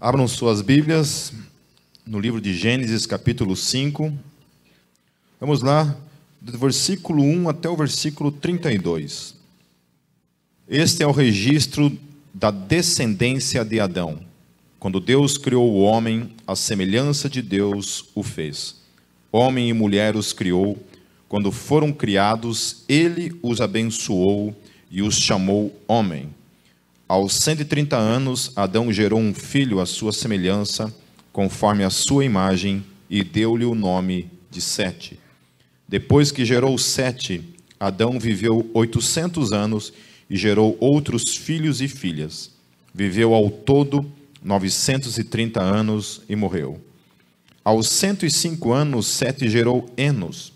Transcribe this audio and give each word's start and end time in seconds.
Abram 0.00 0.28
suas 0.28 0.62
Bíblias 0.62 1.32
no 2.06 2.20
livro 2.20 2.40
de 2.40 2.54
Gênesis, 2.54 3.04
capítulo 3.04 3.56
5. 3.56 4.16
Vamos 5.40 5.60
lá, 5.60 5.96
do 6.40 6.56
versículo 6.56 7.20
1 7.24 7.48
até 7.48 7.68
o 7.68 7.74
versículo 7.74 8.30
32. 8.30 9.34
Este 10.68 11.02
é 11.02 11.06
o 11.06 11.10
registro 11.10 11.98
da 12.32 12.52
descendência 12.52 13.64
de 13.64 13.80
Adão. 13.80 14.20
Quando 14.78 15.00
Deus 15.00 15.36
criou 15.36 15.68
o 15.68 15.80
homem, 15.80 16.32
a 16.46 16.54
semelhança 16.54 17.28
de 17.28 17.42
Deus 17.42 18.04
o 18.14 18.22
fez. 18.22 18.76
Homem 19.32 19.68
e 19.68 19.72
mulher 19.72 20.14
os 20.14 20.32
criou. 20.32 20.80
Quando 21.28 21.50
foram 21.50 21.92
criados, 21.92 22.84
ele 22.88 23.36
os 23.42 23.60
abençoou 23.60 24.56
e 24.92 25.02
os 25.02 25.16
chamou 25.16 25.76
homem. 25.88 26.37
Aos 27.08 27.32
130 27.36 27.96
anos, 27.96 28.52
Adão 28.54 28.92
gerou 28.92 29.18
um 29.18 29.32
filho 29.32 29.80
à 29.80 29.86
sua 29.86 30.12
semelhança, 30.12 30.94
conforme 31.32 31.82
a 31.82 31.88
sua 31.88 32.22
imagem, 32.22 32.84
e 33.08 33.24
deu-lhe 33.24 33.64
o 33.64 33.74
nome 33.74 34.30
de 34.50 34.60
Sete. 34.60 35.18
Depois 35.88 36.30
que 36.30 36.44
gerou 36.44 36.76
Sete, 36.76 37.42
Adão 37.80 38.20
viveu 38.20 38.70
800 38.74 39.54
anos 39.54 39.90
e 40.28 40.36
gerou 40.36 40.76
outros 40.80 41.34
filhos 41.34 41.80
e 41.80 41.88
filhas. 41.88 42.50
Viveu 42.92 43.32
ao 43.32 43.48
todo 43.48 44.04
930 44.44 45.62
anos 45.62 46.20
e 46.28 46.36
morreu. 46.36 46.78
Aos 47.64 47.88
105 47.88 48.70
anos, 48.70 49.06
Sete 49.06 49.48
gerou 49.48 49.90
Enos. 49.96 50.52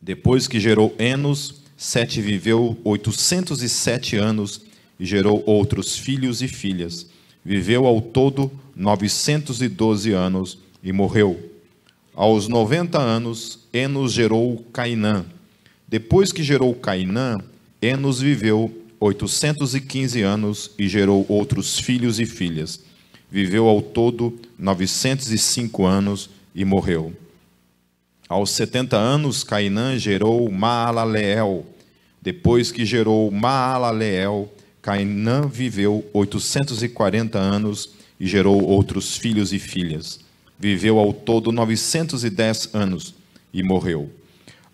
Depois 0.00 0.48
que 0.48 0.58
gerou 0.58 0.94
Enos, 0.98 1.56
Sete 1.76 2.22
viveu 2.22 2.78
807 2.82 4.16
anos 4.16 4.62
e 4.98 5.04
gerou 5.04 5.42
outros 5.46 5.96
filhos 5.96 6.42
e 6.42 6.48
filhas. 6.48 7.06
Viveu 7.44 7.86
ao 7.86 8.00
todo 8.00 8.50
912 8.74 10.12
anos 10.12 10.58
e 10.82 10.92
morreu. 10.92 11.50
Aos 12.14 12.48
90 12.48 12.98
anos, 12.98 13.58
Enos 13.72 14.12
gerou 14.12 14.64
Cainã. 14.72 15.24
Depois 15.88 16.32
que 16.32 16.42
gerou 16.42 16.74
Cainã, 16.74 17.38
Enos 17.82 18.20
viveu 18.20 18.72
815 19.00 20.22
anos 20.22 20.70
e 20.78 20.88
gerou 20.88 21.26
outros 21.28 21.78
filhos 21.78 22.18
e 22.18 22.24
filhas. 22.24 22.80
Viveu 23.30 23.68
ao 23.68 23.82
todo 23.82 24.38
905 24.58 25.84
anos 25.84 26.30
e 26.54 26.64
morreu. 26.64 27.12
Aos 28.28 28.50
70 28.50 28.96
anos, 28.96 29.44
Cainã 29.44 29.98
gerou 29.98 30.50
Maalaleel. 30.50 31.66
Depois 32.22 32.72
que 32.72 32.86
gerou 32.86 33.30
Maalaleel, 33.30 34.50
Cainã 34.84 35.48
viveu 35.48 36.04
840 36.12 37.38
anos 37.38 37.88
e 38.20 38.26
gerou 38.26 38.62
outros 38.62 39.16
filhos 39.16 39.50
e 39.50 39.58
filhas. 39.58 40.20
Viveu 40.58 40.98
ao 40.98 41.10
todo 41.10 41.50
910 41.50 42.68
anos 42.74 43.14
e 43.50 43.62
morreu. 43.62 44.10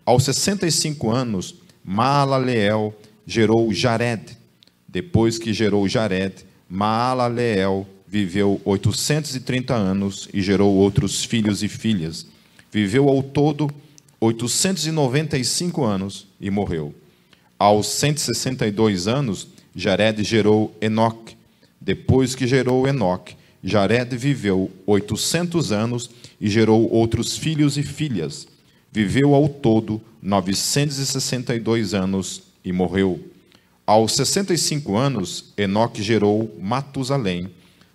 Aos 0.05 0.25
65 0.25 1.12
anos, 1.12 1.55
Maalaleel 1.84 2.92
gerou 3.25 3.72
Jared. 3.72 4.36
Depois 4.89 5.39
que 5.39 5.52
gerou 5.52 5.86
Jared, 5.86 6.45
Maalaleel 6.69 7.86
viveu 8.05 8.61
830 8.64 9.72
anos 9.72 10.28
e 10.34 10.42
gerou 10.42 10.74
outros 10.74 11.24
filhos 11.24 11.62
e 11.62 11.69
filhas. 11.69 12.27
Viveu 12.72 13.08
ao 13.08 13.22
todo 13.22 13.70
895 14.20 15.84
anos 15.84 16.27
e 16.41 16.50
morreu. 16.50 16.92
Aos 17.56 17.86
162 17.86 19.06
anos, 19.06 19.47
Jared 19.74 20.22
gerou 20.24 20.74
Enoque. 20.80 21.36
Depois 21.80 22.34
que 22.34 22.46
gerou 22.46 22.86
Enoque, 22.86 23.36
Jared 23.62 24.16
viveu 24.16 24.70
800 24.86 25.72
anos 25.72 26.10
e 26.40 26.48
gerou 26.48 26.90
outros 26.92 27.36
filhos 27.36 27.77
e 27.77 27.82
filhas. 27.82 28.48
Viveu 28.92 29.34
ao 29.34 29.48
todo 29.48 30.00
962 30.22 31.95
anos 31.95 32.42
e 32.64 32.72
morreu. 32.72 33.20
Aos 33.86 34.12
65 34.12 34.96
anos, 34.96 35.52
Enoque 35.56 36.02
gerou 36.02 36.56
Matusalém. 36.61 37.48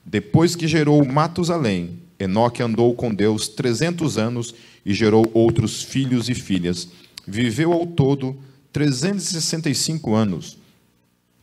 Depois 0.05 0.55
que 0.55 0.67
gerou 0.67 1.03
Matusalém, 1.05 1.99
Enoque 2.19 2.63
andou 2.63 2.93
com 2.95 3.13
Deus 3.13 3.47
300 3.49 4.17
anos 4.17 4.55
e 4.85 4.93
gerou 4.93 5.29
outros 5.33 5.83
filhos 5.83 6.29
e 6.29 6.33
filhas. 6.33 6.87
Viveu 7.27 7.73
ao 7.73 7.85
todo 7.85 8.37
365 8.71 10.13
anos 10.13 10.57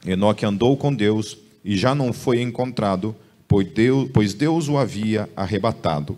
Enoque 0.04 0.44
andou 0.44 0.76
com 0.76 0.92
Deus 0.92 1.38
e 1.64 1.76
já 1.76 1.94
não 1.94 2.12
foi 2.12 2.40
encontrado, 2.40 3.14
pois 3.46 3.66
Deus, 3.68 4.10
pois 4.12 4.34
Deus 4.34 4.68
o 4.68 4.76
havia 4.76 5.28
arrebatado. 5.36 6.16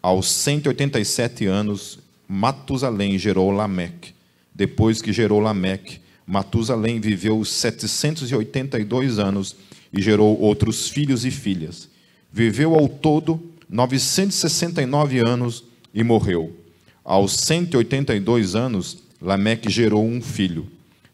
Aos 0.00 0.30
187 0.30 1.46
anos, 1.46 1.98
Matusalém 2.28 3.18
gerou 3.18 3.50
Lameque. 3.50 4.14
Depois 4.54 5.02
que 5.02 5.12
gerou 5.12 5.40
Lameque, 5.40 6.00
Matusalém 6.26 7.00
viveu 7.00 7.44
782 7.44 9.18
anos 9.18 9.56
e 9.92 10.00
gerou 10.00 10.38
outros 10.40 10.88
filhos 10.88 11.24
e 11.24 11.30
filhas. 11.30 11.88
Viveu 12.32 12.74
ao 12.74 12.88
todo 12.88 13.42
969 13.68 15.18
anos 15.18 15.64
e 15.92 16.04
morreu. 16.04 16.54
Aos 17.04 17.32
182 17.32 18.54
anos, 18.54 18.98
Lameque 19.20 19.70
gerou 19.70 20.06
um 20.06 20.20
filho. 20.20 20.66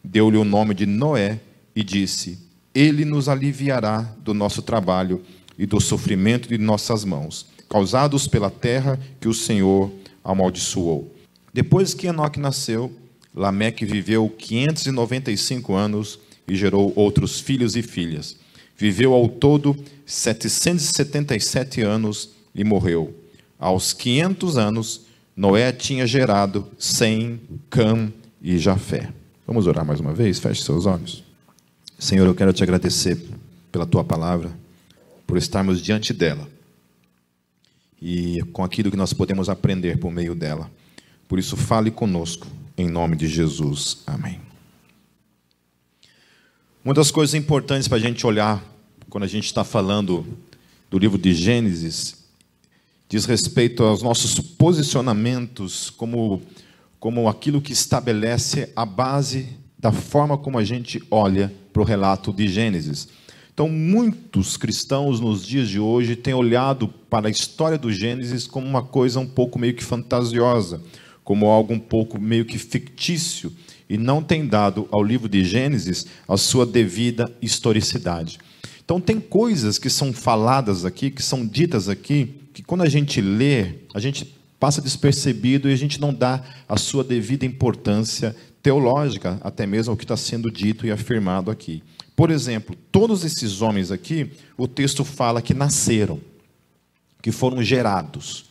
Deu-lhe 0.03 0.37
o 0.37 0.43
nome 0.43 0.73
de 0.73 0.85
Noé 0.85 1.39
e 1.75 1.83
disse: 1.83 2.39
Ele 2.73 3.03
nos 3.03 3.27
aliviará 3.27 4.01
do 4.23 4.33
nosso 4.33 4.61
trabalho 4.61 5.21
e 5.57 5.65
do 5.65 5.79
sofrimento 5.79 6.47
de 6.47 6.57
nossas 6.57 7.03
mãos, 7.03 7.47
causados 7.69 8.27
pela 8.27 8.49
terra 8.49 8.99
que 9.19 9.27
o 9.27 9.33
Senhor 9.33 9.91
amaldiçoou. 10.23 11.13
Depois 11.53 11.93
que 11.93 12.07
Enoque 12.07 12.39
nasceu, 12.39 12.91
Lameque 13.33 13.85
viveu 13.85 14.29
595 14.29 15.73
anos 15.73 16.19
e 16.47 16.55
gerou 16.55 16.93
outros 16.95 17.39
filhos 17.39 17.75
e 17.75 17.81
filhas. 17.81 18.37
Viveu 18.77 19.13
ao 19.13 19.27
todo 19.27 19.75
777 20.05 21.81
anos 21.81 22.29
e 22.53 22.63
morreu. 22.63 23.13
Aos 23.59 23.93
500 23.93 24.57
anos, 24.57 25.01
Noé 25.35 25.71
tinha 25.71 26.05
gerado 26.07 26.67
Sem, 26.77 27.39
Cam 27.69 28.11
e 28.41 28.57
Jafé. 28.57 29.11
Vamos 29.47 29.67
orar 29.67 29.85
mais 29.85 29.99
uma 29.99 30.13
vez? 30.13 30.39
Feche 30.39 30.63
seus 30.63 30.85
olhos. 30.85 31.24
Senhor, 31.97 32.27
eu 32.27 32.35
quero 32.35 32.51
te 32.51 32.61
agradecer 32.61 33.17
pela 33.71 33.85
tua 33.85 34.03
palavra, 34.03 34.51
por 35.25 35.37
estarmos 35.37 35.81
diante 35.81 36.13
dela 36.13 36.47
e 38.01 38.43
com 38.51 38.63
aquilo 38.63 38.91
que 38.91 38.97
nós 38.97 39.13
podemos 39.13 39.49
aprender 39.49 39.97
por 39.97 40.11
meio 40.11 40.35
dela. 40.35 40.69
Por 41.27 41.39
isso, 41.39 41.55
fale 41.55 41.89
conosco, 41.89 42.47
em 42.77 42.87
nome 42.87 43.15
de 43.15 43.27
Jesus. 43.27 44.03
Amém. 44.05 44.39
Uma 46.83 46.93
das 46.93 47.09
coisas 47.09 47.33
importantes 47.33 47.87
para 47.87 47.97
a 47.97 48.01
gente 48.01 48.27
olhar 48.27 48.63
quando 49.09 49.23
a 49.23 49.27
gente 49.27 49.45
está 49.45 49.63
falando 49.63 50.25
do 50.91 50.99
livro 50.99 51.17
de 51.17 51.33
Gênesis 51.33 52.25
diz 53.09 53.25
respeito 53.25 53.83
aos 53.83 54.01
nossos 54.01 54.39
posicionamentos 54.39 55.89
como, 55.89 56.41
como 56.99 57.27
aquilo 57.29 57.61
que 57.61 57.71
estabelece 57.71 58.71
a 58.75 58.85
base 58.85 59.57
da 59.85 59.91
forma 59.91 60.35
como 60.35 60.57
a 60.57 60.63
gente 60.63 60.99
olha 61.11 61.53
para 61.71 61.79
o 61.79 61.85
relato 61.85 62.33
de 62.33 62.47
Gênesis. 62.47 63.07
Então, 63.53 63.69
muitos 63.69 64.57
cristãos 64.57 65.19
nos 65.19 65.45
dias 65.45 65.69
de 65.69 65.79
hoje 65.79 66.15
têm 66.15 66.33
olhado 66.33 66.87
para 66.87 67.27
a 67.27 67.29
história 67.29 67.77
do 67.77 67.93
Gênesis 67.93 68.47
como 68.47 68.65
uma 68.65 68.81
coisa 68.81 69.19
um 69.19 69.27
pouco 69.27 69.59
meio 69.59 69.75
que 69.75 69.83
fantasiosa, 69.83 70.81
como 71.23 71.45
algo 71.45 71.71
um 71.71 71.79
pouco 71.79 72.19
meio 72.19 72.45
que 72.45 72.57
fictício, 72.57 73.53
e 73.87 73.95
não 73.95 74.23
têm 74.23 74.47
dado 74.47 74.87
ao 74.91 75.03
livro 75.03 75.29
de 75.29 75.43
Gênesis 75.43 76.07
a 76.27 76.35
sua 76.35 76.65
devida 76.65 77.31
historicidade. 77.39 78.39
Então, 78.83 78.99
tem 78.99 79.19
coisas 79.19 79.77
que 79.77 79.91
são 79.91 80.11
faladas 80.11 80.83
aqui, 80.83 81.11
que 81.11 81.21
são 81.21 81.45
ditas 81.45 81.89
aqui, 81.89 82.33
que 82.55 82.63
quando 82.63 82.81
a 82.81 82.89
gente 82.89 83.21
lê, 83.21 83.81
a 83.93 83.99
gente 83.99 84.33
passa 84.59 84.81
despercebido 84.81 85.69
e 85.69 85.73
a 85.73 85.77
gente 85.77 86.01
não 86.01 86.11
dá 86.11 86.43
a 86.67 86.75
sua 86.75 87.03
devida 87.03 87.45
importância 87.45 88.35
teológica, 88.65 89.39
até 89.43 89.67
mesmo 89.67 89.93
o 89.93 89.95
que 89.95 90.05
está 90.05 90.17
sendo 90.17 90.49
dito 90.49 90.87
e 90.87 90.91
afirmado 90.91 91.51
aqui. 91.51 91.83
Por 92.15 92.31
exemplo, 92.31 92.75
todos 92.91 93.23
esses 93.23 93.61
homens 93.61 93.91
aqui, 93.91 94.31
o 94.57 94.67
texto 94.67 95.05
fala 95.05 95.39
que 95.39 95.53
nasceram, 95.53 96.19
que 97.21 97.31
foram 97.31 97.61
gerados. 97.61 98.45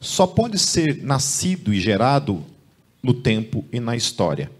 Só 0.00 0.26
pode 0.26 0.58
ser 0.58 1.04
nascido 1.04 1.72
e 1.72 1.80
gerado 1.80 2.44
no 3.00 3.14
tempo 3.14 3.64
e 3.72 3.78
na 3.78 3.94
história. 3.94 4.50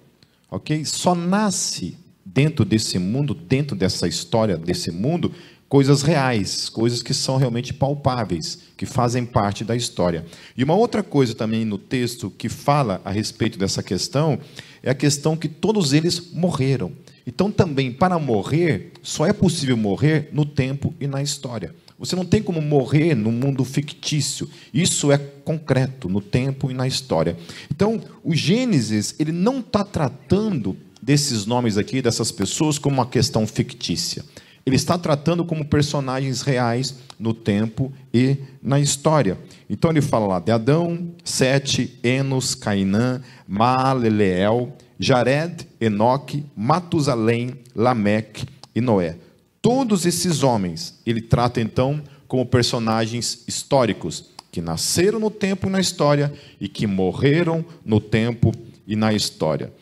Ok? 0.48 0.84
Só 0.84 1.12
nasce 1.12 1.96
dentro 2.24 2.64
desse 2.64 2.96
mundo, 2.96 3.34
dentro 3.34 3.74
dessa 3.74 4.06
história, 4.06 4.56
desse 4.56 4.92
mundo, 4.92 5.32
coisas 5.68 6.02
reais, 6.02 6.68
coisas 6.68 7.02
que 7.02 7.12
são 7.12 7.36
realmente 7.36 7.74
palpáveis, 7.74 8.60
que 8.76 8.86
fazem 8.86 9.26
parte 9.26 9.64
da 9.64 9.74
história. 9.74 10.24
E 10.56 10.62
uma 10.62 10.76
outra 10.76 11.02
coisa 11.02 11.34
também 11.34 11.64
no 11.64 11.78
texto 11.78 12.30
que 12.30 12.48
fala 12.48 13.00
a 13.04 13.10
respeito 13.10 13.58
dessa 13.58 13.82
questão 13.82 14.38
é 14.84 14.90
a 14.90 14.94
questão 14.94 15.34
que 15.34 15.48
todos 15.48 15.94
eles 15.94 16.30
morreram. 16.32 16.92
Então, 17.26 17.50
também, 17.50 17.90
para 17.90 18.18
morrer, 18.18 18.92
só 19.02 19.26
é 19.26 19.32
possível 19.32 19.78
morrer 19.78 20.28
no 20.30 20.44
tempo 20.44 20.94
e 21.00 21.06
na 21.06 21.22
história. 21.22 21.74
Você 21.98 22.14
não 22.14 22.24
tem 22.24 22.42
como 22.42 22.60
morrer 22.60 23.14
no 23.14 23.32
mundo 23.32 23.64
fictício. 23.64 24.48
Isso 24.74 25.10
é 25.10 25.16
concreto, 25.16 26.06
no 26.06 26.20
tempo 26.20 26.70
e 26.70 26.74
na 26.74 26.86
história. 26.86 27.34
Então, 27.70 27.98
o 28.22 28.34
Gênesis, 28.34 29.14
ele 29.18 29.32
não 29.32 29.60
está 29.60 29.82
tratando 29.82 30.76
desses 31.00 31.46
nomes 31.46 31.78
aqui, 31.78 32.02
dessas 32.02 32.30
pessoas, 32.30 32.78
como 32.78 32.96
uma 32.96 33.06
questão 33.06 33.46
fictícia. 33.46 34.22
Ele 34.66 34.76
está 34.76 34.96
tratando 34.96 35.44
como 35.44 35.64
personagens 35.64 36.40
reais 36.40 36.94
no 37.18 37.34
tempo 37.34 37.92
e 38.12 38.38
na 38.62 38.80
história. 38.80 39.38
Então 39.68 39.90
ele 39.90 40.00
fala 40.00 40.26
lá 40.26 40.40
de 40.40 40.50
Adão, 40.50 41.12
Sete, 41.22 41.98
Enos, 42.02 42.54
Cainã, 42.54 43.20
Maaleleel, 43.46 44.72
Jared, 44.98 45.68
Enoque, 45.80 46.46
Matusalém, 46.56 47.54
Lameque 47.74 48.46
e 48.74 48.80
Noé. 48.80 49.16
Todos 49.60 50.06
esses 50.06 50.42
homens, 50.42 50.98
ele 51.04 51.20
trata 51.20 51.60
então 51.60 52.02
como 52.26 52.46
personagens 52.46 53.44
históricos, 53.46 54.30
que 54.50 54.60
nasceram 54.60 55.18
no 55.18 55.30
tempo 55.30 55.66
e 55.66 55.70
na 55.70 55.80
história 55.80 56.32
e 56.60 56.68
que 56.68 56.86
morreram 56.86 57.64
no 57.84 58.00
tempo 58.00 58.52
e 58.86 58.94
na 58.94 59.12
história. 59.12 59.72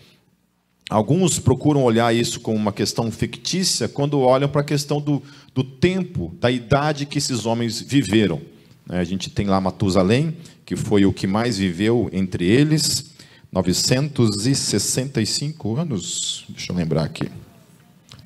Alguns 0.93 1.39
procuram 1.39 1.83
olhar 1.83 2.15
isso 2.15 2.39
como 2.39 2.55
uma 2.55 2.71
questão 2.71 3.11
fictícia 3.11 3.89
quando 3.89 4.21
olham 4.21 4.47
para 4.47 4.61
a 4.61 4.65
questão 4.65 5.01
do, 5.01 5.23
do 5.55 5.65
tempo, 5.65 6.37
da 6.39 6.51
idade 6.51 7.07
que 7.07 7.17
esses 7.17 7.47
homens 7.47 7.81
viveram. 7.81 8.43
Né, 8.87 9.01
a 9.01 9.05
gente 9.05 9.31
tem 9.31 9.47
lá 9.47 9.59
Matusalém, 9.59 10.37
que 10.67 10.77
foi 10.77 11.07
o 11.07 11.13
que 11.13 11.27
mais 11.27 11.57
viveu 11.57 12.11
entre 12.13 12.45
eles, 12.45 13.11
965 13.51 15.79
anos, 15.79 16.45
deixa 16.51 16.73
eu 16.73 16.77
lembrar 16.77 17.05
aqui. 17.05 17.31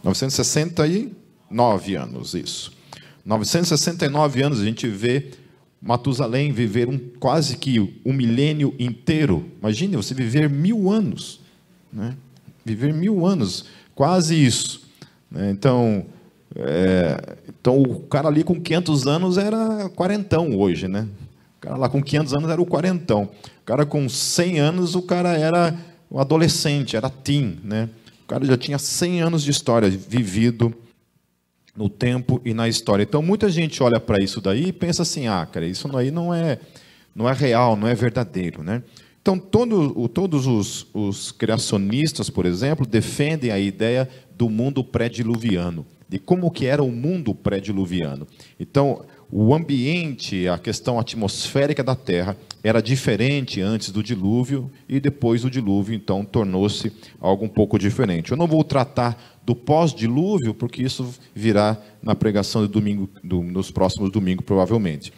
969 0.02 1.94
anos, 1.94 2.34
isso. 2.34 2.72
969 3.24 4.42
anos 4.42 4.58
a 4.58 4.64
gente 4.64 4.88
vê 4.88 5.30
Matusalém 5.80 6.50
viver 6.50 6.88
um, 6.88 6.98
quase 7.20 7.58
que 7.58 8.00
um 8.04 8.12
milênio 8.12 8.74
inteiro. 8.76 9.48
Imagine 9.60 9.94
você 9.94 10.12
viver 10.14 10.50
mil 10.50 10.90
anos. 10.90 11.38
Né? 11.92 12.16
Viver 12.66 12.92
mil 12.92 13.24
anos, 13.24 13.66
quase 13.94 14.34
isso. 14.34 14.82
Né? 15.30 15.50
Então, 15.50 16.04
é, 16.56 17.36
então, 17.48 17.80
o 17.80 18.00
cara 18.00 18.28
ali 18.28 18.42
com 18.42 18.60
500 18.60 19.06
anos 19.06 19.38
era 19.38 19.88
quarentão 19.90 20.56
hoje, 20.58 20.88
né? 20.88 21.06
O 21.58 21.60
cara 21.60 21.76
lá 21.76 21.88
com 21.88 22.02
500 22.02 22.34
anos 22.34 22.50
era 22.50 22.60
o 22.60 22.66
quarentão. 22.66 23.24
O 23.62 23.64
cara 23.64 23.86
com 23.86 24.08
100 24.08 24.58
anos, 24.58 24.94
o 24.94 25.02
cara 25.02 25.38
era 25.38 25.76
um 26.10 26.18
adolescente, 26.18 26.96
era 26.96 27.08
teen, 27.08 27.58
né? 27.62 27.88
O 28.24 28.26
cara 28.26 28.44
já 28.44 28.56
tinha 28.56 28.78
100 28.78 29.22
anos 29.22 29.44
de 29.44 29.50
história 29.50 29.88
vivido 29.88 30.74
no 31.76 31.88
tempo 31.88 32.40
e 32.44 32.52
na 32.52 32.68
história. 32.68 33.02
Então, 33.02 33.22
muita 33.22 33.48
gente 33.48 33.82
olha 33.82 34.00
para 34.00 34.22
isso 34.22 34.40
daí 34.40 34.68
e 34.68 34.72
pensa 34.72 35.02
assim, 35.02 35.28
ah, 35.28 35.46
cara, 35.46 35.66
isso 35.66 35.94
aí 35.96 36.10
não 36.10 36.34
é, 36.34 36.58
não 37.14 37.28
é 37.28 37.32
real, 37.32 37.76
não 37.76 37.86
é 37.86 37.94
verdadeiro, 37.94 38.62
né? 38.62 38.82
Então, 39.26 39.40
todo, 39.40 40.08
todos 40.08 40.46
os, 40.46 40.87
os, 40.94 41.32
criacionistas, 41.32 42.31
por 42.31 42.46
exemplo, 42.46 42.87
defendem 42.87 43.50
a 43.50 43.58
ideia 43.58 44.08
do 44.38 44.49
mundo 44.49 44.84
pré-diluviano, 44.84 45.84
de 46.08 46.17
como 46.17 46.49
que 46.49 46.64
era 46.64 46.81
o 46.81 46.93
mundo 46.93 47.34
pré-diluviano. 47.34 48.25
Então, 48.61 49.05
o 49.28 49.52
ambiente, 49.52 50.46
a 50.46 50.56
questão 50.56 50.96
atmosférica 51.00 51.82
da 51.82 51.96
Terra 51.96 52.37
era 52.62 52.81
diferente 52.81 53.61
antes 53.61 53.90
do 53.90 54.00
dilúvio 54.00 54.70
e 54.88 55.00
depois 55.00 55.43
do 55.43 55.50
dilúvio, 55.50 55.96
então 55.96 56.25
tornou-se 56.25 56.93
algo 57.20 57.46
um 57.46 57.49
pouco 57.49 57.81
diferente. 57.81 58.31
Eu 58.31 58.37
não 58.37 58.46
vou 58.46 58.62
tratar 58.62 59.40
do 59.44 59.56
pós-dilúvio, 59.56 60.55
porque 60.55 60.84
isso 60.84 61.12
virá 61.34 61.76
na 62.00 62.14
pregação 62.14 62.62
do 62.62 62.69
domingo, 62.69 63.11
do, 63.25 63.43
nos 63.43 63.73
próximos 63.73 64.12
domingos, 64.12 64.44
provavelmente. 64.44 65.12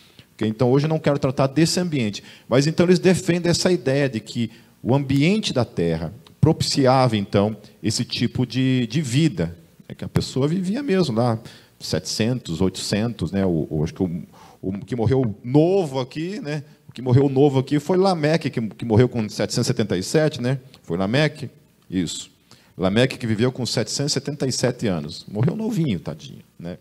Então 0.47 0.71
hoje 0.71 0.87
eu 0.87 0.89
não 0.89 0.99
quero 0.99 1.19
tratar 1.19 1.47
desse 1.47 1.81
ambiente, 1.81 2.23
mas 2.49 2.67
então 2.67 2.87
eles 2.87 2.99
defendem 2.99 3.51
essa 3.51 3.73
ideia 3.73 4.09
de 4.09 4.21
que 4.21 4.51
o 4.83 4.95
ambiente 4.95 5.53
da 5.53 5.65
Terra 5.65 6.13
propiciava 6.41 7.17
então 7.17 7.57
esse 7.83 8.05
tipo 8.05 8.47
de, 8.47 8.87
de 8.87 9.01
vida, 9.01 9.57
é 9.89 9.95
que 9.95 10.05
a 10.05 10.09
pessoa 10.09 10.47
vivia 10.47 10.83
mesmo 10.83 11.17
lá 11.17 11.39
700, 11.81 12.61
800, 12.61 13.33
né? 13.33 13.45
O, 13.45 13.67
o 13.71 13.85
acho 13.85 13.95
que 13.95 14.03
o, 14.03 14.23
o, 14.61 14.73
que 14.79 14.97
morreu 14.97 15.35
novo 15.43 16.01
aqui, 16.01 16.41
né? 16.41 16.65
O 16.89 16.93
que 16.93 17.03
morreu 17.03 17.29
novo 17.29 17.59
aqui 17.59 17.79
foi 17.79 17.97
Lameque, 17.97 18.51
que, 18.51 18.61
que 18.61 18.85
morreu 18.85 19.09
com 19.09 19.29
777, 19.29 20.41
né? 20.41 20.59
Foi 20.83 20.97
Lameque, 20.97 21.51
isso. 21.89 22.31
Lameque 22.77 23.19
que 23.19 23.27
viveu 23.27 23.51
com 23.51 23.67
777 23.67 24.87
anos, 24.87 25.27
morreu 25.29 25.57
novinho, 25.57 25.99
tadinho, 25.99 26.43
né? 26.59 26.79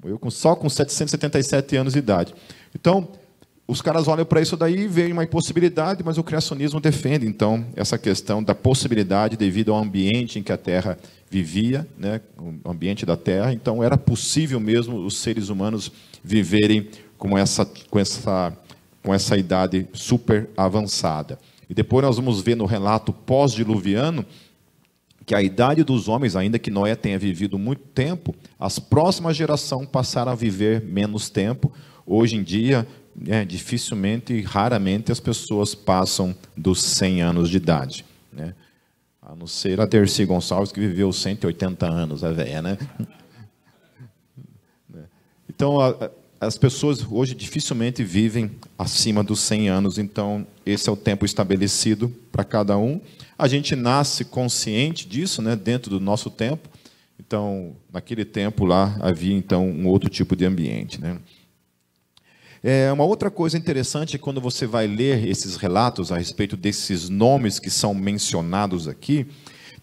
Morreu 0.00 0.18
com, 0.18 0.30
só 0.30 0.54
com 0.54 0.68
777 0.68 1.76
anos 1.76 1.92
de 1.92 1.98
idade. 1.98 2.34
Então, 2.74 3.08
os 3.66 3.82
caras 3.82 4.08
olham 4.08 4.24
para 4.24 4.40
isso 4.40 4.56
daí 4.56 4.84
e 4.84 4.88
veem 4.88 5.12
uma 5.12 5.24
impossibilidade, 5.24 6.02
mas 6.02 6.16
o 6.16 6.24
criacionismo 6.24 6.80
defende, 6.80 7.26
então, 7.26 7.66
essa 7.76 7.98
questão 7.98 8.42
da 8.42 8.54
possibilidade 8.54 9.36
devido 9.36 9.74
ao 9.74 9.82
ambiente 9.82 10.38
em 10.38 10.42
que 10.42 10.52
a 10.52 10.56
Terra 10.56 10.96
vivia, 11.30 11.86
né, 11.98 12.20
o 12.64 12.70
ambiente 12.70 13.04
da 13.04 13.16
Terra. 13.16 13.52
Então, 13.52 13.82
era 13.82 13.98
possível 13.98 14.58
mesmo 14.58 15.04
os 15.04 15.18
seres 15.18 15.50
humanos 15.50 15.92
viverem 16.24 16.88
com 17.18 17.36
essa, 17.36 17.66
com 17.90 17.98
essa, 17.98 18.56
com 19.02 19.12
essa 19.12 19.36
idade 19.36 19.86
super 19.92 20.48
avançada. 20.56 21.38
E 21.68 21.74
depois 21.74 22.04
nós 22.04 22.16
vamos 22.16 22.40
ver 22.40 22.56
no 22.56 22.64
relato 22.64 23.12
pós-diluviano 23.12 24.24
que 25.28 25.34
a 25.34 25.42
idade 25.42 25.84
dos 25.84 26.08
homens, 26.08 26.34
ainda 26.34 26.58
que 26.58 26.70
Noé 26.70 26.96
tenha 26.96 27.18
vivido 27.18 27.58
muito 27.58 27.82
tempo, 27.82 28.34
as 28.58 28.78
próximas 28.78 29.36
gerações 29.36 29.86
passaram 29.86 30.32
a 30.32 30.34
viver 30.34 30.82
menos 30.82 31.30
tempo, 31.30 31.72
Hoje 32.10 32.36
em 32.36 32.42
dia, 32.42 32.88
é, 33.26 33.44
dificilmente 33.44 34.32
e 34.32 34.40
raramente 34.40 35.12
as 35.12 35.20
pessoas 35.20 35.74
passam 35.74 36.34
dos 36.56 36.82
100 36.82 37.20
anos 37.20 37.50
de 37.50 37.58
idade. 37.58 38.02
Né? 38.32 38.54
A 39.20 39.36
não 39.36 39.46
ser 39.46 39.78
a 39.78 39.84
Dercy 39.84 40.24
Gonçalves, 40.24 40.72
que 40.72 40.80
viveu 40.80 41.12
180 41.12 41.86
anos, 41.86 42.24
a 42.24 42.32
velha, 42.32 42.62
né? 42.62 42.78
Então, 45.46 45.78
a, 45.78 46.10
as 46.40 46.56
pessoas 46.56 47.04
hoje 47.10 47.34
dificilmente 47.34 48.04
vivem 48.04 48.52
acima 48.78 49.24
dos 49.24 49.40
100 49.40 49.68
anos, 49.68 49.98
então 49.98 50.46
esse 50.64 50.88
é 50.88 50.92
o 50.92 50.96
tempo 50.96 51.24
estabelecido 51.24 52.08
para 52.30 52.44
cada 52.44 52.78
um. 52.78 53.00
A 53.36 53.48
gente 53.48 53.74
nasce 53.74 54.24
consciente 54.24 55.08
disso, 55.08 55.42
né, 55.42 55.56
dentro 55.56 55.90
do 55.90 56.00
nosso 56.00 56.30
tempo. 56.30 56.68
Então, 57.18 57.74
naquele 57.92 58.24
tempo 58.24 58.64
lá 58.64 58.96
havia 59.00 59.34
então 59.34 59.66
um 59.66 59.86
outro 59.88 60.08
tipo 60.08 60.36
de 60.36 60.44
ambiente, 60.44 61.00
né? 61.00 61.18
É, 62.62 62.92
uma 62.92 63.04
outra 63.04 63.30
coisa 63.30 63.56
interessante 63.56 64.16
é 64.16 64.18
quando 64.18 64.40
você 64.40 64.66
vai 64.66 64.86
ler 64.86 65.26
esses 65.28 65.56
relatos 65.56 66.10
a 66.10 66.18
respeito 66.18 66.56
desses 66.56 67.08
nomes 67.08 67.58
que 67.58 67.70
são 67.70 67.94
mencionados 67.94 68.88
aqui. 68.88 69.26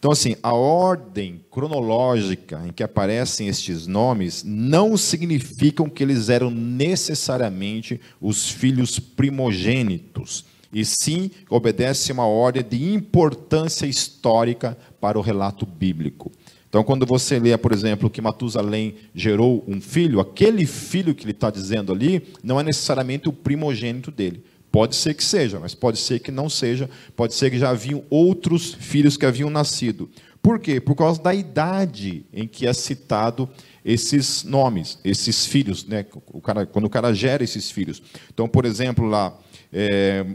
Então, 0.05 0.13
assim, 0.13 0.35
a 0.43 0.53
ordem 0.53 1.41
cronológica 1.49 2.61
em 2.63 2.71
que 2.71 2.83
aparecem 2.83 3.47
estes 3.47 3.87
nomes 3.87 4.43
não 4.45 4.95
significam 4.95 5.89
que 5.89 6.03
eles 6.03 6.29
eram 6.29 6.51
necessariamente 6.51 7.99
os 8.21 8.47
filhos 8.47 8.99
primogênitos, 8.99 10.45
e 10.71 10.85
sim 10.85 11.31
obedece 11.49 12.11
uma 12.11 12.27
ordem 12.27 12.63
de 12.63 12.93
importância 12.93 13.87
histórica 13.87 14.77
para 15.01 15.17
o 15.17 15.23
relato 15.23 15.65
bíblico. 15.65 16.31
Então, 16.69 16.83
quando 16.83 17.03
você 17.03 17.39
lê, 17.39 17.57
por 17.57 17.71
exemplo, 17.71 18.07
que 18.07 18.21
Matusalém 18.21 18.93
gerou 19.15 19.63
um 19.67 19.81
filho, 19.81 20.19
aquele 20.19 20.67
filho 20.67 21.15
que 21.15 21.23
ele 21.23 21.31
está 21.31 21.49
dizendo 21.49 21.91
ali 21.91 22.27
não 22.43 22.59
é 22.59 22.63
necessariamente 22.63 23.27
o 23.27 23.33
primogênito 23.33 24.11
dele. 24.11 24.43
Pode 24.75 24.93
ser 24.97 25.13
que 25.13 25.23
seja, 25.23 25.57
mas 25.57 25.73
pode 25.73 25.97
ser 25.97 26.19
que 26.19 26.29
não 26.29 26.49
seja. 26.49 26.89
Pode 27.15 27.33
ser 27.33 27.49
que 27.49 27.57
já 27.57 27.69
haviam 27.69 28.03
outros 28.09 28.73
filhos 28.73 29.15
que 29.15 29.25
haviam 29.25 29.49
nascido. 29.49 30.09
Por 30.41 30.59
quê? 30.59 30.81
Por 30.81 30.95
causa 30.95 31.23
da 31.23 31.33
idade 31.33 32.25
em 32.33 32.45
que 32.45 32.67
é 32.67 32.73
citado 32.73 33.49
esses 33.85 34.43
nomes, 34.43 34.99
esses 35.01 35.45
filhos, 35.45 35.85
né? 35.85 36.05
o 36.27 36.41
cara, 36.41 36.65
quando 36.65 36.83
o 36.83 36.89
cara 36.89 37.13
gera 37.13 37.41
esses 37.41 37.71
filhos. 37.71 38.03
Então, 38.33 38.49
por 38.49 38.65
exemplo, 38.65 39.07
lá, 39.07 39.39
é, 39.71 40.25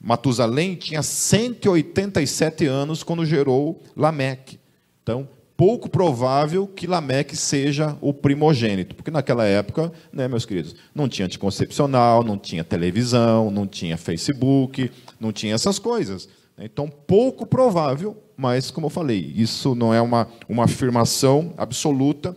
Matusalém 0.00 0.74
tinha 0.74 1.00
187 1.00 2.66
anos 2.66 3.04
quando 3.04 3.24
gerou 3.24 3.80
Lameque. 3.96 4.58
Então, 5.04 5.28
pouco 5.56 5.88
provável 5.88 6.66
que 6.66 6.86
Lameque 6.86 7.36
seja 7.36 7.96
o 8.00 8.12
primogênito, 8.12 8.94
porque 8.94 9.10
naquela 9.10 9.44
época, 9.44 9.92
né, 10.12 10.26
meus 10.26 10.44
queridos, 10.44 10.74
não 10.94 11.08
tinha 11.08 11.26
anticoncepcional, 11.26 12.24
não 12.24 12.36
tinha 12.36 12.64
televisão, 12.64 13.50
não 13.50 13.66
tinha 13.66 13.96
Facebook, 13.96 14.90
não 15.20 15.32
tinha 15.32 15.54
essas 15.54 15.78
coisas. 15.78 16.28
Então, 16.58 16.88
pouco 16.88 17.46
provável, 17.46 18.16
mas 18.36 18.70
como 18.70 18.86
eu 18.86 18.90
falei, 18.90 19.32
isso 19.36 19.74
não 19.74 19.92
é 19.92 20.00
uma, 20.00 20.28
uma 20.48 20.64
afirmação 20.64 21.52
absoluta. 21.56 22.36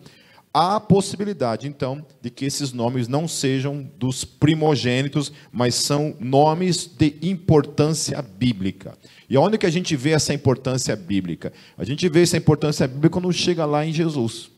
Há 0.57 0.77
a 0.77 0.79
possibilidade, 0.79 1.67
então, 1.67 2.03
de 2.19 2.31
que 2.31 2.43
esses 2.43 2.73
nomes 2.73 3.07
não 3.07 3.27
sejam 3.27 3.87
dos 3.99 4.25
primogênitos, 4.25 5.31
mas 5.51 5.75
são 5.75 6.15
nomes 6.19 6.87
de 6.87 7.15
importância 7.21 8.19
bíblica. 8.23 8.97
E 9.29 9.37
onde 9.37 9.59
que 9.59 9.67
a 9.67 9.69
gente 9.69 9.95
vê 9.95 10.11
essa 10.11 10.33
importância 10.33 10.95
bíblica? 10.95 11.53
A 11.77 11.85
gente 11.85 12.09
vê 12.09 12.23
essa 12.23 12.37
importância 12.37 12.87
bíblica 12.87 13.09
quando 13.09 13.31
chega 13.31 13.65
lá 13.67 13.85
em 13.85 13.93
Jesus. 13.93 14.49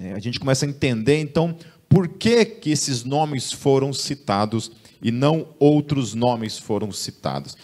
É, 0.00 0.14
a 0.14 0.18
gente 0.18 0.40
começa 0.40 0.66
a 0.66 0.68
entender, 0.68 1.20
então, 1.20 1.56
por 1.88 2.08
que, 2.08 2.44
que 2.44 2.70
esses 2.70 3.04
nomes 3.04 3.52
foram 3.52 3.92
citados 3.92 4.72
e 5.00 5.12
não 5.12 5.46
outros 5.60 6.12
nomes 6.12 6.58
foram 6.58 6.90
citados. 6.90 7.56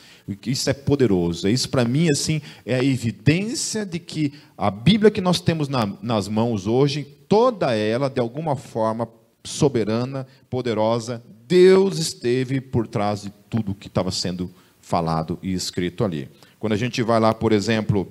Isso 0.47 0.71
é 0.71 0.73
poderoso. 0.73 1.49
Isso, 1.49 1.69
para 1.69 1.85
mim, 1.85 2.09
assim, 2.11 2.41
é 2.65 2.77
a 2.77 2.85
evidência 2.85 3.85
de 3.85 3.99
que 3.99 4.33
a 4.57 4.71
Bíblia 4.71 5.11
que 5.11 5.21
nós 5.21 5.41
temos 5.41 5.69
na, 5.69 5.87
nas 6.01 6.29
mãos 6.29 6.67
hoje, 6.67 7.07
toda 7.35 7.75
ela, 7.75 8.09
de 8.09 8.21
alguma 8.21 8.55
forma, 8.55 9.09
soberana, 9.43 10.25
poderosa, 10.49 11.21
Deus 11.49 11.99
esteve 11.99 12.61
por 12.61 12.87
trás 12.87 13.23
de 13.23 13.33
tudo 13.51 13.75
que 13.75 13.89
estava 13.89 14.13
sendo 14.13 14.49
falado 14.81 15.37
e 15.43 15.53
escrito 15.53 16.05
ali. 16.05 16.29
Quando 16.61 16.75
a 16.75 16.77
gente 16.77 17.03
vai 17.03 17.19
lá, 17.19 17.35
por 17.35 17.51
exemplo, 17.51 18.09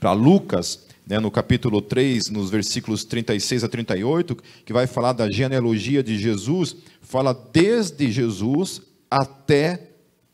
para 0.00 0.14
Lucas, 0.14 0.86
né, 1.06 1.20
no 1.20 1.30
capítulo 1.30 1.82
3, 1.82 2.30
nos 2.30 2.48
versículos 2.48 3.04
36 3.04 3.64
a 3.64 3.68
38, 3.68 4.34
que 4.64 4.72
vai 4.72 4.86
falar 4.86 5.12
da 5.12 5.30
genealogia 5.30 6.02
de 6.02 6.18
Jesus, 6.18 6.74
fala 7.02 7.34
desde 7.52 8.10
Jesus 8.10 8.80
até 9.10 9.90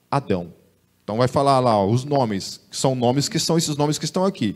Adão. 0.09 0.55
Então 1.03 1.17
vai 1.17 1.27
falar 1.27 1.59
lá 1.59 1.77
ó, 1.77 1.91
os 1.91 2.05
nomes, 2.05 2.61
que 2.71 2.77
são 2.77 2.95
nomes 2.95 3.29
que 3.29 3.41
são 3.41 3.59
esses 3.59 3.77
nomes 3.77 3.99
que 3.99 4.05
estão 4.05 4.25
aqui. 4.25 4.55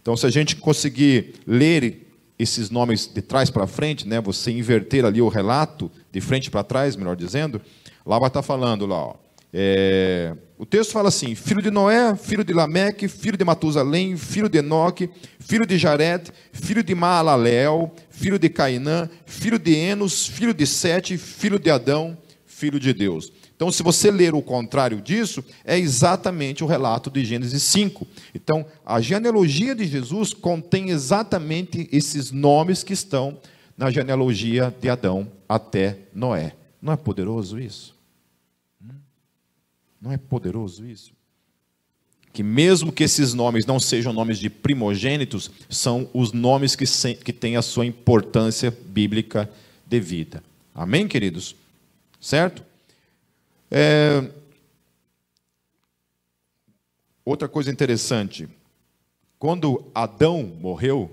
Então 0.00 0.16
se 0.16 0.24
a 0.24 0.30
gente 0.30 0.56
conseguir 0.56 1.34
ler 1.46 2.08
esses 2.42 2.70
nomes 2.70 3.06
de 3.06 3.22
trás 3.22 3.50
para 3.50 3.66
frente, 3.66 4.06
né, 4.06 4.20
você 4.20 4.50
inverter 4.50 5.04
ali 5.04 5.22
o 5.22 5.28
relato 5.28 5.90
de 6.10 6.20
frente 6.20 6.50
para 6.50 6.62
trás, 6.62 6.96
melhor 6.96 7.16
dizendo, 7.16 7.60
lá 8.04 8.18
vai 8.18 8.28
estar 8.28 8.42
falando 8.42 8.86
lá, 8.86 9.06
ó, 9.06 9.14
é, 9.54 10.34
o 10.56 10.64
texto 10.64 10.92
fala 10.92 11.08
assim: 11.08 11.34
filho 11.34 11.60
de 11.60 11.70
Noé, 11.70 12.16
filho 12.16 12.42
de 12.42 12.54
Lameque, 12.54 13.06
filho 13.06 13.36
de 13.36 13.44
Matusalém, 13.44 14.16
filho 14.16 14.48
de 14.48 14.58
Enoque, 14.58 15.10
filho 15.38 15.66
de 15.66 15.76
Jared, 15.76 16.32
filho 16.52 16.82
de 16.82 16.94
Maalalel, 16.94 17.92
filho 18.08 18.38
de 18.38 18.48
Cainã, 18.48 19.10
filho 19.26 19.58
de 19.58 19.74
Enos, 19.74 20.26
filho 20.26 20.54
de 20.54 20.66
Sete, 20.66 21.18
filho 21.18 21.58
de 21.58 21.68
Adão, 21.68 22.16
filho 22.62 22.78
de 22.78 22.92
Deus. 22.92 23.32
Então, 23.56 23.72
se 23.72 23.82
você 23.82 24.08
ler 24.08 24.36
o 24.36 24.40
contrário 24.40 25.00
disso, 25.00 25.44
é 25.64 25.76
exatamente 25.76 26.62
o 26.62 26.66
relato 26.68 27.10
de 27.10 27.24
Gênesis 27.24 27.60
5. 27.64 28.06
Então, 28.32 28.64
a 28.86 29.00
genealogia 29.00 29.74
de 29.74 29.84
Jesus 29.84 30.32
contém 30.32 30.90
exatamente 30.90 31.88
esses 31.90 32.30
nomes 32.30 32.84
que 32.84 32.92
estão 32.92 33.36
na 33.76 33.90
genealogia 33.90 34.72
de 34.80 34.88
Adão 34.88 35.26
até 35.48 35.98
Noé. 36.14 36.54
Não 36.80 36.92
é 36.92 36.96
poderoso 36.96 37.58
isso? 37.58 37.96
Não 40.00 40.12
é 40.12 40.16
poderoso 40.16 40.86
isso? 40.86 41.10
Que 42.32 42.44
mesmo 42.44 42.92
que 42.92 43.02
esses 43.02 43.34
nomes 43.34 43.66
não 43.66 43.80
sejam 43.80 44.12
nomes 44.12 44.38
de 44.38 44.48
primogênitos, 44.48 45.50
são 45.68 46.08
os 46.14 46.32
nomes 46.32 46.76
que, 46.76 46.84
que 47.16 47.32
têm 47.32 47.56
a 47.56 47.62
sua 47.62 47.84
importância 47.84 48.72
bíblica 48.86 49.50
devida. 49.84 50.44
Amém, 50.72 51.08
queridos? 51.08 51.56
Certo? 52.22 52.64
É... 53.68 54.30
Outra 57.24 57.48
coisa 57.48 57.68
interessante. 57.70 58.48
Quando 59.40 59.90
Adão 59.92 60.44
morreu, 60.44 61.10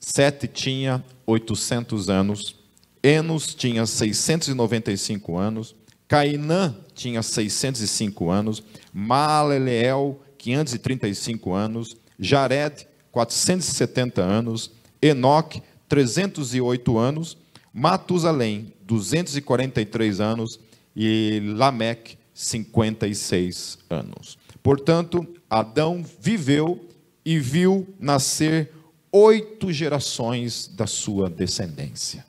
Sete 0.00 0.48
tinha 0.48 1.04
800 1.26 2.08
anos, 2.08 2.56
Enos 3.02 3.54
tinha 3.54 3.84
695 3.86 5.36
anos, 5.36 5.74
Cainã 6.08 6.74
tinha 6.94 7.22
605 7.22 8.30
anos, 8.30 8.62
Maleleel, 8.92 10.20
535 10.38 11.52
anos, 11.52 11.96
Jared, 12.18 12.86
470 13.10 14.22
anos, 14.22 14.70
Enoque, 15.00 15.62
308 15.88 16.98
anos, 16.98 17.36
Matusalém, 17.76 18.72
243 18.86 20.20
anos 20.20 20.60
e 20.94 21.42
Lameque, 21.56 22.16
56 22.32 23.78
anos. 23.90 24.38
Portanto, 24.62 25.26
Adão 25.50 26.04
viveu 26.20 26.88
e 27.24 27.38
viu 27.38 27.86
nascer 27.98 28.70
oito 29.10 29.72
gerações 29.72 30.68
da 30.68 30.86
sua 30.86 31.28
descendência. 31.28 32.24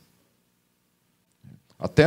Até 1.77 2.05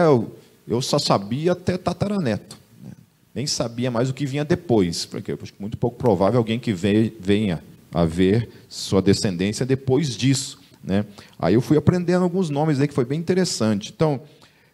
eu 0.66 0.82
só 0.82 0.98
sabia 0.98 1.52
até 1.52 1.78
tataraneto. 1.78 2.58
Né? 2.82 2.90
Nem 3.34 3.46
sabia 3.46 3.90
mais 3.90 4.10
o 4.10 4.14
que 4.14 4.26
vinha 4.26 4.44
depois, 4.44 5.04
porque 5.06 5.32
é 5.32 5.38
muito 5.60 5.76
pouco 5.76 5.96
provável 5.96 6.38
alguém 6.38 6.58
que 6.58 6.72
venha 6.72 7.62
a 7.92 8.04
ver 8.04 8.48
sua 8.68 9.00
descendência 9.00 9.64
depois 9.64 10.16
disso. 10.16 10.58
Né? 10.88 11.04
Aí 11.38 11.52
eu 11.52 11.60
fui 11.60 11.76
aprendendo 11.76 12.22
alguns 12.22 12.48
nomes 12.48 12.80
aí 12.80 12.88
que 12.88 12.94
foi 12.94 13.04
bem 13.04 13.20
interessante. 13.20 13.92
Então, 13.94 14.22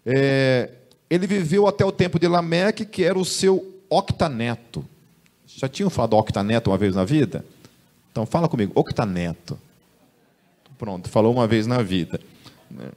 é, 0.06 0.70
ele 1.10 1.26
viveu 1.26 1.66
até 1.66 1.84
o 1.84 1.90
tempo 1.90 2.20
de 2.20 2.28
Lameque, 2.28 2.86
que 2.86 3.02
era 3.02 3.18
o 3.18 3.24
seu 3.24 3.82
octaneto. 3.90 4.84
Já 5.44 5.68
tinham 5.68 5.90
falado 5.90 6.16
octaneto 6.16 6.70
uma 6.70 6.78
vez 6.78 6.94
na 6.94 7.04
vida? 7.04 7.44
Então 8.12 8.24
fala 8.24 8.48
comigo, 8.48 8.70
octaneto. 8.76 9.58
Pronto, 10.78 11.08
falou 11.08 11.32
uma 11.32 11.48
vez 11.48 11.66
na 11.66 11.82
vida. 11.82 12.20
Né? 12.70 12.90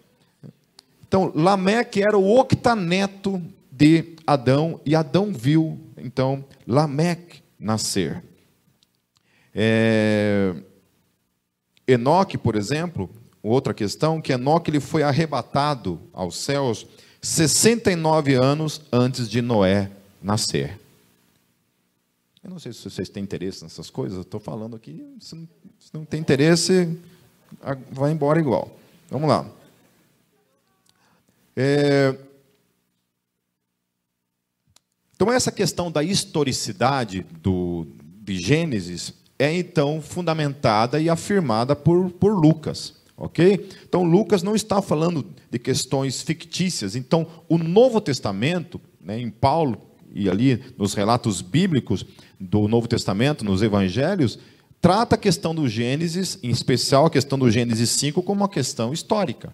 Então, 1.07 1.31
Lameque 1.33 2.03
era 2.03 2.19
o 2.19 2.37
octaneto 2.37 3.41
de 3.71 4.15
Adão, 4.27 4.79
e 4.85 4.95
Adão 4.95 5.31
viu, 5.31 5.79
então, 5.97 6.45
Lameque 6.67 7.41
nascer. 7.59 8.23
É... 9.55 10.53
Enoque, 11.87 12.37
por 12.37 12.55
exemplo, 12.55 13.09
outra 13.41 13.73
questão, 13.73 14.21
que 14.21 14.33
Enoque 14.33 14.69
ele 14.69 14.79
foi 14.79 15.03
arrebatado 15.03 15.99
aos 16.11 16.35
céus 16.37 16.85
69 17.21 18.35
anos 18.35 18.81
antes 18.91 19.29
de 19.29 19.41
Noé 19.41 19.91
nascer. 20.21 20.79
Eu 22.43 22.51
não 22.51 22.59
sei 22.59 22.71
se 22.71 22.89
vocês 22.89 23.09
têm 23.09 23.23
interesse 23.23 23.63
nessas 23.63 23.89
coisas, 23.89 24.19
estou 24.19 24.39
falando 24.39 24.75
aqui, 24.75 25.03
se 25.19 25.35
não, 25.35 25.47
se 25.79 25.93
não 25.93 26.05
tem 26.05 26.19
interesse, 26.19 26.97
vai 27.91 28.11
embora 28.11 28.39
igual. 28.39 28.77
Vamos 29.09 29.27
lá. 29.27 29.45
É... 31.55 32.15
Então, 35.15 35.31
essa 35.31 35.51
questão 35.51 35.91
da 35.91 36.03
historicidade 36.03 37.25
do, 37.41 37.87
de 38.21 38.37
Gênesis 38.37 39.11
é 39.39 39.53
então 39.53 40.01
fundamentada 40.01 40.99
e 40.99 41.09
afirmada 41.09 41.75
por, 41.75 42.09
por 42.11 42.33
Lucas. 42.33 42.95
Ok? 43.15 43.67
Então, 43.87 44.03
Lucas 44.03 44.43
não 44.43 44.55
está 44.55 44.79
falando 44.79 45.25
de 45.49 45.57
questões 45.57 46.21
fictícias. 46.21 46.95
Então, 46.95 47.25
o 47.49 47.57
Novo 47.57 47.99
Testamento, 47.99 48.79
né, 49.01 49.19
em 49.19 49.31
Paulo 49.31 49.81
e 50.13 50.29
ali 50.29 50.63
nos 50.77 50.93
relatos 50.93 51.41
bíblicos 51.41 52.05
do 52.39 52.67
Novo 52.67 52.87
Testamento, 52.87 53.43
nos 53.43 53.63
evangelhos, 53.63 54.37
trata 54.79 55.15
a 55.15 55.17
questão 55.17 55.55
do 55.55 55.67
Gênesis, 55.67 56.37
em 56.43 56.49
especial 56.49 57.07
a 57.07 57.09
questão 57.09 57.39
do 57.39 57.49
Gênesis 57.49 57.89
5, 57.89 58.21
como 58.21 58.41
uma 58.41 58.49
questão 58.49 58.93
histórica. 58.93 59.53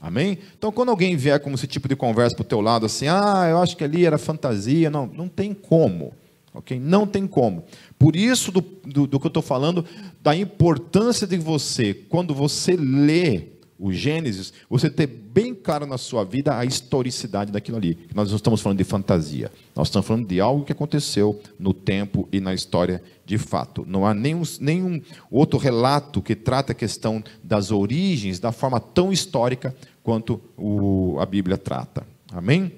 Amém? 0.00 0.38
Então, 0.56 0.72
quando 0.72 0.90
alguém 0.90 1.16
vier 1.16 1.40
com 1.40 1.50
esse 1.52 1.66
tipo 1.66 1.88
de 1.88 1.96
conversa 1.96 2.36
para 2.36 2.42
o 2.42 2.46
teu 2.46 2.60
lado, 2.60 2.86
assim, 2.86 3.06
ah, 3.08 3.46
eu 3.48 3.58
acho 3.58 3.76
que 3.76 3.84
ali 3.84 4.04
era 4.04 4.18
fantasia, 4.18 4.90
não, 4.90 5.06
não 5.06 5.28
tem 5.28 5.52
como. 5.52 6.14
Ok? 6.54 6.78
Não 6.78 7.04
tem 7.04 7.26
como. 7.26 7.64
Por 7.98 8.14
isso, 8.14 8.52
do, 8.52 8.60
do, 8.60 9.06
do 9.08 9.20
que 9.20 9.26
eu 9.26 9.28
estou 9.28 9.42
falando, 9.42 9.84
da 10.22 10.36
importância 10.36 11.26
de 11.26 11.36
você, 11.36 11.92
quando 11.92 12.32
você 12.32 12.76
lê 12.76 13.48
o 13.76 13.92
Gênesis, 13.92 14.52
você 14.70 14.88
ter 14.88 15.06
bem 15.08 15.52
claro 15.52 15.84
na 15.84 15.98
sua 15.98 16.24
vida 16.24 16.56
a 16.56 16.64
historicidade 16.64 17.50
daquilo 17.50 17.76
ali. 17.76 17.98
Nós 18.14 18.30
não 18.30 18.36
estamos 18.36 18.60
falando 18.60 18.78
de 18.78 18.84
fantasia, 18.84 19.50
nós 19.74 19.88
estamos 19.88 20.06
falando 20.06 20.28
de 20.28 20.40
algo 20.40 20.64
que 20.64 20.70
aconteceu 20.70 21.40
no 21.58 21.74
tempo 21.74 22.28
e 22.32 22.40
na 22.40 22.54
história 22.54 23.02
de 23.26 23.36
fato. 23.36 23.84
Não 23.86 24.06
há 24.06 24.14
nenhum, 24.14 24.42
nenhum 24.60 25.02
outro 25.28 25.58
relato 25.58 26.22
que 26.22 26.36
trata 26.36 26.70
a 26.70 26.74
questão 26.74 27.22
das 27.42 27.72
origens 27.72 28.38
da 28.38 28.52
forma 28.52 28.78
tão 28.78 29.12
histórica 29.12 29.74
quanto 30.04 30.40
o, 30.56 31.18
a 31.18 31.26
Bíblia 31.26 31.58
trata. 31.58 32.06
Amém? 32.32 32.72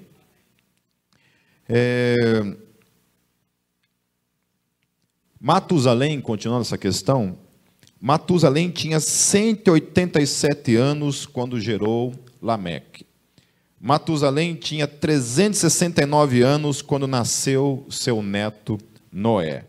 É... 1.69 2.55
Matusalém, 5.47 6.19
continuando 6.19 6.63
essa 6.63 6.77
questão, 6.77 7.37
Matusalém 8.01 8.69
tinha 8.69 8.99
187 8.99 10.75
anos 10.75 11.25
quando 11.25 11.57
gerou 11.57 12.13
Lameque. 12.41 13.05
Matusalém 13.79 14.55
tinha 14.55 14.85
369 14.85 16.41
anos 16.41 16.81
quando 16.81 17.07
nasceu 17.07 17.85
seu 17.89 18.21
neto 18.21 18.77
Noé. 19.09 19.63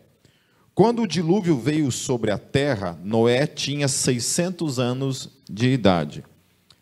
Quando 0.75 1.03
o 1.03 1.07
dilúvio 1.07 1.57
veio 1.57 1.93
sobre 1.93 2.33
a 2.33 2.39
terra, 2.39 2.99
Noé 3.05 3.47
tinha 3.47 3.87
600 3.87 4.81
anos 4.81 5.31
de 5.49 5.69
idade. 5.69 6.25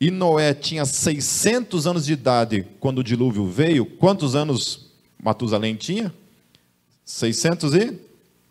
e 0.00 0.10
Noé 0.10 0.54
tinha 0.54 0.86
600 0.86 1.86
anos 1.86 2.06
de 2.06 2.14
idade 2.14 2.66
quando 2.80 3.00
o 3.00 3.04
dilúvio 3.04 3.46
veio, 3.46 3.84
quantos 3.84 4.34
anos 4.34 4.90
Matusalém 5.22 5.74
tinha? 5.74 6.14
600 7.04 7.74
e? 7.74 7.98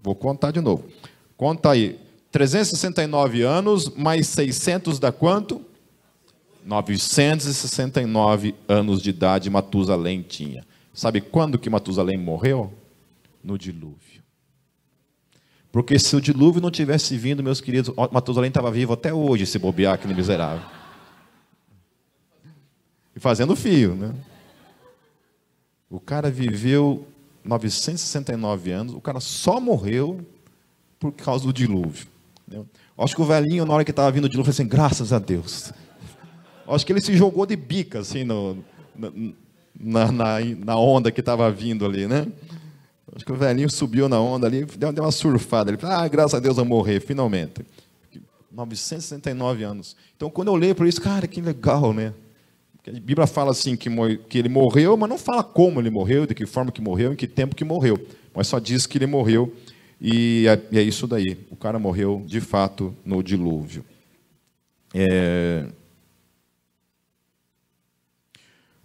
Vou 0.04 0.14
contar 0.14 0.52
de 0.52 0.62
novo. 0.62 0.86
Conta 1.36 1.72
aí. 1.72 2.00
369 2.32 3.42
anos 3.42 3.90
mais 3.90 4.28
600 4.28 5.00
dá 5.00 5.12
quanto? 5.12 5.66
969 6.64 8.54
anos 8.68 9.02
de 9.02 9.10
idade 9.10 9.50
Matusalém 9.50 10.22
tinha. 10.22 10.64
Sabe 10.94 11.22
quando 11.22 11.58
que 11.58 11.72
Matusalém 11.72 12.18
morreu? 12.18 12.72
No 13.44 13.58
dilúvio. 13.58 14.17
Porque 15.78 16.00
se 16.00 16.16
o 16.16 16.20
dilúvio 16.20 16.60
não 16.60 16.72
tivesse 16.72 17.16
vindo, 17.16 17.44
meus 17.44 17.62
queridos, 17.62 17.94
Matusalém 18.12 18.48
estava 18.48 18.72
vivo 18.72 18.94
até 18.94 19.14
hoje, 19.14 19.46
se 19.46 19.60
bobear 19.60 19.94
aquele 19.94 20.16
miserável. 20.16 20.68
E 23.16 23.20
fazendo 23.20 23.56
fio, 23.56 23.94
né? 23.94 24.12
O 25.88 26.00
cara 26.00 26.32
viveu 26.32 27.08
969 27.46 28.72
anos, 28.72 28.96
o 28.96 29.00
cara 29.00 29.20
só 29.20 29.62
morreu 29.62 30.26
por 31.00 31.12
causa 31.12 31.46
do 31.46 31.54
dilúvio. 31.54 32.08
Entendeu? 32.48 32.66
Acho 32.98 33.16
que 33.16 33.22
o 33.22 33.26
velhinho, 33.26 33.64
na 33.64 33.76
hora 33.76 33.86
que 33.86 33.92
estava 33.92 34.10
vindo 34.12 34.26
o 34.26 34.30
dilúvio, 34.30 34.52
falou 34.52 34.56
assim: 34.56 34.68
graças 34.68 35.14
a 35.14 35.20
Deus. 35.20 35.72
Acho 36.68 36.84
que 36.88 36.92
ele 36.92 37.02
se 37.02 37.16
jogou 37.16 37.46
de 37.46 37.56
bica, 37.56 38.00
assim, 38.00 38.24
no, 38.24 38.66
na, 39.80 40.12
na, 40.12 40.40
na 40.40 40.76
onda 40.76 41.12
que 41.12 41.20
estava 41.20 41.52
vindo 41.52 41.86
ali, 41.86 42.08
né? 42.08 42.26
Acho 43.16 43.26
que 43.26 43.32
o 43.32 43.36
velhinho 43.36 43.70
subiu 43.70 44.10
na 44.10 44.20
onda 44.20 44.48
ali, 44.48 44.66
deu, 44.66 44.92
deu 44.92 45.04
uma 45.04 45.12
surfada. 45.12 45.72
Ele 45.72 45.78
falou, 45.78 45.96
ah, 45.96 46.08
graças 46.08 46.34
a 46.34 46.40
Deus 46.40 46.58
eu 46.58 46.66
morrer, 46.66 47.00
finalmente. 47.00 47.66
969 48.52 49.64
anos. 49.64 49.96
Então, 50.16 50.30
quando 50.30 50.50
eu 50.50 50.56
leio 50.56 50.76
por 50.76 50.88
isso, 50.88 51.02
cara, 51.02 51.28
que 51.28 51.40
legal, 51.40 51.94
né? 51.94 52.14
A 52.88 52.92
Bíblia 52.92 53.28
fala 53.28 53.52
assim 53.52 53.76
que, 53.76 53.90
que 54.30 54.38
ele 54.38 54.50
morreu, 54.50 54.96
mas 54.96 55.10
não 55.10 55.18
fala 55.18 55.44
como 55.44 55.80
ele 55.80 55.90
morreu, 55.90 56.26
de 56.26 56.34
que 56.34 56.46
forma 56.46 56.72
que 56.72 56.82
morreu, 56.82 57.14
em 57.14 57.16
que 57.16 57.28
tempo 57.28 57.56
que 57.56 57.66
morreu. 57.66 58.00
Mas 58.34 58.48
só 58.48 58.60
diz 58.60 58.88
que 58.88 58.98
ele 58.98 59.06
morreu 59.06 59.54
e 60.00 60.48
é, 60.48 60.62
e 60.72 60.80
é 60.80 60.82
isso 60.82 61.06
daí. 61.06 61.46
O 61.52 61.56
cara 61.56 61.78
morreu 61.78 62.24
de 62.26 62.40
fato 62.40 62.96
no 63.04 63.22
dilúvio. 63.22 63.84
É... 64.94 65.66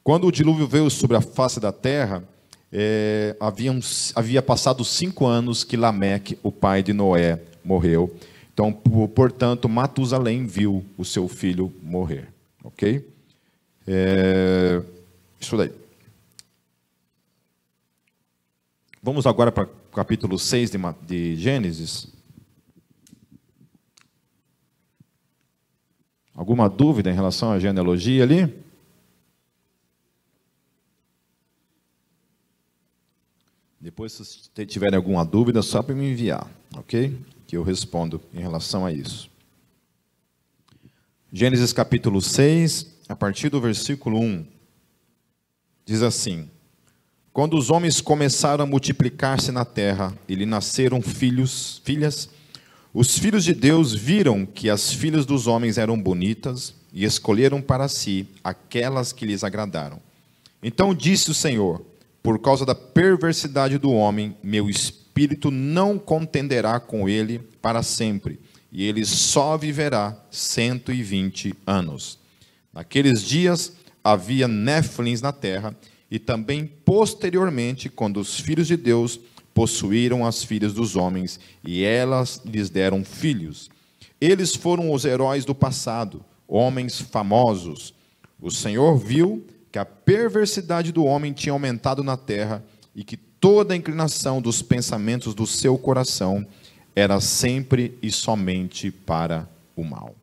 Quando 0.03 0.27
o 0.27 0.33
dilúvio 0.33 0.67
veio 0.67 0.91
sobre 0.91 1.17
a 1.17 1.21
face 1.21 1.61
da 1.61 1.71
terra, 1.71 2.25
é, 2.73 3.37
havia, 3.39 3.79
havia 4.15 4.41
passado 4.41 4.83
cinco 4.85 5.27
anos 5.27 5.63
que 5.63 5.77
Lameque, 5.77 6.39
o 6.43 6.51
pai 6.51 6.83
de 6.83 6.95
Noé, 6.95 7.39
morreu. 7.63 8.17
Então, 8.55 8.73
portanto, 8.73 9.69
Matusalém 9.69 10.47
viu 10.47 10.85
o 10.97 11.05
seu 11.05 11.29
filho 11.29 11.73
morrer. 11.83 12.29
Ok? 12.65 13.07
É, 13.87 14.81
isso 15.39 15.57
daí. 15.57 15.71
Vamos 19.03 19.27
agora 19.27 19.51
para 19.51 19.65
o 19.65 19.95
capítulo 19.95 20.39
6 20.39 20.71
de, 20.71 20.79
de 21.07 21.37
Gênesis. 21.37 22.09
Alguma 26.35 26.69
dúvida 26.69 27.11
em 27.11 27.15
relação 27.15 27.53
à 27.53 27.59
genealogia 27.59 28.23
ali? 28.23 28.62
Depois, 33.83 34.13
se 34.13 34.65
tiverem 34.65 34.97
alguma 34.97 35.25
dúvida, 35.25 35.61
só 35.61 35.83
para 35.83 35.93
me 35.93 36.13
enviar, 36.13 36.49
ok? 36.77 37.19
Que 37.49 37.57
eu 37.57 37.65
respondo 37.65 38.23
em 38.33 38.39
relação 38.39 38.87
a 38.87 38.93
isso. 38.93 39.29
Gênesis 41.33 41.73
capítulo 41.73 42.23
6, 42.23 42.87
a 43.09 43.17
partir 43.17 43.49
do 43.49 43.61
versículo 43.61 44.21
1, 44.21 44.47
diz 45.85 46.01
assim: 46.01 46.49
Quando 47.33 47.59
os 47.59 47.71
homens 47.71 48.01
começaram 48.01 48.63
a 48.63 48.67
multiplicar-se 48.69 49.51
na 49.51 49.65
terra 49.65 50.17
e 50.29 50.37
lhe 50.37 50.47
nasceram 50.47 51.03
filhos, 51.03 51.83
filhas, 51.85 52.31
os 52.95 53.19
filhos 53.19 53.43
de 53.43 53.53
Deus 53.53 53.93
viram 53.93 54.47
que 54.47 54.71
as 54.71 54.93
filhas 54.93 55.27
dos 55.27 55.49
homens 55.49 55.77
eram 55.77 56.01
bonitas 56.01 56.73
e 56.93 57.05
escolheram 57.05 57.61
para 57.61 57.89
si 57.89 58.29
aquelas 58.45 59.13
que 59.13 59.27
lhes 59.27 59.43
agradaram. 59.43 59.99
Então 60.63 60.95
disse 60.95 61.33
o 61.33 61.35
Senhor: 61.35 61.85
por 62.23 62.39
causa 62.39 62.65
da 62.65 62.75
perversidade 62.75 63.79
do 63.79 63.91
homem, 63.91 64.37
meu 64.43 64.71
espírito 64.71 65.51
não 65.51 65.99
contenderá 65.99 66.79
com 66.79 67.09
ele 67.09 67.41
para 67.61 67.83
sempre, 67.83 68.39
e 68.71 68.85
ele 68.85 69.05
só 69.05 69.57
viverá 69.59 70.17
cento 70.31 70.93
e 70.93 71.03
vinte 71.03 71.55
anos. 71.67 72.19
Naqueles 72.73 73.23
dias 73.23 73.73
havia 74.05 74.47
néflins 74.47 75.21
na 75.21 75.33
terra, 75.33 75.77
e 76.11 76.19
também 76.19 76.67
posteriormente, 76.85 77.89
quando 77.89 78.21
os 78.21 78.39
filhos 78.39 78.67
de 78.67 78.77
Deus 78.77 79.19
possuíram 79.53 80.25
as 80.25 80.43
filhas 80.45 80.73
dos 80.73 80.97
homens, 80.97 81.41
e 81.65 81.83
elas 81.83 82.41
lhes 82.45 82.71
deram 82.71 83.05
filhos. 83.05 83.71
Eles 84.21 84.55
foram 84.55 84.93
os 84.93 85.05
heróis 85.05 85.45
do 85.45 85.55
passado, 85.55 86.25
homens 86.47 87.01
famosos. 87.01 87.93
O 88.41 88.51
Senhor 88.51 88.97
viu 88.97 89.45
que 89.73 89.79
a 89.79 89.87
perversidade 89.87 90.93
do 90.93 91.03
homem 91.03 91.33
tinha 91.33 91.55
aumentado 91.55 92.05
na 92.05 92.15
terra 92.15 92.63
e 92.95 93.03
que 93.03 93.17
toda 93.17 93.73
a 93.73 93.77
inclinação 93.77 94.43
dos 94.43 94.61
pensamentos 94.61 95.35
do 95.35 95.47
seu 95.47 95.79
coração 95.79 96.47
era 96.95 97.19
sempre 97.21 97.99
e 98.03 98.13
somente 98.13 98.91
para 98.91 99.49
o 99.75 99.83
mal. 99.83 100.15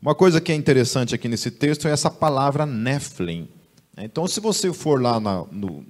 Uma 0.00 0.14
coisa 0.14 0.40
que 0.40 0.52
é 0.52 0.54
interessante 0.54 1.16
aqui 1.16 1.28
nesse 1.28 1.50
texto 1.50 1.88
é 1.88 1.90
essa 1.90 2.08
palavra 2.10 2.64
Nephilim. 2.64 3.48
Então, 3.98 4.26
se 4.28 4.38
você 4.38 4.72
for 4.72 5.02
lá 5.02 5.18
na, 5.18 5.44
no, 5.50 5.84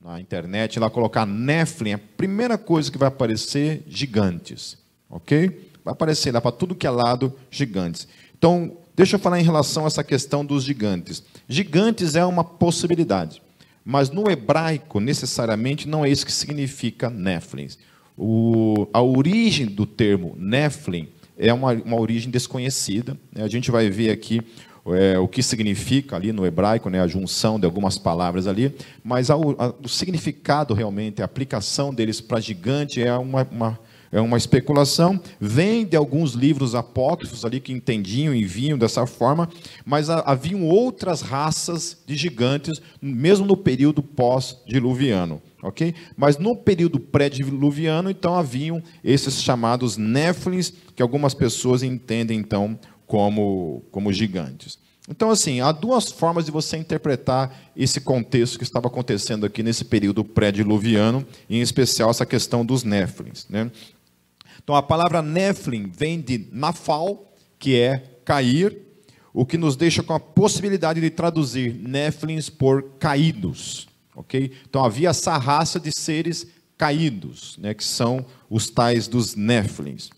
na 0.00 0.20
internet, 0.20 0.80
lá 0.80 0.90
colocar 0.90 1.24
Nephilim, 1.24 1.92
a 1.92 1.98
primeira 1.98 2.58
coisa 2.58 2.90
que 2.90 2.98
vai 2.98 3.08
aparecer, 3.08 3.84
gigantes. 3.86 4.76
Ok? 5.08 5.70
Vai 5.84 5.92
aparecer 5.92 6.34
lá 6.34 6.40
para 6.40 6.52
tudo 6.52 6.74
que 6.74 6.86
é 6.86 6.90
lado, 6.90 7.32
gigantes. 7.48 8.08
Então, 8.36 8.76
Deixa 8.98 9.14
eu 9.14 9.20
falar 9.20 9.38
em 9.38 9.44
relação 9.44 9.84
a 9.84 9.86
essa 9.86 10.02
questão 10.02 10.44
dos 10.44 10.64
gigantes. 10.64 11.22
Gigantes 11.48 12.16
é 12.16 12.24
uma 12.24 12.42
possibilidade, 12.42 13.40
mas 13.84 14.10
no 14.10 14.28
hebraico, 14.28 14.98
necessariamente, 14.98 15.86
não 15.86 16.04
é 16.04 16.10
isso 16.10 16.26
que 16.26 16.32
significa 16.32 17.08
Nephilim. 17.08 17.68
O, 18.16 18.88
a 18.92 19.00
origem 19.00 19.66
do 19.66 19.86
termo 19.86 20.34
Nephilim 20.36 21.08
é 21.38 21.54
uma, 21.54 21.74
uma 21.74 22.00
origem 22.00 22.28
desconhecida. 22.28 23.16
Né? 23.32 23.44
A 23.44 23.48
gente 23.48 23.70
vai 23.70 23.88
ver 23.88 24.10
aqui 24.10 24.42
é, 24.86 25.16
o 25.16 25.28
que 25.28 25.44
significa 25.44 26.16
ali 26.16 26.32
no 26.32 26.44
hebraico, 26.44 26.90
né, 26.90 27.00
a 27.00 27.06
junção 27.06 27.56
de 27.56 27.66
algumas 27.66 27.96
palavras 27.96 28.48
ali, 28.48 28.74
mas 29.04 29.30
a, 29.30 29.34
a, 29.34 29.74
o 29.80 29.88
significado 29.88 30.74
realmente, 30.74 31.22
a 31.22 31.24
aplicação 31.24 31.94
deles 31.94 32.20
para 32.20 32.40
gigante 32.40 33.00
é 33.00 33.16
uma, 33.16 33.46
uma 33.48 33.78
é 34.10 34.20
uma 34.20 34.36
especulação, 34.36 35.20
vem 35.40 35.84
de 35.84 35.96
alguns 35.96 36.32
livros 36.32 36.74
apócrifos 36.74 37.44
ali 37.44 37.60
que 37.60 37.72
entendiam 37.72 38.34
e 38.34 38.44
vinham 38.44 38.78
dessa 38.78 39.06
forma, 39.06 39.48
mas 39.84 40.08
haviam 40.08 40.64
outras 40.64 41.20
raças 41.20 41.98
de 42.06 42.16
gigantes, 42.16 42.80
mesmo 43.00 43.46
no 43.46 43.56
período 43.56 44.02
pós-diluviano. 44.02 45.42
ok? 45.62 45.94
Mas 46.16 46.38
no 46.38 46.56
período 46.56 46.98
pré-diluviano, 46.98 48.10
então, 48.10 48.34
haviam 48.34 48.82
esses 49.04 49.42
chamados 49.42 49.96
néflins, 49.96 50.72
que 50.94 51.02
algumas 51.02 51.34
pessoas 51.34 51.82
entendem, 51.82 52.38
então, 52.38 52.78
como, 53.06 53.82
como 53.90 54.12
gigantes. 54.12 54.78
Então, 55.08 55.30
assim, 55.30 55.60
há 55.60 55.72
duas 55.72 56.12
formas 56.12 56.44
de 56.44 56.50
você 56.50 56.76
interpretar 56.76 57.72
esse 57.74 57.98
contexto 57.98 58.58
que 58.58 58.64
estava 58.64 58.88
acontecendo 58.88 59.46
aqui 59.46 59.62
nesse 59.62 59.84
período 59.86 60.22
pré-diluviano, 60.22 61.26
em 61.48 61.62
especial 61.62 62.10
essa 62.10 62.26
questão 62.26 62.64
dos 62.64 62.84
néflins. 62.84 63.46
Né? 63.48 63.70
Então 64.62 64.74
a 64.74 64.82
palavra 64.82 65.22
Nephilim 65.22 65.90
vem 65.90 66.20
de 66.20 66.48
Nafal, 66.52 67.32
que 67.58 67.78
é 67.78 68.18
cair, 68.24 68.88
o 69.32 69.46
que 69.46 69.56
nos 69.56 69.76
deixa 69.76 70.02
com 70.02 70.12
a 70.12 70.20
possibilidade 70.20 71.00
de 71.00 71.10
traduzir 71.10 71.74
Néflins 71.74 72.50
por 72.50 72.82
caídos. 72.98 73.88
ok? 74.14 74.50
Então 74.68 74.84
havia 74.84 75.10
essa 75.10 75.36
raça 75.36 75.78
de 75.78 75.92
seres 75.92 76.46
caídos, 76.76 77.56
né, 77.58 77.74
que 77.74 77.84
são 77.84 78.24
os 78.48 78.70
tais 78.70 79.08
dos 79.08 79.34
Néflins. 79.34 80.10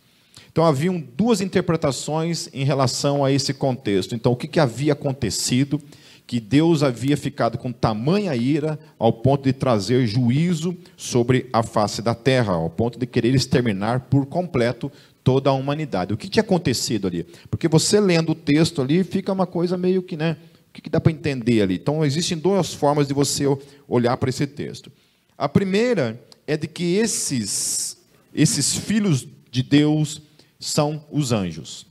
Então 0.51 0.65
haviam 0.65 1.01
duas 1.01 1.41
interpretações 1.41 2.49
em 2.53 2.65
relação 2.65 3.25
a 3.25 3.31
esse 3.31 3.55
contexto. 3.55 4.15
Então 4.15 4.33
o 4.33 4.37
que, 4.37 4.49
que 4.49 4.59
havia 4.59 4.93
acontecido 4.95 5.81
que 6.31 6.39
Deus 6.39 6.85
havia 6.85 7.17
ficado 7.17 7.59
com 7.59 7.73
tamanha 7.73 8.37
ira 8.37 8.79
ao 9.01 9.13
ponto 9.13 9.43
de 9.43 9.53
trazer 9.53 10.07
juízo 10.07 10.77
sobre 10.97 11.49
a 11.53 11.61
face 11.61 12.01
da 12.01 12.15
terra, 12.15 12.53
ao 12.53 12.71
ponto 12.71 13.01
de 13.01 13.05
querer 13.05 13.35
exterminar 13.35 14.03
por 14.03 14.25
completo 14.27 14.93
toda 15.25 15.51
a 15.51 15.53
humanidade. 15.53 16.15
O 16.15 16.17
que 16.17 16.29
tinha 16.29 16.45
acontecido 16.45 17.09
ali? 17.09 17.27
Porque 17.51 17.67
você 17.67 17.99
lendo 17.99 18.31
o 18.31 18.35
texto 18.37 18.81
ali 18.81 19.03
fica 19.03 19.33
uma 19.33 19.45
coisa 19.45 19.77
meio 19.77 20.05
que, 20.05 20.17
né? 20.17 20.37
O 20.69 20.81
que 20.81 20.89
dá 20.89 21.01
para 21.01 21.11
entender 21.11 21.63
ali? 21.63 21.75
Então, 21.75 22.05
existem 22.05 22.39
duas 22.39 22.73
formas 22.73 23.09
de 23.09 23.13
você 23.13 23.47
olhar 23.89 24.17
para 24.17 24.31
esse 24.31 24.47
texto. 24.47 24.89
A 25.37 25.49
primeira 25.49 26.23
é 26.47 26.57
de 26.57 26.69
que 26.69 26.95
esses, 26.95 27.97
esses 28.33 28.77
filhos 28.77 29.27
de 29.51 29.65
Deus 29.65 30.23
são 30.61 31.05
os 31.11 31.33
anjos. 31.33 31.87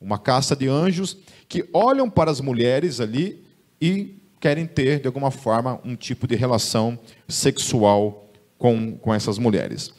Uma 0.00 0.18
caça 0.18 0.56
de 0.56 0.66
anjos 0.66 1.16
que 1.48 1.68
olham 1.72 2.10
para 2.10 2.32
as 2.32 2.40
mulheres 2.40 2.98
ali 2.98 3.45
e 3.80 4.16
querem 4.40 4.66
ter, 4.66 5.00
de 5.00 5.06
alguma 5.06 5.30
forma, 5.30 5.80
um 5.84 5.96
tipo 5.96 6.26
de 6.26 6.34
relação 6.34 6.98
sexual 7.28 8.30
com, 8.58 8.96
com 8.96 9.12
essas 9.12 9.38
mulheres. 9.38 9.92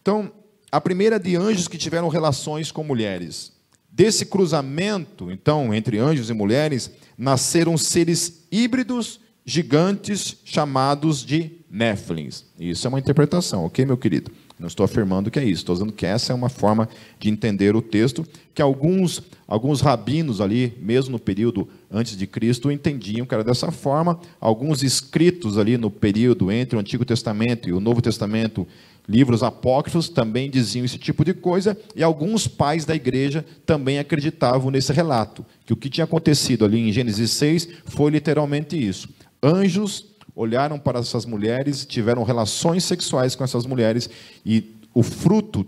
Então, 0.00 0.32
a 0.70 0.80
primeira 0.80 1.18
de 1.18 1.36
anjos 1.36 1.68
que 1.68 1.76
tiveram 1.76 2.08
relações 2.08 2.70
com 2.70 2.84
mulheres. 2.84 3.52
Desse 3.90 4.24
cruzamento, 4.24 5.30
então, 5.30 5.74
entre 5.74 5.98
anjos 5.98 6.30
e 6.30 6.32
mulheres, 6.32 6.90
nasceram 7.18 7.76
seres 7.76 8.46
híbridos 8.50 9.20
gigantes 9.44 10.36
chamados 10.44 11.24
de 11.24 11.50
Néfilins. 11.68 12.44
Isso 12.58 12.86
é 12.86 12.88
uma 12.88 13.00
interpretação, 13.00 13.64
ok, 13.64 13.84
meu 13.84 13.96
querido? 13.96 14.30
Não 14.60 14.66
estou 14.66 14.84
afirmando 14.84 15.30
que 15.30 15.38
é 15.38 15.42
isso, 15.42 15.62
estou 15.62 15.74
dizendo 15.74 15.90
que 15.90 16.04
essa 16.04 16.34
é 16.34 16.36
uma 16.36 16.50
forma 16.50 16.86
de 17.18 17.30
entender 17.30 17.74
o 17.74 17.80
texto 17.80 18.26
que 18.54 18.60
alguns, 18.60 19.22
alguns 19.48 19.80
rabinos 19.80 20.38
ali, 20.38 20.74
mesmo 20.82 21.12
no 21.12 21.18
período 21.18 21.66
antes 21.90 22.14
de 22.14 22.26
Cristo, 22.26 22.70
entendiam 22.70 23.24
que 23.24 23.32
era 23.32 23.42
dessa 23.42 23.70
forma. 23.70 24.20
Alguns 24.38 24.82
escritos 24.82 25.56
ali 25.56 25.78
no 25.78 25.90
período 25.90 26.52
entre 26.52 26.76
o 26.76 26.78
Antigo 26.78 27.06
Testamento 27.06 27.70
e 27.70 27.72
o 27.72 27.80
Novo 27.80 28.02
Testamento, 28.02 28.68
livros 29.08 29.42
apócrifos, 29.42 30.10
também 30.10 30.50
diziam 30.50 30.84
esse 30.84 30.98
tipo 30.98 31.24
de 31.24 31.32
coisa, 31.32 31.74
e 31.96 32.02
alguns 32.02 32.46
pais 32.46 32.84
da 32.84 32.94
igreja 32.94 33.42
também 33.64 33.98
acreditavam 33.98 34.70
nesse 34.70 34.92
relato, 34.92 35.44
que 35.64 35.72
o 35.72 35.76
que 35.76 35.88
tinha 35.88 36.04
acontecido 36.04 36.66
ali 36.66 36.78
em 36.78 36.92
Gênesis 36.92 37.30
6 37.30 37.68
foi 37.86 38.10
literalmente 38.10 38.76
isso. 38.76 39.08
Anjos 39.42 40.09
olharam 40.34 40.78
para 40.78 40.98
essas 40.98 41.24
mulheres, 41.26 41.84
tiveram 41.84 42.22
relações 42.22 42.84
sexuais 42.84 43.34
com 43.34 43.44
essas 43.44 43.66
mulheres 43.66 44.08
e 44.44 44.74
o 44.94 45.02
fruto 45.02 45.66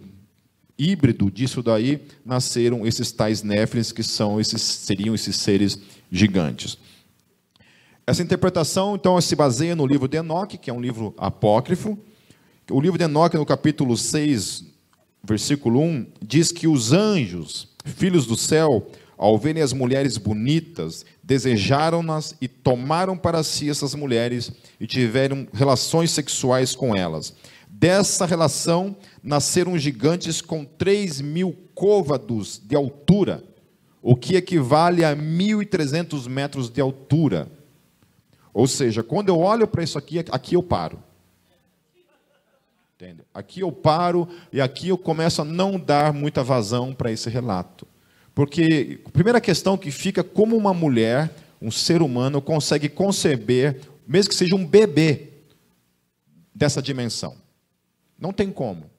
híbrido 0.79 1.31
disso 1.31 1.62
daí 1.62 2.01
nasceram 2.25 2.87
esses 2.87 3.12
tais 3.12 3.42
néfilins 3.42 3.92
que 3.92 4.03
são 4.03 4.40
esses 4.40 4.61
seriam 4.62 5.14
esses 5.14 5.37
seres 5.37 5.79
gigantes. 6.11 6.79
Essa 8.07 8.22
interpretação 8.22 8.96
então 8.96 9.20
se 9.20 9.37
baseia 9.37 9.77
no 9.77 9.87
livro 9.87 10.09
de 10.09 10.16
Enoque, 10.16 10.59
que 10.59 10.70
é 10.70 10.72
um 10.72 10.81
livro 10.81 11.14
apócrifo. 11.16 11.96
O 12.70 12.81
livro 12.81 12.98
de 12.98 13.05
Enoque 13.05 13.37
no 13.37 13.46
capítulo 13.46 13.96
6, 13.96 14.64
versículo 15.22 15.81
1, 15.81 16.07
diz 16.20 16.51
que 16.51 16.66
os 16.66 16.92
anjos, 16.92 17.68
filhos 17.85 18.27
do 18.27 18.37
céu, 18.37 18.90
ao 19.22 19.38
verem 19.38 19.62
as 19.62 19.72
mulheres 19.72 20.18
bonitas, 20.18 21.06
desejaram-nas 21.22 22.35
e 22.40 22.48
tomaram 22.48 23.16
para 23.16 23.44
si 23.44 23.70
essas 23.70 23.94
mulheres 23.94 24.50
e 24.80 24.87
tiveram 24.87 25.46
relações 25.52 26.11
sexuais 26.11 26.74
com 26.74 26.96
elas. 26.96 27.32
Dessa 27.68 28.26
relação 28.26 28.96
nasceram 29.22 29.78
gigantes 29.78 30.40
com 30.40 30.64
3 30.64 31.20
mil 31.20 31.56
côvados 31.72 32.61
de 32.64 32.74
altura, 32.74 33.44
o 34.02 34.16
que 34.16 34.35
equivale 34.35 35.04
a 35.04 35.14
1.300 35.14 36.28
metros 36.28 36.68
de 36.68 36.80
altura. 36.80 37.46
Ou 38.52 38.66
seja, 38.66 39.04
quando 39.04 39.28
eu 39.28 39.38
olho 39.38 39.68
para 39.68 39.85
isso 39.85 39.96
aqui, 39.96 40.18
aqui 40.18 40.56
eu 40.56 40.64
paro. 40.64 40.98
Entende? 42.96 43.22
Aqui 43.32 43.61
eu 43.61 43.70
paro 43.70 44.28
e 44.52 44.61
aqui 44.61 44.88
eu 44.88 44.98
começo 44.98 45.42
a 45.42 45.44
não 45.44 45.78
dar 45.78 46.12
muita 46.12 46.42
vazão 46.42 46.92
para 46.92 47.12
esse 47.12 47.30
relato. 47.30 47.87
Porque 48.35 49.01
a 49.05 49.11
primeira 49.11 49.40
questão 49.40 49.77
que 49.77 49.90
fica 49.90 50.25
como 50.25 50.57
uma 50.57 50.73
mulher, 50.73 51.31
um 51.61 51.71
ser 51.71 52.03
humano, 52.03 52.40
consegue 52.40 52.88
conceber, 52.88 53.81
mesmo 54.07 54.31
que 54.31 54.37
seja 54.37 54.57
um 54.57 54.66
bebê, 54.66 55.29
dessa 56.55 56.83
dimensão. 56.83 57.37
Não 58.18 58.33
tem 58.33 58.51
como. 58.51 58.90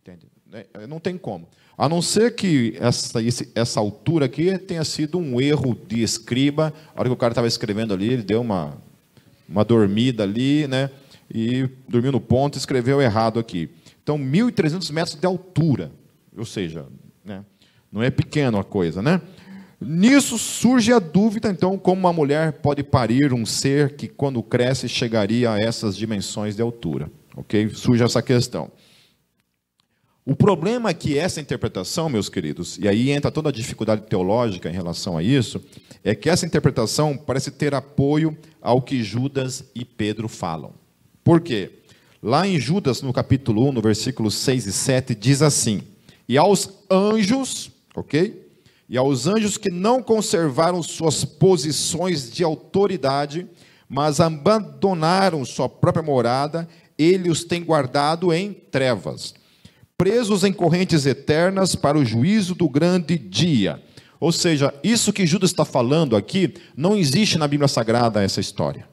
Entende? 0.00 0.26
É, 0.52 0.86
não 0.86 1.00
tem 1.00 1.18
como. 1.18 1.48
A 1.76 1.88
não 1.88 2.02
ser 2.02 2.34
que 2.34 2.76
essa, 2.80 3.18
essa 3.54 3.80
altura 3.80 4.26
aqui 4.26 4.56
tenha 4.58 4.84
sido 4.84 5.18
um 5.18 5.40
erro 5.40 5.78
de 5.86 6.02
escriba. 6.02 6.72
A 6.94 7.00
hora 7.00 7.08
que 7.08 7.14
o 7.14 7.16
cara 7.16 7.32
estava 7.32 7.46
escrevendo 7.46 7.94
ali, 7.94 8.12
ele 8.12 8.22
deu 8.22 8.40
uma, 8.40 8.76
uma 9.48 9.64
dormida 9.64 10.22
ali, 10.22 10.66
né? 10.66 10.90
E 11.32 11.68
dormiu 11.88 12.10
no 12.10 12.20
ponto 12.20 12.56
e 12.56 12.58
escreveu 12.58 13.00
errado 13.00 13.38
aqui. 13.38 13.70
Então, 14.02 14.18
1.300 14.18 14.90
metros 14.92 15.14
de 15.14 15.26
altura. 15.26 15.92
Ou 16.36 16.44
seja, 16.44 16.86
né? 17.24 17.44
Não 17.90 18.02
é 18.02 18.10
pequena 18.10 18.60
a 18.60 18.64
coisa, 18.64 19.00
né? 19.02 19.20
Nisso 19.80 20.36
surge 20.38 20.92
a 20.92 20.98
dúvida, 20.98 21.48
então, 21.48 21.78
como 21.78 22.00
uma 22.00 22.12
mulher 22.12 22.54
pode 22.54 22.82
parir 22.82 23.32
um 23.32 23.46
ser 23.46 23.94
que, 23.94 24.08
quando 24.08 24.42
cresce, 24.42 24.88
chegaria 24.88 25.52
a 25.52 25.60
essas 25.60 25.96
dimensões 25.96 26.56
de 26.56 26.62
altura. 26.62 27.10
Ok? 27.36 27.70
Surge 27.70 28.02
essa 28.02 28.20
questão. 28.20 28.70
O 30.26 30.34
problema 30.34 30.90
é 30.90 30.94
que 30.94 31.16
essa 31.16 31.40
interpretação, 31.40 32.08
meus 32.08 32.28
queridos, 32.28 32.76
e 32.76 32.86
aí 32.86 33.10
entra 33.10 33.30
toda 33.30 33.48
a 33.48 33.52
dificuldade 33.52 34.02
teológica 34.02 34.68
em 34.68 34.74
relação 34.74 35.16
a 35.16 35.22
isso, 35.22 35.58
é 36.04 36.14
que 36.14 36.28
essa 36.28 36.44
interpretação 36.44 37.16
parece 37.16 37.50
ter 37.50 37.74
apoio 37.74 38.36
ao 38.60 38.82
que 38.82 39.02
Judas 39.02 39.64
e 39.74 39.84
Pedro 39.84 40.28
falam. 40.28 40.74
Por 41.24 41.40
quê? 41.40 41.70
Lá 42.22 42.46
em 42.46 42.58
Judas, 42.58 43.00
no 43.00 43.12
capítulo 43.12 43.68
1, 43.68 43.72
no 43.72 43.80
versículos 43.80 44.34
6 44.34 44.66
e 44.66 44.72
7, 44.72 45.14
diz 45.14 45.40
assim: 45.40 45.82
E 46.28 46.36
aos 46.36 46.68
anjos 46.90 47.70
ok? 47.98 48.46
E 48.88 48.96
aos 48.96 49.26
anjos 49.26 49.58
que 49.58 49.70
não 49.70 50.02
conservaram 50.02 50.82
suas 50.82 51.24
posições 51.24 52.30
de 52.30 52.42
autoridade, 52.42 53.46
mas 53.88 54.20
abandonaram 54.20 55.44
sua 55.44 55.68
própria 55.68 56.02
morada, 56.02 56.68
ele 56.96 57.30
os 57.30 57.44
tem 57.44 57.62
guardado 57.62 58.32
em 58.32 58.52
trevas, 58.52 59.34
presos 59.96 60.42
em 60.42 60.52
correntes 60.52 61.06
eternas 61.06 61.74
para 61.74 61.98
o 61.98 62.04
juízo 62.04 62.54
do 62.54 62.68
grande 62.68 63.18
dia. 63.18 63.82
Ou 64.20 64.32
seja, 64.32 64.74
isso 64.82 65.12
que 65.12 65.26
Judas 65.26 65.50
está 65.50 65.64
falando 65.64 66.16
aqui, 66.16 66.54
não 66.76 66.96
existe 66.96 67.38
na 67.38 67.46
Bíblia 67.46 67.68
Sagrada 67.68 68.22
essa 68.22 68.40
história. 68.40 68.88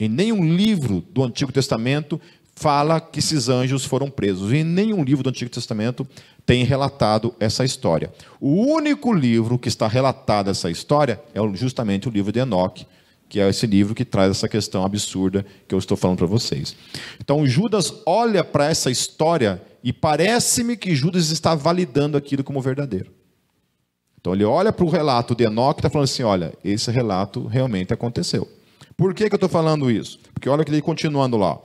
Em 0.00 0.08
nenhum 0.08 0.44
livro 0.44 1.00
do 1.00 1.22
Antigo 1.22 1.52
Testamento 1.52 2.20
fala 2.54 3.00
que 3.00 3.18
esses 3.18 3.48
anjos 3.48 3.84
foram 3.84 4.10
presos. 4.10 4.52
Em 4.52 4.64
nenhum 4.64 5.04
livro 5.04 5.22
do 5.22 5.30
Antigo 5.30 5.50
Testamento 5.50 6.06
tem 6.46 6.62
relatado 6.62 7.34
essa 7.40 7.64
história. 7.64 8.12
O 8.40 8.72
único 8.72 9.12
livro 9.12 9.58
que 9.58 9.68
está 9.68 9.88
relatado 9.88 10.48
essa 10.48 10.70
história 10.70 11.20
é 11.34 11.40
justamente 11.56 12.08
o 12.08 12.10
livro 12.10 12.30
de 12.30 12.38
Enoque, 12.38 12.86
que 13.28 13.40
é 13.40 13.48
esse 13.48 13.66
livro 13.66 13.94
que 13.94 14.04
traz 14.04 14.30
essa 14.30 14.48
questão 14.48 14.84
absurda 14.84 15.44
que 15.66 15.74
eu 15.74 15.78
estou 15.78 15.96
falando 15.96 16.18
para 16.18 16.26
vocês. 16.26 16.76
Então 17.20 17.44
Judas 17.44 17.92
olha 18.06 18.44
para 18.44 18.66
essa 18.66 18.88
história 18.88 19.60
e 19.82 19.92
parece-me 19.92 20.76
que 20.76 20.94
Judas 20.94 21.30
está 21.30 21.56
validando 21.56 22.16
aquilo 22.16 22.44
como 22.44 22.62
verdadeiro. 22.62 23.10
Então 24.20 24.32
ele 24.32 24.44
olha 24.44 24.72
para 24.72 24.84
o 24.84 24.88
relato 24.88 25.34
de 25.34 25.44
Enoque 25.44 25.78
e 25.78 25.80
está 25.80 25.90
falando 25.90 26.04
assim: 26.04 26.22
olha, 26.22 26.52
esse 26.64 26.90
relato 26.92 27.46
realmente 27.46 27.92
aconteceu. 27.92 28.48
Por 28.96 29.12
que, 29.12 29.28
que 29.28 29.34
eu 29.34 29.36
estou 29.36 29.48
falando 29.48 29.90
isso? 29.90 30.18
Porque 30.32 30.48
olha 30.48 30.64
que 30.64 30.70
ele 30.70 30.80
continuando 30.80 31.36
lá 31.36 31.58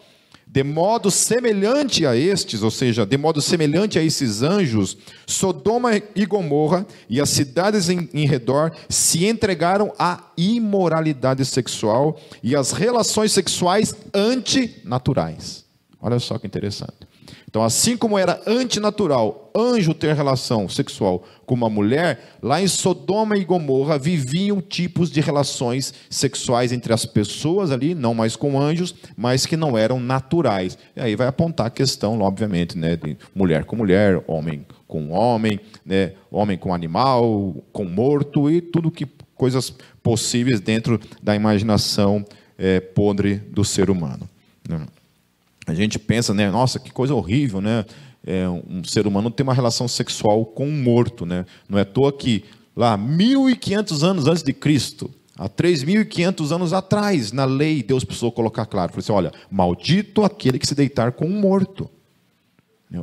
de 0.52 0.64
modo 0.66 1.10
semelhante 1.10 2.06
a 2.06 2.14
estes, 2.14 2.62
ou 2.62 2.70
seja, 2.70 3.06
de 3.06 3.18
modo 3.18 3.42
semelhante 3.42 3.98
a 3.98 4.04
esses 4.04 4.42
anjos, 4.42 4.98
Sodoma 5.26 5.92
e 6.14 6.26
Gomorra 6.26 6.86
e 7.10 7.22
as 7.22 7.30
cidades 7.30 7.88
em, 7.88 8.10
em 8.14 8.28
redor 8.28 8.76
se 8.90 9.26
entregaram 9.26 9.94
à 9.98 10.22
imoralidade 10.36 11.46
sexual 11.46 12.20
e 12.44 12.54
às 12.54 12.74
relações 12.74 13.32
sexuais 13.32 13.96
antinaturais. 14.14 15.64
Olha 16.02 16.20
só 16.20 16.38
que 16.38 16.48
interessante. 16.48 17.11
Então, 17.52 17.62
assim 17.62 17.98
como 17.98 18.18
era 18.18 18.42
antinatural 18.48 19.52
anjo 19.54 19.94
ter 19.94 20.16
relação 20.16 20.70
sexual 20.70 21.26
com 21.46 21.54
uma 21.54 21.70
mulher, 21.70 22.38
lá 22.42 22.62
em 22.62 22.68
Sodoma 22.68 23.36
e 23.36 23.44
Gomorra 23.44 24.00
viviam 24.00 24.62
tipos 24.62 25.12
de 25.12 25.20
relações 25.20 25.94
sexuais 26.10 26.72
entre 26.72 26.94
as 26.94 27.06
pessoas 27.06 27.70
ali, 27.70 27.94
não 27.94 28.14
mais 28.14 28.38
com 28.38 28.58
anjos, 28.58 28.96
mas 29.18 29.46
que 29.46 29.58
não 29.58 29.78
eram 29.78 30.00
naturais. 30.00 30.78
E 30.96 31.02
aí 31.02 31.14
vai 31.14 31.28
apontar 31.28 31.68
a 31.68 31.70
questão, 31.70 32.22
obviamente, 32.22 32.78
né, 32.78 32.96
de 32.96 33.18
mulher 33.36 33.66
com 33.66 33.76
mulher, 33.76 34.24
homem 34.28 34.66
com 34.88 35.10
homem, 35.12 35.60
né, 35.86 36.14
homem 36.32 36.58
com 36.58 36.74
animal, 36.74 37.54
com 37.74 37.84
morto 37.84 38.50
e 38.50 38.62
tudo 38.62 38.90
que 38.90 39.06
coisas 39.36 39.76
possíveis 40.02 40.62
dentro 40.62 40.98
da 41.22 41.36
imaginação 41.36 42.26
é, 42.58 42.80
podre 42.80 43.36
do 43.36 43.66
ser 43.66 43.90
humano. 43.90 44.30
Né? 44.70 44.80
A 45.68 45.74
gente 45.74 46.00
pensa, 46.00 46.34
né, 46.34 46.50
nossa, 46.50 46.80
que 46.80 46.92
coisa 46.92 47.14
horrível, 47.14 47.62
né? 47.62 47.86
É, 48.24 48.48
um 48.48 48.84
ser 48.84 49.08
humano 49.08 49.32
ter 49.32 49.44
uma 49.44 49.54
relação 49.54 49.88
sexual 49.88 50.46
com 50.46 50.68
um 50.68 50.84
morto, 50.84 51.26
né? 51.26 51.46
Não 51.68 51.78
é 51.78 51.82
à 51.82 51.86
toa 51.86 52.14
que 52.14 52.44
lá 52.76 52.96
1500 52.96 54.04
anos 54.04 54.28
antes 54.28 54.44
de 54.44 54.54
Cristo, 54.54 55.10
Há 55.42 55.50
3.500 55.50 56.52
anos 56.54 56.72
atrás, 56.72 57.32
na 57.32 57.46
lei, 57.46 57.82
Deus 57.82 58.04
precisou 58.04 58.32
colocar 58.32 58.66
claro. 58.68 58.92
Falou 58.92 59.00
assim: 59.02 59.12
olha, 59.12 59.32
maldito 59.50 60.24
aquele 60.24 60.60
que 60.60 60.68
se 60.68 60.76
deitar 60.76 61.14
com 61.14 61.26
um 61.26 61.40
morto. 61.40 61.90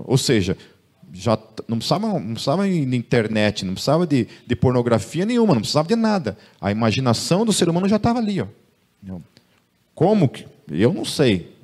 Ou 0.04 0.16
seja, 0.16 0.56
já 1.12 1.36
não 1.66 1.78
precisava, 1.78 2.06
não 2.06 2.34
precisava 2.34 2.64
na 2.64 2.96
internet, 2.96 3.64
não 3.64 3.72
precisava 3.72 4.06
de, 4.06 4.28
de, 4.46 4.54
pornografia 4.54 5.26
nenhuma, 5.26 5.54
não 5.54 5.62
precisava 5.62 5.88
de 5.88 5.96
nada. 5.96 6.38
A 6.60 6.70
imaginação 6.70 7.44
do 7.44 7.52
ser 7.52 7.68
humano 7.68 7.88
já 7.88 7.96
estava 7.96 8.20
ali. 8.20 8.40
Ó. 8.40 8.46
Como 9.92 10.28
que? 10.28 10.46
Eu 10.70 10.92
não 10.92 11.04
sei. 11.04 11.56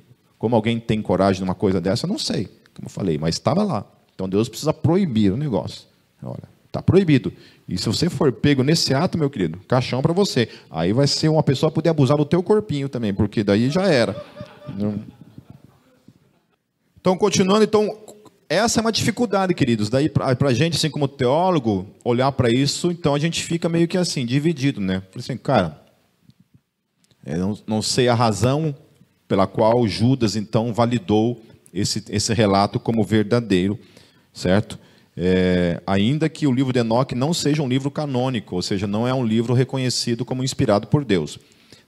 Como 0.45 0.55
alguém 0.55 0.79
tem 0.79 1.01
coragem 1.01 1.39
de 1.39 1.43
uma 1.43 1.55
coisa 1.55 1.81
dessa, 1.81 2.05
não 2.05 2.19
sei. 2.19 2.45
Como 2.75 2.85
eu 2.85 2.89
falei, 2.91 3.17
mas 3.17 3.33
estava 3.33 3.63
lá. 3.63 3.83
Então 4.13 4.29
Deus 4.29 4.47
precisa 4.47 4.71
proibir 4.71 5.33
o 5.33 5.37
negócio. 5.37 5.87
Olha, 6.21 6.43
está 6.67 6.83
proibido. 6.83 7.33
E 7.67 7.79
se 7.79 7.87
você 7.87 8.11
for 8.11 8.31
pego 8.31 8.61
nesse 8.61 8.93
ato, 8.93 9.17
meu 9.17 9.27
querido, 9.27 9.57
caixão 9.67 10.03
para 10.03 10.13
você. 10.13 10.47
Aí 10.69 10.93
vai 10.93 11.07
ser 11.07 11.29
uma 11.29 11.41
pessoa 11.41 11.71
poder 11.71 11.89
abusar 11.89 12.15
do 12.15 12.25
teu 12.25 12.43
corpinho 12.43 12.87
também, 12.87 13.11
porque 13.11 13.43
daí 13.43 13.71
já 13.71 13.87
era. 13.87 14.23
Então, 17.01 17.17
continuando, 17.17 17.63
então, 17.63 17.97
essa 18.47 18.79
é 18.79 18.81
uma 18.81 18.91
dificuldade, 18.91 19.51
queridos. 19.55 19.89
Daí, 19.89 20.07
para 20.09 20.35
a 20.47 20.53
gente, 20.53 20.77
assim 20.77 20.91
como 20.91 21.07
teólogo, 21.07 21.87
olhar 22.03 22.31
para 22.33 22.51
isso, 22.51 22.91
então 22.91 23.15
a 23.15 23.19
gente 23.19 23.41
fica 23.41 23.67
meio 23.67 23.87
que 23.87 23.97
assim, 23.97 24.23
dividido, 24.27 24.79
né? 24.79 25.01
Assim, 25.15 25.37
cara, 25.37 25.81
não, 27.25 27.57
não 27.65 27.81
sei 27.81 28.07
a 28.07 28.13
razão 28.13 28.75
pela 29.27 29.47
qual 29.47 29.87
Judas, 29.87 30.35
então, 30.35 30.73
validou 30.73 31.41
esse, 31.73 32.03
esse 32.09 32.33
relato 32.33 32.79
como 32.79 33.03
verdadeiro, 33.03 33.77
certo? 34.33 34.79
É, 35.17 35.81
ainda 35.87 36.27
que 36.27 36.45
o 36.45 36.51
livro 36.51 36.73
de 36.73 36.79
Enoque 36.79 37.15
não 37.15 37.33
seja 37.33 37.61
um 37.61 37.67
livro 37.67 37.89
canônico, 37.89 38.55
ou 38.55 38.61
seja, 38.61 38.85
não 38.85 39.07
é 39.07 39.13
um 39.13 39.25
livro 39.25 39.53
reconhecido 39.53 40.25
como 40.25 40.43
inspirado 40.43 40.87
por 40.87 41.05
Deus. 41.05 41.39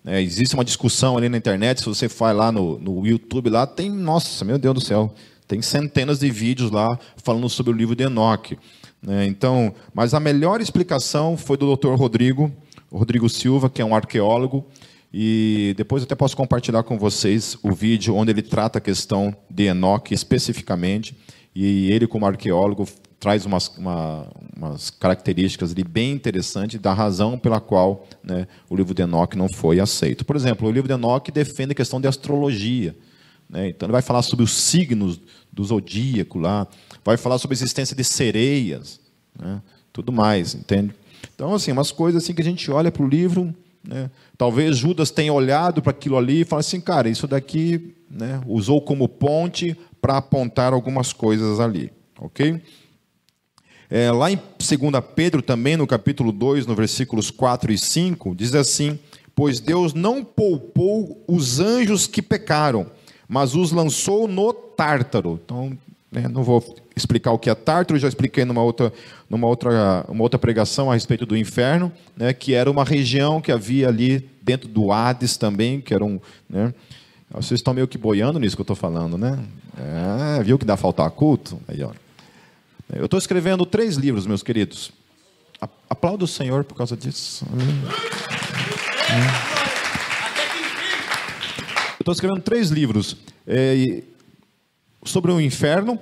É, 0.05 0.21
existe 0.21 0.55
uma 0.55 0.63
discussão 0.63 1.17
ali 1.17 1.27
na 1.27 1.37
internet, 1.37 1.79
se 1.79 1.85
você 1.85 2.07
vai 2.07 2.33
lá 2.33 2.51
no, 2.51 2.79
no 2.79 3.05
YouTube, 3.05 3.49
lá 3.49 3.67
tem, 3.67 3.89
nossa, 3.89 4.45
meu 4.45 4.57
Deus 4.57 4.73
do 4.75 4.81
céu, 4.81 5.13
tem 5.47 5.61
centenas 5.61 6.19
de 6.19 6.29
vídeos 6.29 6.71
lá 6.71 6.97
falando 7.17 7.49
sobre 7.49 7.73
o 7.73 7.75
livro 7.75 7.95
de 7.95 8.03
Enoque. 8.03 8.57
Né? 9.01 9.25
Então, 9.25 9.73
mas 9.93 10.13
a 10.13 10.19
melhor 10.19 10.61
explicação 10.61 11.37
foi 11.37 11.57
do 11.57 11.75
Dr. 11.75 11.95
Rodrigo, 11.95 12.51
Rodrigo 12.91 13.27
Silva, 13.29 13.69
que 13.69 13.81
é 13.81 13.85
um 13.85 13.95
arqueólogo, 13.95 14.65
e 15.13 15.73
depois 15.77 16.03
até 16.03 16.15
posso 16.15 16.35
compartilhar 16.35 16.83
com 16.83 16.97
vocês 16.97 17.57
o 17.63 17.71
vídeo 17.71 18.15
onde 18.15 18.31
ele 18.31 18.41
trata 18.41 18.77
a 18.77 18.81
questão 18.81 19.35
de 19.49 19.63
Enoque 19.63 20.13
especificamente, 20.13 21.15
e 21.55 21.91
ele 21.91 22.05
como 22.05 22.25
arqueólogo 22.25 22.85
traz 23.19 23.45
umas, 23.45 23.67
uma, 23.77 24.27
umas 24.55 24.89
características 24.91 25.71
ali 25.71 25.83
bem 25.83 26.11
interessantes 26.11 26.79
da 26.79 26.93
razão 26.93 27.37
pela 27.37 27.59
qual 27.59 28.07
né, 28.23 28.47
o 28.69 28.75
livro 28.75 28.93
de 28.93 29.01
Enoque 29.01 29.37
não 29.37 29.49
foi 29.49 29.79
aceito. 29.79 30.23
Por 30.23 30.35
exemplo, 30.35 30.67
o 30.67 30.71
livro 30.71 30.87
de 30.87 30.93
Enoque 30.93 31.31
defende 31.31 31.71
a 31.71 31.75
questão 31.75 31.99
de 31.99 32.07
astrologia. 32.07 32.95
Né? 33.49 33.69
Então, 33.69 33.87
ele 33.87 33.93
vai 33.93 34.03
falar 34.03 34.21
sobre 34.21 34.43
os 34.43 34.53
signos 34.53 35.19
do 35.51 35.63
zodíaco 35.63 36.37
lá, 36.37 36.67
vai 37.03 37.17
falar 37.17 37.39
sobre 37.39 37.55
a 37.55 37.57
existência 37.57 37.95
de 37.95 38.03
sereias, 38.03 38.99
né? 39.39 39.61
tudo 39.91 40.11
mais, 40.11 40.53
entende? 40.53 40.93
Então, 41.33 41.53
assim, 41.55 41.71
umas 41.71 41.91
coisas 41.91 42.23
assim 42.23 42.33
que 42.33 42.41
a 42.41 42.45
gente 42.45 42.69
olha 42.69 42.91
para 42.91 43.03
o 43.03 43.07
livro, 43.07 43.53
né? 43.83 44.11
Talvez 44.37 44.77
Judas 44.77 45.11
tenha 45.11 45.33
olhado 45.33 45.81
para 45.81 45.91
aquilo 45.91 46.17
ali 46.17 46.41
e 46.41 46.45
fala 46.45 46.59
assim, 46.59 46.79
cara, 46.79 47.09
isso 47.09 47.27
daqui 47.27 47.95
né, 48.09 48.41
usou 48.45 48.81
como 48.81 49.09
ponte 49.09 49.75
para 50.01 50.17
apontar 50.17 50.73
algumas 50.73 51.11
coisas 51.11 51.59
ali, 51.59 51.91
ok? 52.19 52.61
É, 53.89 54.11
lá 54.11 54.29
em 54.29 54.35
2 54.35 55.03
Pedro, 55.15 55.41
também 55.41 55.77
no 55.77 55.87
capítulo 55.87 56.31
2, 56.31 56.65
no 56.65 56.75
versículos 56.75 57.31
4 57.31 57.71
e 57.71 57.77
5, 57.77 58.35
diz 58.35 58.53
assim: 58.53 58.99
Pois 59.33 59.61
Deus 59.61 59.93
não 59.93 60.25
poupou 60.25 61.23
os 61.25 61.59
anjos 61.61 62.05
que 62.05 62.21
pecaram, 62.21 62.87
mas 63.29 63.55
os 63.55 63.71
lançou 63.71 64.27
no 64.27 64.51
Tártaro. 64.51 65.39
Então, 65.43 65.77
né, 66.11 66.27
não 66.27 66.43
vou 66.43 66.61
explicar 66.97 67.31
o 67.31 67.39
que 67.39 67.49
é 67.49 67.55
Tártaro, 67.55 67.99
já 67.99 68.07
expliquei 68.07 68.45
numa 68.45 68.61
outra, 68.61 68.91
numa 69.29 69.47
outra, 69.47 70.05
uma 70.07 70.23
outra 70.23 70.37
pregação 70.39 70.91
a 70.91 70.93
respeito 70.93 71.25
do 71.25 71.37
inferno, 71.37 71.91
né, 72.15 72.33
que 72.33 72.53
era 72.53 72.69
uma 72.69 72.83
região 72.83 73.39
que 73.39 73.51
havia 73.51 73.87
ali 73.87 74.27
dentro 74.41 74.67
do 74.67 74.91
Hades 74.91 75.37
também, 75.37 75.79
que 75.79 75.93
era 75.93 76.03
um. 76.03 76.19
Né, 76.49 76.73
vocês 77.29 77.59
estão 77.59 77.73
meio 77.73 77.87
que 77.87 77.97
boiando 77.97 78.39
nisso 78.39 78.55
que 78.55 78.61
eu 78.61 78.63
estou 78.63 78.75
falando, 78.75 79.17
né? 79.17 79.37
É, 80.39 80.43
viu 80.43 80.57
que 80.57 80.65
dá 80.65 80.77
faltar 80.77 81.09
culto? 81.11 81.59
Aí, 81.67 81.83
ó. 81.83 81.91
Eu 82.93 83.05
estou 83.05 83.17
escrevendo 83.17 83.65
três 83.65 83.95
livros, 83.95 84.25
meus 84.25 84.41
queridos. 84.41 84.91
Aplaudo 85.89 86.23
o 86.23 86.27
Senhor 86.27 86.63
por 86.63 86.75
causa 86.75 86.95
disso. 86.95 87.45
Amém 87.51 87.81
estou 92.07 92.13
escrevendo 92.13 92.41
três 92.41 92.69
livros 92.69 93.17
é, 93.45 94.01
sobre 95.03 95.31
o 95.31 95.41
inferno. 95.41 95.99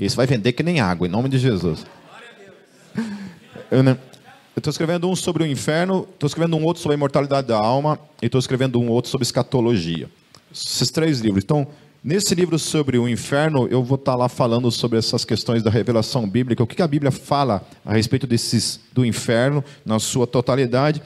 Esse 0.00 0.16
vai 0.16 0.26
vender 0.26 0.52
que 0.52 0.62
nem 0.62 0.80
água, 0.80 1.06
em 1.06 1.10
nome 1.10 1.28
de 1.28 1.38
Jesus. 1.38 1.84
Eu 3.70 3.96
estou 4.56 4.70
escrevendo 4.70 5.08
um 5.08 5.14
sobre 5.14 5.44
o 5.44 5.46
inferno, 5.46 6.08
estou 6.12 6.26
escrevendo 6.26 6.56
um 6.56 6.64
outro 6.64 6.82
sobre 6.82 6.94
a 6.94 6.98
imortalidade 6.98 7.46
da 7.46 7.58
alma 7.58 7.98
e 8.20 8.26
estou 8.26 8.38
escrevendo 8.38 8.80
um 8.80 8.88
outro 8.88 9.10
sobre 9.10 9.24
escatologia. 9.24 10.08
Esses 10.52 10.90
três 10.90 11.20
livros. 11.20 11.44
Então, 11.44 11.66
nesse 12.02 12.34
livro 12.34 12.58
sobre 12.58 12.98
o 12.98 13.08
inferno, 13.08 13.68
eu 13.70 13.84
vou 13.84 13.96
estar 13.96 14.12
tá 14.12 14.18
lá 14.18 14.28
falando 14.28 14.70
sobre 14.70 14.98
essas 14.98 15.24
questões 15.24 15.62
da 15.62 15.70
revelação 15.70 16.28
bíblica, 16.28 16.62
o 16.62 16.66
que 16.66 16.82
a 16.82 16.88
Bíblia 16.88 17.10
fala 17.10 17.62
a 17.84 17.92
respeito 17.92 18.26
desses, 18.26 18.80
do 18.92 19.04
inferno 19.04 19.62
na 19.84 19.98
sua 19.98 20.26
totalidade. 20.26 21.02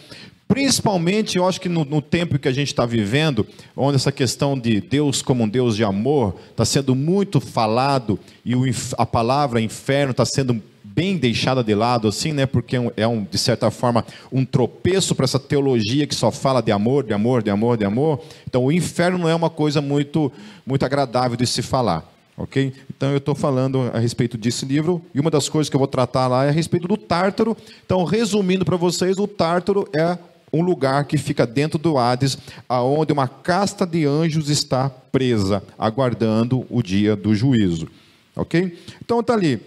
Principalmente, 0.55 1.37
eu 1.37 1.49
acho 1.49 1.61
que 1.61 1.69
no, 1.69 1.85
no 1.85 2.01
tempo 2.01 2.38
que 2.38 2.47
a 2.47 2.53
gente 2.53 2.69
está 2.69 2.87
vivendo, 2.87 3.45
onde 3.77 3.97
essa 3.97 4.12
questão 4.12 4.57
de 4.57 4.81
Deus 4.81 5.21
como 5.21 5.43
um 5.43 5.49
Deus 5.49 5.75
de 5.75 5.83
amor 5.83 6.37
está 6.49 6.64
sendo 6.64 6.95
muito 6.95 7.40
falado 7.40 8.17
e 8.45 8.55
o, 8.55 8.62
a 8.97 9.05
palavra 9.05 9.61
inferno 9.61 10.12
está 10.12 10.25
sendo 10.25 10.62
bem 10.85 11.17
deixada 11.17 11.64
de 11.64 11.75
lado, 11.75 12.07
assim, 12.07 12.33
né? 12.33 12.47
Porque 12.47 12.77
é, 12.77 12.81
um, 12.81 12.93
é 12.97 13.27
de 13.29 13.37
certa 13.37 13.69
forma 13.69 14.05
um 14.31 14.45
tropeço 14.45 15.12
para 15.17 15.25
essa 15.25 15.40
teologia 15.40 16.07
que 16.07 16.14
só 16.14 16.31
fala 16.31 16.62
de 16.62 16.71
amor, 16.71 17.03
de 17.03 17.12
amor, 17.12 17.43
de 17.43 17.51
amor, 17.51 17.77
de 17.77 17.85
amor. 17.85 18.21
Então, 18.47 18.64
o 18.64 18.71
inferno 18.71 19.19
não 19.19 19.29
é 19.29 19.35
uma 19.35 19.51
coisa 19.51 19.81
muito, 19.81 20.31
muito 20.64 20.87
agradável 20.87 21.37
de 21.37 21.49
se 21.49 21.62
falar. 21.62 22.09
Ok? 22.37 22.73
Então 22.97 23.11
eu 23.11 23.19
estou 23.19 23.35
falando 23.35 23.90
a 23.93 23.99
respeito 23.99 24.37
desse 24.37 24.64
livro 24.64 25.01
e 25.14 25.21
uma 25.21 25.31
das 25.31 25.49
coisas 25.49 25.69
que 25.71 25.77
eu 25.77 25.79
vou 25.79 25.87
tratar 25.87 26.27
lá 26.27 26.45
é 26.45 26.49
a 26.49 26.53
respeito 26.53 26.87
do 26.87 26.97
Tártaro. 26.97 27.57
Então, 27.85 28.05
resumindo 28.05 28.64
para 28.64 28.77
vocês, 28.77 29.19
o 29.19 29.27
Tártaro 29.29 29.88
é 29.95 30.19
um 30.55 30.62
lugar 30.62 31.05
que 31.05 31.19
fica 31.19 31.47
dentro 31.47 31.79
do 31.79 31.99
Hades, 31.99 32.38
aonde 32.69 33.12
uma 33.12 33.27
casta 33.27 33.85
de 33.87 34.07
anjos 34.07 34.49
está 34.49 34.88
presa, 34.88 35.62
aguardando 35.79 36.64
o 36.71 36.83
dia 36.83 37.17
do 37.17 37.35
juízo. 37.35 37.88
Ok? 38.37 38.79
Então 39.03 39.21
está 39.21 39.35
ali. 39.35 39.61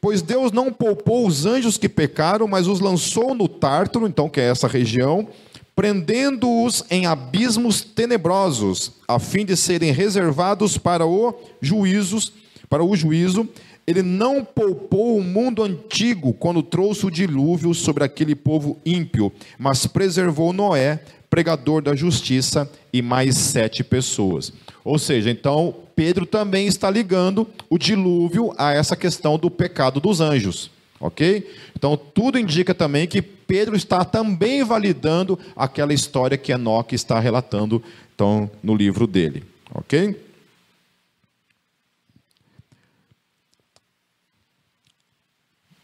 Pois 0.00 0.20
Deus 0.20 0.50
não 0.50 0.72
poupou 0.72 1.26
os 1.26 1.46
anjos 1.46 1.76
que 1.78 1.88
pecaram, 1.88 2.48
mas 2.48 2.66
os 2.66 2.80
lançou 2.80 3.34
no 3.34 3.46
Tártaro, 3.46 4.06
então 4.06 4.28
que 4.28 4.40
é 4.40 4.50
essa 4.50 4.66
região, 4.66 5.28
prendendo-os 5.76 6.84
em 6.90 7.06
abismos 7.06 7.82
tenebrosos, 7.82 8.92
a 9.06 9.18
fim 9.18 9.44
de 9.44 9.56
serem 9.56 9.92
reservados 9.92 10.76
para 10.76 11.06
o 11.06 11.34
juízos, 11.60 12.32
para 12.68 12.84
o 12.84 12.96
juízo 12.96 13.48
ele 13.86 14.02
não 14.02 14.44
poupou 14.44 15.16
o 15.16 15.22
mundo 15.22 15.62
antigo 15.62 16.32
quando 16.32 16.62
trouxe 16.62 17.06
o 17.06 17.10
dilúvio 17.10 17.74
sobre 17.74 18.04
aquele 18.04 18.34
povo 18.34 18.78
ímpio, 18.84 19.32
mas 19.58 19.86
preservou 19.86 20.52
Noé, 20.52 21.00
pregador 21.28 21.82
da 21.82 21.94
justiça, 21.94 22.70
e 22.92 23.00
mais 23.00 23.36
sete 23.36 23.82
pessoas. 23.82 24.52
Ou 24.84 24.98
seja, 24.98 25.30
então 25.30 25.74
Pedro 25.96 26.26
também 26.26 26.66
está 26.66 26.90
ligando 26.90 27.46
o 27.70 27.78
dilúvio 27.78 28.52
a 28.58 28.72
essa 28.72 28.94
questão 28.94 29.38
do 29.38 29.50
pecado 29.50 30.00
dos 30.00 30.20
anjos. 30.20 30.70
Ok? 31.00 31.50
Então 31.76 31.96
tudo 31.96 32.38
indica 32.38 32.72
também 32.72 33.08
que 33.08 33.20
Pedro 33.20 33.74
está 33.74 34.04
também 34.04 34.62
validando 34.62 35.38
aquela 35.56 35.92
história 35.92 36.38
que 36.38 36.52
Enoque 36.52 36.94
está 36.94 37.18
relatando 37.18 37.82
então, 38.14 38.48
no 38.62 38.74
livro 38.76 39.06
dele. 39.06 39.42
Ok? 39.74 40.16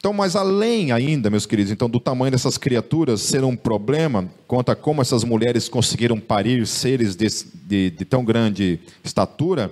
Então, 0.09 0.17
mas 0.17 0.35
além 0.35 0.91
ainda, 0.91 1.29
meus 1.29 1.45
queridos, 1.45 1.71
então 1.71 1.87
do 1.87 2.01
tamanho 2.01 2.33
dessas 2.33 2.57
criaturas 2.57 3.21
ser 3.21 3.45
um 3.45 3.55
problema, 3.55 4.27
quanto 4.47 4.71
a 4.71 4.75
como 4.75 5.03
essas 5.03 5.23
mulheres 5.23 5.69
conseguiram 5.69 6.19
parir 6.19 6.67
seres 6.67 7.15
de, 7.15 7.27
de, 7.53 7.91
de 7.91 8.05
tão 8.07 8.25
grande 8.25 8.81
estatura, 9.05 9.71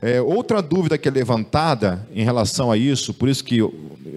é, 0.00 0.22
outra 0.22 0.62
dúvida 0.62 0.96
que 0.96 1.06
é 1.06 1.10
levantada 1.10 2.08
em 2.14 2.24
relação 2.24 2.72
a 2.72 2.78
isso, 2.78 3.12
por 3.12 3.28
isso 3.28 3.44
que 3.44 3.58
eu, 3.58 3.74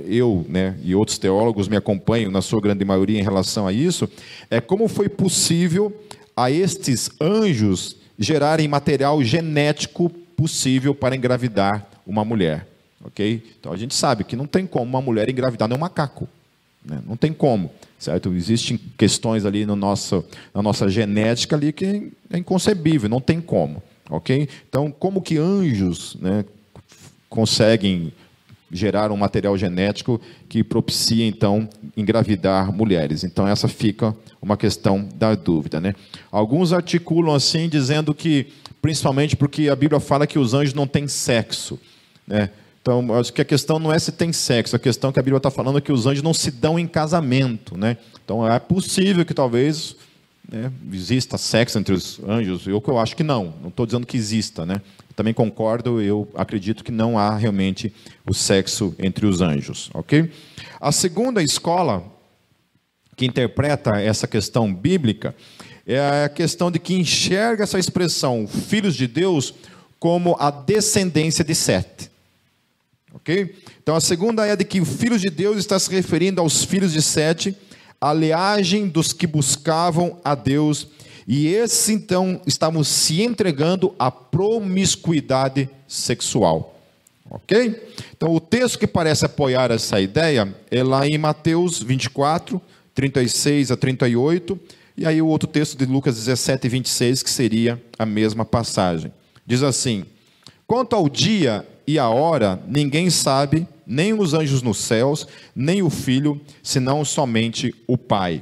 eu 0.07 0.45
né, 0.47 0.77
e 0.81 0.95
outros 0.95 1.17
teólogos 1.17 1.67
me 1.67 1.75
acompanham, 1.75 2.31
na 2.31 2.41
sua 2.41 2.61
grande 2.61 2.85
maioria, 2.85 3.19
em 3.19 3.23
relação 3.23 3.67
a 3.67 3.73
isso, 3.73 4.09
é 4.49 4.61
como 4.61 4.87
foi 4.87 5.09
possível 5.09 5.93
a 6.33 6.49
estes 6.49 7.09
anjos 7.19 7.97
gerarem 8.17 8.69
material 8.69 9.21
genético 9.21 10.07
possível 10.37 10.95
para 10.95 11.13
engravidar 11.13 11.85
uma 12.05 12.23
mulher. 12.23 12.76
Ok? 13.07 13.43
Então 13.59 13.71
a 13.71 13.77
gente 13.77 13.95
sabe 13.95 14.23
que 14.23 14.35
não 14.35 14.45
tem 14.45 14.67
como 14.67 14.85
uma 14.85 15.01
mulher 15.01 15.29
engravidar 15.29 15.67
nem 15.67 15.77
um 15.77 15.81
macaco. 15.81 16.27
Né? 16.83 17.01
Não 17.05 17.17
tem 17.17 17.33
como, 17.33 17.71
certo? 17.97 18.33
Existem 18.33 18.79
questões 18.97 19.45
ali 19.45 19.65
no 19.65 19.75
nosso, 19.75 20.23
na 20.53 20.61
nossa 20.61 20.87
genética 20.89 21.55
ali 21.55 21.73
que 21.73 22.11
é 22.29 22.37
inconcebível, 22.37 23.09
não 23.09 23.19
tem 23.19 23.41
como, 23.41 23.81
ok? 24.09 24.47
Então, 24.69 24.89
como 24.91 25.21
que 25.21 25.37
anjos 25.37 26.15
né, 26.21 26.45
conseguem 27.29 28.13
gerar 28.71 29.11
um 29.11 29.17
material 29.17 29.57
genético 29.57 30.19
que 30.49 30.63
propicia, 30.63 31.25
então, 31.25 31.69
engravidar 31.95 32.71
mulheres. 32.71 33.23
Então, 33.23 33.47
essa 33.47 33.67
fica 33.67 34.15
uma 34.41 34.57
questão 34.57 35.07
da 35.15 35.33
dúvida. 35.35 35.79
Né? 35.79 35.95
Alguns 36.31 36.73
articulam 36.73 37.33
assim, 37.33 37.69
dizendo 37.69 38.13
que, 38.13 38.47
principalmente 38.81 39.35
porque 39.35 39.69
a 39.69 39.75
Bíblia 39.75 39.99
fala 39.99 40.27
que 40.27 40.37
os 40.37 40.53
anjos 40.53 40.73
não 40.73 40.85
têm 40.85 41.07
sexo. 41.07 41.79
Né? 42.27 42.49
Então, 42.87 43.13
acho 43.15 43.33
que 43.33 43.41
a 43.41 43.45
questão 43.45 43.79
não 43.79 43.91
é 43.91 43.99
se 43.99 44.13
tem 44.13 44.31
sexo, 44.31 44.73
a 44.73 44.79
questão 44.79 45.11
que 45.11 45.19
a 45.19 45.21
Bíblia 45.21 45.39
está 45.39 45.51
falando 45.51 45.77
é 45.77 45.81
que 45.81 45.91
os 45.91 46.05
anjos 46.05 46.23
não 46.23 46.33
se 46.33 46.49
dão 46.49 46.79
em 46.79 46.87
casamento. 46.87 47.77
Né? 47.77 47.97
Então, 48.23 48.49
é 48.49 48.57
possível 48.59 49.25
que 49.25 49.33
talvez 49.33 49.97
né, 50.49 50.71
exista 50.93 51.37
sexo 51.37 51.77
entre 51.77 51.93
os 51.93 52.17
anjos, 52.25 52.65
eu 52.65 52.79
que 52.79 52.89
eu 52.89 52.97
acho 52.97 53.13
que 53.13 53.23
não, 53.23 53.53
não 53.61 53.67
estou 53.67 53.85
dizendo 53.85 54.07
que 54.07 54.15
exista, 54.15 54.65
né? 54.65 54.81
Também 55.17 55.33
concordo, 55.33 56.01
eu 56.01 56.29
acredito 56.33 56.81
que 56.81 56.91
não 56.91 57.19
há 57.19 57.35
realmente 57.35 57.91
o 58.25 58.33
sexo 58.33 58.95
entre 58.97 59.25
os 59.25 59.41
anjos, 59.41 59.89
ok? 59.93 60.31
A 60.79 60.93
segunda 60.93 61.43
escola 61.43 62.05
que 63.17 63.25
interpreta 63.25 63.99
essa 63.99 64.27
questão 64.27 64.73
bíblica 64.73 65.35
é 65.85 66.23
a 66.23 66.29
questão 66.29 66.71
de 66.71 66.79
que 66.79 66.93
enxerga 66.93 67.63
essa 67.63 67.77
expressão 67.77 68.47
filhos 68.47 68.95
de 68.95 69.07
Deus 69.07 69.53
como 69.99 70.37
a 70.39 70.49
descendência 70.49 71.43
de 71.43 71.53
Sete. 71.53 72.06
Ok? 73.13 73.55
Então 73.81 73.95
a 73.95 74.01
segunda 74.01 74.45
é 74.45 74.55
de 74.55 74.63
que 74.63 74.81
o 74.81 74.85
filhos 74.85 75.21
de 75.21 75.29
Deus 75.29 75.57
está 75.57 75.79
se 75.79 75.89
referindo 75.89 76.41
aos 76.41 76.63
filhos 76.63 76.93
de 76.93 77.01
Sete, 77.01 77.55
a 77.99 78.13
linhagem 78.13 78.87
dos 78.87 79.13
que 79.13 79.25
buscavam 79.25 80.19
a 80.23 80.35
Deus 80.35 80.87
e 81.27 81.47
esses 81.47 81.89
então 81.89 82.39
estavam 82.45 82.83
se 82.83 83.21
entregando 83.21 83.93
à 83.99 84.09
promiscuidade 84.09 85.69
sexual. 85.87 86.79
Ok? 87.29 87.83
Então 88.15 88.33
o 88.33 88.39
texto 88.39 88.79
que 88.79 88.87
parece 88.87 89.25
apoiar 89.25 89.69
essa 89.71 89.99
ideia 89.99 90.55
é 90.71 90.83
lá 90.83 91.05
em 91.05 91.17
Mateus 91.17 91.83
24, 91.83 92.61
36 92.95 93.71
a 93.71 93.77
38, 93.77 94.57
e 94.95 95.05
aí 95.05 95.21
o 95.21 95.27
outro 95.27 95.47
texto 95.47 95.77
de 95.77 95.85
Lucas 95.85 96.15
17, 96.15 96.69
26, 96.69 97.21
que 97.21 97.29
seria 97.29 97.81
a 97.99 98.05
mesma 98.05 98.45
passagem. 98.45 99.11
Diz 99.45 99.61
assim: 99.61 100.05
Quanto 100.65 100.95
ao 100.95 101.09
dia 101.09 101.67
e 101.87 101.97
a 101.97 102.09
hora, 102.09 102.61
ninguém 102.67 103.09
sabe, 103.09 103.65
nem 103.85 104.13
os 104.13 104.33
anjos 104.33 104.61
nos 104.61 104.77
céus, 104.77 105.25
nem 105.55 105.81
o 105.81 105.89
filho, 105.89 106.41
senão 106.61 107.05
somente 107.05 107.73
o 107.87 107.97
Pai. 107.97 108.41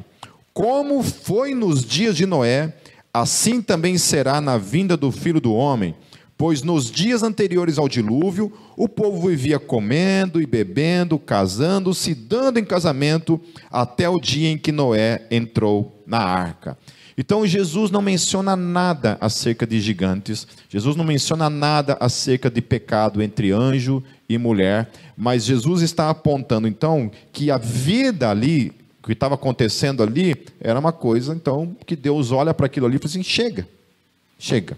Como 0.51 1.03
foi 1.03 1.53
nos 1.53 1.86
dias 1.86 2.17
de 2.17 2.25
Noé, 2.25 2.75
assim 3.13 3.62
também 3.62 3.99
será 3.99 4.41
na 4.41 4.58
vinda 4.58 4.97
do 4.97 5.12
filho 5.12 5.39
do 5.39 5.53
homem. 5.53 5.93
Pois 6.38 6.63
nos 6.63 6.89
dias 6.89 7.23
anteriores 7.23 7.77
ao 7.77 7.88
dilúvio, 7.88 8.51
o 8.75 8.89
povo 8.89 9.29
vivia 9.29 9.60
comendo 9.60 10.41
e 10.41 10.45
bebendo, 10.45 11.17
casando-se, 11.19 12.15
dando 12.15 12.58
em 12.58 12.65
casamento, 12.65 13.39
até 13.71 14.10
o 14.10 14.19
dia 14.19 14.49
em 14.49 14.58
que 14.58 14.71
Noé 14.71 15.27
entrou 15.29 16.03
na 16.05 16.19
arca. 16.19 16.77
Então 17.17 17.47
Jesus 17.47 17.91
não 17.91 18.01
menciona 18.01 18.56
nada 18.56 19.17
acerca 19.21 19.65
de 19.65 19.80
gigantes, 19.80 20.47
Jesus 20.69 20.95
não 20.95 21.06
menciona 21.06 21.49
nada 21.49 21.95
acerca 21.99 22.49
de 22.49 22.62
pecado 22.62 23.21
entre 23.21 23.51
anjo 23.51 24.04
e 24.28 24.38
mulher, 24.38 24.91
mas 25.15 25.45
Jesus 25.45 25.82
está 25.82 26.10
apontando 26.10 26.67
então 26.67 27.10
que 27.32 27.49
a 27.49 27.58
vida 27.58 28.30
ali 28.30 28.73
o 29.06 29.08
que 29.08 29.13
estava 29.13 29.36
acontecendo 29.36 30.01
ali 30.01 30.36
era 30.60 30.80
uma 30.80 30.91
coisa, 30.91 31.32
então, 31.32 31.78
que 31.86 31.95
Deus 31.95 32.32
olha 32.32 32.56
para 32.56 32.65
aquilo 32.65 32.88
ali 32.88 32.95
e 32.95 32.97
fala 32.97 33.12
assim: 33.12 33.21
chega, 33.21 33.67
chega. 34.39 34.75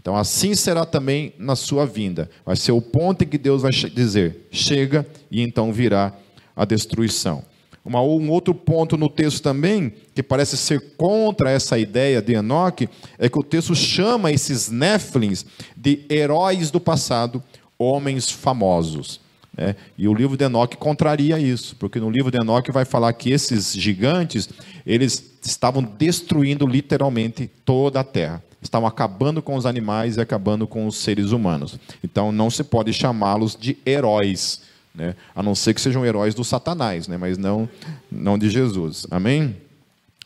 Então, 0.00 0.16
assim 0.16 0.54
será 0.54 0.86
também 0.86 1.32
na 1.36 1.56
sua 1.56 1.84
vinda. 1.84 2.30
Vai 2.46 2.54
ser 2.54 2.70
o 2.70 2.80
ponto 2.80 3.24
em 3.24 3.26
que 3.26 3.36
Deus 3.36 3.62
vai 3.62 3.72
dizer: 3.72 4.46
chega, 4.52 5.04
e 5.28 5.42
então 5.42 5.72
virá 5.72 6.12
a 6.54 6.64
destruição. 6.64 7.44
Uma, 7.88 8.02
um 8.02 8.30
outro 8.30 8.54
ponto 8.54 8.98
no 8.98 9.08
texto 9.08 9.42
também, 9.42 9.90
que 10.14 10.22
parece 10.22 10.58
ser 10.58 10.92
contra 10.98 11.50
essa 11.50 11.78
ideia 11.78 12.20
de 12.20 12.34
Enoque, 12.34 12.86
é 13.18 13.30
que 13.30 13.38
o 13.38 13.42
texto 13.42 13.74
chama 13.74 14.30
esses 14.30 14.70
Néflins 14.70 15.46
de 15.74 16.04
heróis 16.10 16.70
do 16.70 16.78
passado, 16.78 17.42
homens 17.78 18.30
famosos. 18.30 19.22
É, 19.56 19.74
e 19.96 20.06
o 20.06 20.12
livro 20.12 20.36
de 20.36 20.44
Enoque 20.44 20.76
contraria 20.76 21.38
isso, 21.38 21.74
porque 21.76 21.98
no 21.98 22.10
livro 22.10 22.30
de 22.30 22.38
Enoque 22.38 22.70
vai 22.70 22.84
falar 22.84 23.10
que 23.14 23.30
esses 23.30 23.72
gigantes, 23.72 24.50
eles 24.84 25.38
estavam 25.42 25.82
destruindo 25.82 26.66
literalmente 26.66 27.50
toda 27.64 28.00
a 28.00 28.04
terra. 28.04 28.44
Estavam 28.60 28.86
acabando 28.86 29.40
com 29.40 29.54
os 29.54 29.64
animais 29.64 30.18
e 30.18 30.20
acabando 30.20 30.66
com 30.66 30.86
os 30.86 30.96
seres 30.96 31.30
humanos. 31.30 31.78
Então 32.04 32.30
não 32.30 32.50
se 32.50 32.62
pode 32.62 32.92
chamá-los 32.92 33.56
de 33.56 33.78
heróis, 33.86 34.60
né? 34.94 35.14
a 35.34 35.42
não 35.42 35.54
ser 35.54 35.74
que 35.74 35.80
sejam 35.80 36.04
heróis 36.04 36.34
do 36.34 36.44
Satanás, 36.44 37.08
né? 37.08 37.16
mas 37.16 37.38
não, 37.38 37.68
não 38.10 38.38
de 38.38 38.50
Jesus. 38.50 39.06
Amém? 39.10 39.56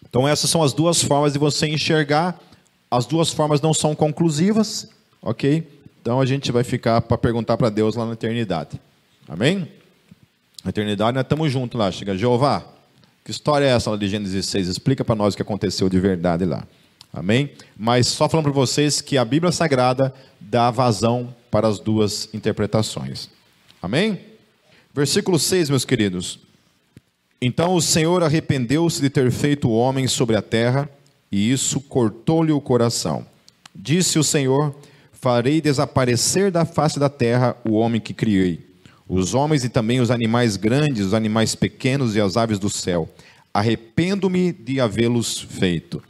Então 0.08 0.26
essas 0.26 0.50
são 0.50 0.62
as 0.62 0.72
duas 0.72 1.02
formas 1.02 1.32
de 1.32 1.38
você 1.38 1.66
enxergar. 1.66 2.38
As 2.90 3.06
duas 3.06 3.30
formas 3.30 3.60
não 3.60 3.72
são 3.72 3.94
conclusivas, 3.94 4.88
ok? 5.22 5.66
Então 6.00 6.20
a 6.20 6.26
gente 6.26 6.52
vai 6.52 6.64
ficar 6.64 7.00
para 7.00 7.16
perguntar 7.16 7.56
para 7.56 7.70
Deus 7.70 7.96
lá 7.96 8.04
na 8.04 8.12
eternidade. 8.12 8.80
Amém? 9.28 9.68
Na 10.64 10.70
eternidade 10.70 11.14
nós 11.14 11.22
estamos 11.22 11.50
juntos 11.50 11.78
lá. 11.78 11.90
Chega, 11.90 12.16
Jeová, 12.16 12.62
que 13.24 13.30
história 13.30 13.64
é 13.64 13.70
essa 13.70 13.90
lá 13.90 13.96
de 13.96 14.08
Gênesis 14.08 14.46
6? 14.46 14.68
Explica 14.68 15.04
para 15.04 15.14
nós 15.14 15.32
o 15.32 15.36
que 15.36 15.42
aconteceu 15.42 15.88
de 15.88 15.98
verdade 15.98 16.44
lá. 16.44 16.64
Amém? 17.12 17.50
Mas 17.76 18.08
só 18.08 18.28
falando 18.28 18.44
para 18.44 18.52
vocês 18.52 19.00
que 19.00 19.18
a 19.18 19.24
Bíblia 19.24 19.52
Sagrada 19.52 20.12
dá 20.40 20.70
vazão 20.70 21.34
para 21.50 21.68
as 21.68 21.78
duas 21.78 22.28
interpretações. 22.32 23.28
Amém? 23.82 24.18
Versículo 24.94 25.38
6, 25.38 25.70
meus 25.70 25.84
queridos. 25.84 26.38
Então 27.40 27.74
o 27.74 27.82
Senhor 27.82 28.22
arrependeu-se 28.22 29.00
de 29.00 29.10
ter 29.10 29.30
feito 29.30 29.68
o 29.68 29.76
homem 29.76 30.06
sobre 30.06 30.36
a 30.36 30.42
terra, 30.42 30.88
e 31.30 31.50
isso 31.50 31.80
cortou-lhe 31.80 32.52
o 32.52 32.60
coração. 32.60 33.26
Disse 33.74 34.18
o 34.18 34.24
Senhor: 34.24 34.74
Farei 35.12 35.60
desaparecer 35.60 36.50
da 36.50 36.64
face 36.64 36.98
da 36.98 37.08
terra 37.08 37.56
o 37.64 37.72
homem 37.72 38.00
que 38.00 38.14
criei 38.14 38.72
os 39.14 39.34
homens 39.34 39.62
e 39.62 39.68
também 39.68 40.00
os 40.00 40.10
animais 40.10 40.56
grandes, 40.56 41.06
os 41.06 41.14
animais 41.14 41.54
pequenos 41.54 42.16
e 42.16 42.20
as 42.20 42.38
aves 42.38 42.58
do 42.58 42.70
céu. 42.70 43.08
Arrependo-me 43.52 44.52
de 44.52 44.80
havê-los 44.80 45.38
feito. 45.38 46.02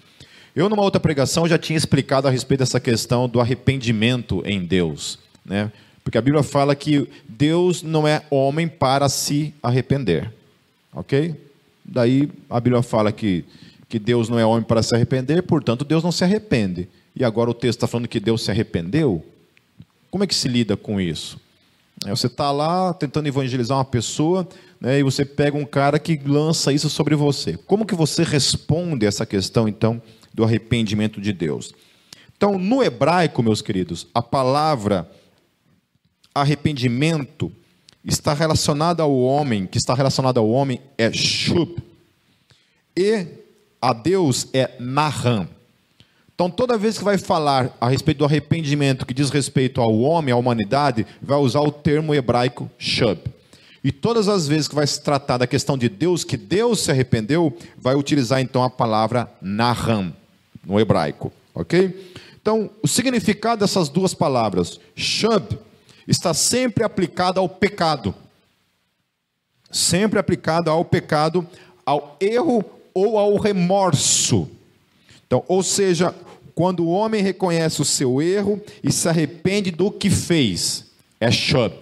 Eu, 0.55 0.68
numa 0.68 0.83
outra 0.85 1.01
pregação, 1.01 1.49
já 1.49 1.59
tinha 1.59 1.77
explicado 1.77 2.29
a 2.29 2.31
respeito 2.31 2.61
dessa 2.61 2.79
questão 2.79 3.29
do 3.29 3.40
arrependimento 3.40 4.40
em 4.47 4.64
Deus, 4.64 5.18
né? 5.45 5.73
Porque 6.05 6.19
a 6.19 6.23
Bíblia 6.23 6.43
fala 6.43 6.75
que 6.75 7.09
Deus 7.29 7.83
não 7.83 8.07
é 8.07 8.23
homem 8.31 8.67
para 8.69 9.09
se 9.09 9.55
arrepender, 9.62 10.33
ok? 10.93 11.35
Daí 11.85 12.29
a 12.51 12.61
Bíblia 12.61 12.83
fala 12.83 13.12
que, 13.12 13.45
que 13.88 13.99
Deus 13.99 14.29
não 14.29 14.38
é 14.38 14.45
homem 14.45 14.65
para 14.65 14.83
se 14.83 14.95
arrepender, 14.95 15.43
portanto 15.43 15.85
Deus 15.85 16.03
não 16.03 16.12
se 16.12 16.25
arrepende. 16.25 16.88
E 17.15 17.25
agora 17.25 17.51
o 17.51 17.55
texto 17.55 17.79
está 17.79 17.87
falando 17.87 18.09
que 18.09 18.19
Deus 18.19 18.43
se 18.43 18.51
arrependeu? 18.51 19.25
Como 20.11 20.25
é 20.25 20.27
que 20.27 20.35
se 20.35 20.49
lida 20.49 20.77
com 20.77 21.01
isso? 21.01 21.41
Você 22.07 22.27
está 22.27 22.51
lá 22.51 22.93
tentando 22.93 23.29
evangelizar 23.29 23.79
uma 23.79 23.85
pessoa 23.85 24.49
né, 24.81 24.99
e 24.99 25.03
você 25.03 25.25
pega 25.25 25.57
um 25.57 25.65
cara 25.65 25.99
que 25.99 26.21
lança 26.27 26.73
isso 26.73 26.91
sobre 26.91 27.15
você. 27.15 27.57
Como 27.67 27.87
que 27.87 27.95
você 27.95 28.25
responde 28.25 29.07
essa 29.07 29.25
questão, 29.25 29.69
então, 29.69 30.03
do 30.35 30.43
arrependimento 30.43 31.21
de 31.21 31.33
Deus? 31.33 31.73
Então, 32.37 32.59
no 32.59 32.83
hebraico, 32.83 33.41
meus 33.43 33.62
queridos, 33.62 34.09
a 34.12 34.21
palavra 34.21 35.09
arrependimento 36.35 37.53
está 38.05 38.35
relacionada 38.35 39.03
ao 39.03 39.16
homem, 39.16 39.66
que 39.66 39.79
está 39.79 39.95
relacionada 39.95 40.40
ao 40.40 40.49
homem 40.49 40.81
é 40.99 41.12
shub. 41.12 41.77
E 42.97 43.27
a 43.81 43.92
Deus 43.92 44.49
é 44.53 44.71
naham. 44.79 45.49
Então, 46.35 46.51
toda 46.51 46.79
vez 46.79 46.99
que 46.99 47.05
vai 47.05 47.18
falar 47.18 47.77
a 47.81 47.88
respeito 47.88 48.18
do 48.18 48.25
arrependimento 48.25 49.07
que 49.07 49.14
diz 49.14 49.31
respeito 49.31 49.81
ao 49.81 49.97
homem, 50.01 50.33
à 50.33 50.37
humanidade, 50.37 51.07
vai 51.21 51.38
usar 51.38 51.61
o 51.61 51.71
termo 51.71 52.14
hebraico 52.14 52.71
shub. 52.79 53.21
E 53.85 53.90
todas 53.90 54.29
as 54.29 54.47
vezes 54.47 54.68
que 54.68 54.75
vai 54.75 54.87
se 54.87 55.01
tratar 55.01 55.38
da 55.38 55.47
questão 55.47 55.77
de 55.77 55.88
Deus, 55.88 56.25
que 56.25 56.37
Deus 56.37 56.81
se 56.81 56.90
arrependeu, 56.90 57.57
vai 57.77 57.95
utilizar 57.95 58.40
então 58.40 58.62
a 58.62 58.71
palavra 58.71 59.31
naham, 59.40 60.12
no 60.64 60.79
hebraico, 60.79 61.33
ok? 61.55 62.12
Então, 62.40 62.71
o 62.83 62.88
significado 62.88 63.61
dessas 63.61 63.88
duas 63.88 64.14
palavras, 64.14 64.81
shub, 64.97 65.59
está 66.07 66.35
sempre 66.35 66.85
aplicado 66.85 67.41
ao 67.41 67.49
pecado. 67.49 68.14
Sempre 69.70 70.18
aplicado 70.18 70.70
ao 70.70 70.85
pecado, 70.85 71.47
ao 71.85 72.16
erro 72.20 72.64
ou 72.95 73.18
ao 73.18 73.37
remorso. 73.39 74.49
Então, 75.26 75.45
ou 75.49 75.62
seja, 75.62 76.14
quando 76.55 76.85
o 76.85 76.91
homem 76.91 77.22
reconhece 77.22 77.81
o 77.81 77.85
seu 77.85 78.20
erro 78.20 78.61
e 78.83 78.93
se 78.93 79.09
arrepende 79.09 79.70
do 79.70 79.91
que 79.91 80.11
fez, 80.11 80.85
é 81.18 81.31
shub. 81.31 81.74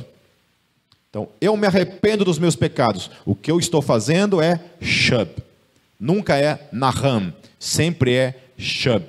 Então, 1.09 1.29
eu 1.41 1.57
me 1.57 1.67
arrependo 1.67 2.25
dos 2.25 2.39
meus 2.39 2.55
pecados. 2.55 3.11
O 3.27 3.35
que 3.35 3.51
eu 3.51 3.59
estou 3.59 3.83
fazendo 3.83 4.41
é 4.41 4.61
shub. 4.81 5.31
Nunca 5.99 6.37
é 6.39 6.69
naham, 6.71 7.35
sempre 7.59 8.15
é 8.15 8.39
shub. 8.57 9.05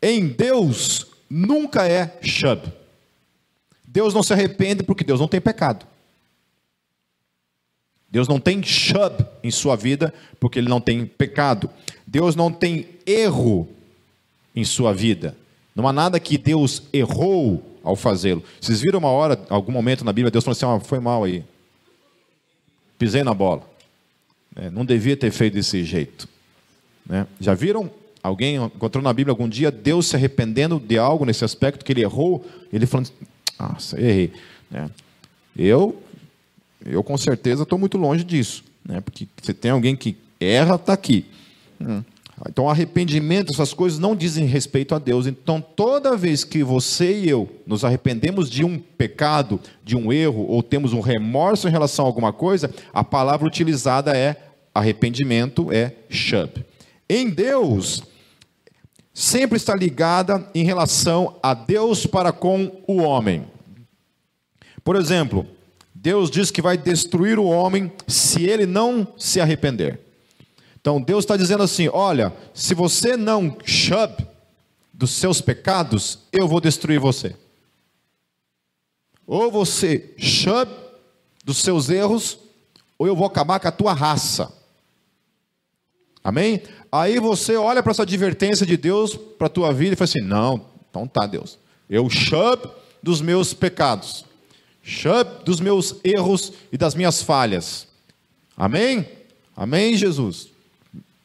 Em 0.00 0.26
Deus, 0.26 1.06
nunca 1.28 1.86
é 1.86 2.18
shub. 2.22 2.62
Deus 3.96 4.12
não 4.12 4.22
se 4.22 4.30
arrepende 4.34 4.82
porque 4.82 5.02
Deus 5.02 5.18
não 5.18 5.26
tem 5.26 5.40
pecado. 5.40 5.86
Deus 8.10 8.28
não 8.28 8.38
tem 8.38 8.62
shub 8.62 9.24
em 9.42 9.50
sua 9.50 9.74
vida 9.74 10.12
porque 10.38 10.58
ele 10.58 10.68
não 10.68 10.82
tem 10.82 11.06
pecado. 11.06 11.70
Deus 12.06 12.36
não 12.36 12.52
tem 12.52 12.86
erro 13.06 13.66
em 14.54 14.64
sua 14.64 14.92
vida. 14.92 15.34
Não 15.74 15.88
há 15.88 15.94
nada 15.94 16.20
que 16.20 16.36
Deus 16.36 16.82
errou 16.92 17.78
ao 17.82 17.96
fazê-lo. 17.96 18.44
Vocês 18.60 18.82
viram 18.82 18.98
uma 18.98 19.08
hora, 19.08 19.42
algum 19.48 19.72
momento 19.72 20.04
na 20.04 20.12
Bíblia, 20.12 20.30
Deus 20.30 20.44
falou 20.44 20.52
assim: 20.52 20.66
ah, 20.66 20.78
foi 20.78 21.00
mal 21.00 21.24
aí. 21.24 21.42
Pisei 22.98 23.24
na 23.24 23.32
bola. 23.32 23.62
É, 24.56 24.68
não 24.68 24.84
devia 24.84 25.16
ter 25.16 25.30
feito 25.30 25.54
desse 25.54 25.82
jeito. 25.84 26.28
Né? 27.06 27.26
Já 27.40 27.54
viram? 27.54 27.90
Alguém 28.22 28.56
encontrou 28.56 29.02
na 29.02 29.12
Bíblia 29.14 29.32
algum 29.32 29.48
dia 29.48 29.70
Deus 29.70 30.08
se 30.08 30.16
arrependendo 30.16 30.78
de 30.78 30.98
algo 30.98 31.24
nesse 31.24 31.46
aspecto 31.46 31.82
que 31.82 31.92
ele 31.92 32.02
errou? 32.02 32.44
Ele 32.70 32.84
falando, 32.84 33.10
nossa, 33.58 34.00
errei. 34.00 34.32
Né? 34.70 34.90
Eu, 35.56 36.02
eu 36.84 37.02
com 37.02 37.16
certeza 37.16 37.62
estou 37.62 37.78
muito 37.78 37.96
longe 37.96 38.24
disso. 38.24 38.64
Né? 38.84 39.00
Porque 39.00 39.26
se 39.42 39.54
tem 39.54 39.70
alguém 39.70 39.96
que 39.96 40.16
erra, 40.40 40.76
está 40.76 40.92
aqui. 40.92 41.26
Hum. 41.80 42.02
Então, 42.48 42.68
arrependimento, 42.68 43.50
essas 43.50 43.72
coisas 43.72 43.98
não 43.98 44.14
dizem 44.14 44.44
respeito 44.44 44.94
a 44.94 44.98
Deus. 44.98 45.26
Então, 45.26 45.58
toda 45.60 46.16
vez 46.16 46.44
que 46.44 46.62
você 46.62 47.20
e 47.20 47.28
eu 47.30 47.48
nos 47.66 47.82
arrependemos 47.82 48.50
de 48.50 48.62
um 48.62 48.78
pecado, 48.78 49.58
de 49.82 49.96
um 49.96 50.12
erro, 50.12 50.44
ou 50.46 50.62
temos 50.62 50.92
um 50.92 51.00
remorso 51.00 51.66
em 51.66 51.70
relação 51.70 52.04
a 52.04 52.08
alguma 52.08 52.34
coisa, 52.34 52.70
a 52.92 53.02
palavra 53.02 53.46
utilizada 53.46 54.14
é 54.14 54.36
arrependimento, 54.74 55.72
é 55.72 55.94
shub. 56.10 56.62
Em 57.08 57.30
Deus, 57.30 58.02
sempre 59.18 59.56
está 59.56 59.74
ligada 59.74 60.46
em 60.54 60.62
relação 60.62 61.38
a 61.42 61.54
Deus 61.54 62.04
para 62.04 62.32
com 62.32 62.82
o 62.86 62.98
homem. 62.98 63.50
Por 64.84 64.94
exemplo, 64.94 65.46
Deus 65.94 66.30
diz 66.30 66.50
que 66.50 66.60
vai 66.60 66.76
destruir 66.76 67.38
o 67.38 67.46
homem 67.46 67.90
se 68.06 68.44
ele 68.44 68.66
não 68.66 69.08
se 69.16 69.40
arrepender. 69.40 69.98
Então 70.78 71.00
Deus 71.00 71.24
está 71.24 71.34
dizendo 71.34 71.62
assim: 71.62 71.88
olha, 71.88 72.30
se 72.52 72.74
você 72.74 73.16
não 73.16 73.56
shub 73.64 74.14
dos 74.92 75.12
seus 75.12 75.40
pecados, 75.40 76.18
eu 76.30 76.46
vou 76.46 76.60
destruir 76.60 77.00
você. 77.00 77.34
Ou 79.26 79.50
você 79.50 80.14
shub 80.18 80.70
dos 81.42 81.56
seus 81.56 81.88
erros, 81.88 82.38
ou 82.98 83.06
eu 83.06 83.16
vou 83.16 83.26
acabar 83.26 83.58
com 83.60 83.68
a 83.68 83.72
tua 83.72 83.94
raça. 83.94 84.52
Amém? 86.26 86.60
Aí 86.90 87.20
você 87.20 87.54
olha 87.54 87.80
para 87.84 87.92
essa 87.92 88.02
advertência 88.02 88.66
de 88.66 88.76
Deus 88.76 89.14
para 89.14 89.46
a 89.46 89.48
tua 89.48 89.72
vida 89.72 89.92
e 89.92 89.96
fala 89.96 90.06
assim: 90.06 90.22
não, 90.22 90.60
então 90.90 91.06
tá, 91.06 91.24
Deus. 91.24 91.56
Eu 91.88 92.10
shub 92.10 92.68
dos 93.00 93.20
meus 93.20 93.54
pecados, 93.54 94.24
shub 94.82 95.44
dos 95.44 95.60
meus 95.60 96.00
erros 96.02 96.52
e 96.72 96.76
das 96.76 96.96
minhas 96.96 97.22
falhas. 97.22 97.86
Amém? 98.56 99.08
Amém, 99.56 99.96
Jesus? 99.96 100.48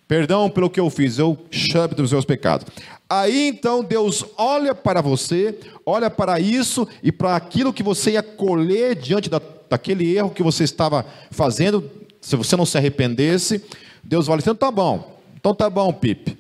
Perdão 0.08 0.52
pelo 0.52 0.70
que 0.70 0.80
eu 0.80 0.88
fiz, 0.92 1.18
eu 1.18 1.36
chame 1.50 1.96
dos 1.96 2.12
meus 2.12 2.24
pecados. 2.24 2.68
Aí 3.10 3.48
então 3.48 3.84
Deus 3.84 4.24
olha 4.38 4.76
para 4.76 5.02
você, 5.02 5.58
olha 5.84 6.12
para 6.12 6.40
isso 6.40 6.88
e 7.02 7.12
para 7.12 7.36
aquilo 7.36 7.74
que 7.74 7.82
você 7.82 8.12
ia 8.12 8.22
colher 8.22 8.94
diante 8.94 9.32
da, 9.32 9.42
daquele 9.68 10.16
erro 10.16 10.30
que 10.30 10.44
você 10.44 10.64
estava 10.64 11.04
fazendo, 11.32 11.90
se 12.22 12.36
você 12.36 12.56
não 12.56 12.68
se 12.68 12.78
arrependesse, 12.78 13.64
Deus 14.04 14.28
vai 14.28 14.38
dizendo: 14.38 14.58
tá 14.58 14.72
bom, 14.72 15.20
então 15.36 15.54
tá 15.54 15.70
bom, 15.70 15.92
Pipe, 15.94 16.38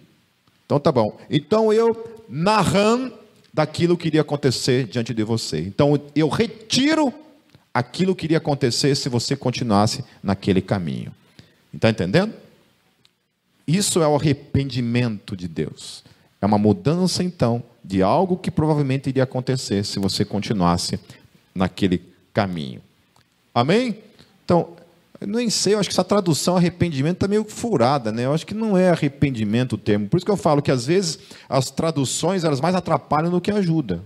então 0.65 0.79
tá 0.79 0.91
bom. 0.91 1.17
Então 1.29 1.71
eu 1.71 2.23
narrando 2.27 3.13
daquilo 3.53 3.97
que 3.97 4.07
iria 4.07 4.21
acontecer 4.21 4.85
diante 4.87 5.13
de 5.13 5.23
você. 5.23 5.59
Então 5.59 5.99
eu 6.15 6.29
retiro 6.29 7.13
aquilo 7.73 8.15
que 8.15 8.25
iria 8.25 8.37
acontecer 8.37 8.95
se 8.95 9.09
você 9.09 9.35
continuasse 9.35 10.03
naquele 10.21 10.61
caminho. 10.61 11.13
Está 11.73 11.89
entendendo? 11.89 12.33
Isso 13.65 14.01
é 14.01 14.07
o 14.07 14.15
arrependimento 14.15 15.35
de 15.35 15.47
Deus. 15.47 16.03
É 16.41 16.45
uma 16.45 16.57
mudança, 16.57 17.23
então, 17.23 17.63
de 17.83 18.01
algo 18.01 18.35
que 18.35 18.51
provavelmente 18.51 19.07
iria 19.09 19.23
acontecer 19.23 19.85
se 19.85 19.99
você 19.99 20.25
continuasse 20.25 20.99
naquele 21.53 22.01
caminho. 22.33 22.81
Amém? 23.53 23.99
Então, 24.43 24.75
eu 25.21 25.27
nem 25.27 25.51
sei, 25.51 25.75
eu 25.75 25.79
acho 25.79 25.87
que 25.87 25.93
essa 25.93 26.03
tradução 26.03 26.57
arrependimento 26.57 27.17
está 27.17 27.27
meio 27.27 27.43
furada, 27.43 28.11
né? 28.11 28.25
Eu 28.25 28.33
acho 28.33 28.43
que 28.43 28.55
não 28.55 28.75
é 28.75 28.89
arrependimento 28.89 29.73
o 29.73 29.77
termo. 29.77 30.07
Por 30.07 30.17
isso 30.17 30.25
que 30.25 30.31
eu 30.31 30.37
falo 30.37 30.63
que 30.63 30.71
às 30.71 30.87
vezes 30.87 31.19
as 31.47 31.69
traduções 31.69 32.43
elas 32.43 32.59
mais 32.59 32.73
atrapalham 32.73 33.29
do 33.29 33.39
que 33.39 33.51
ajudam, 33.51 34.01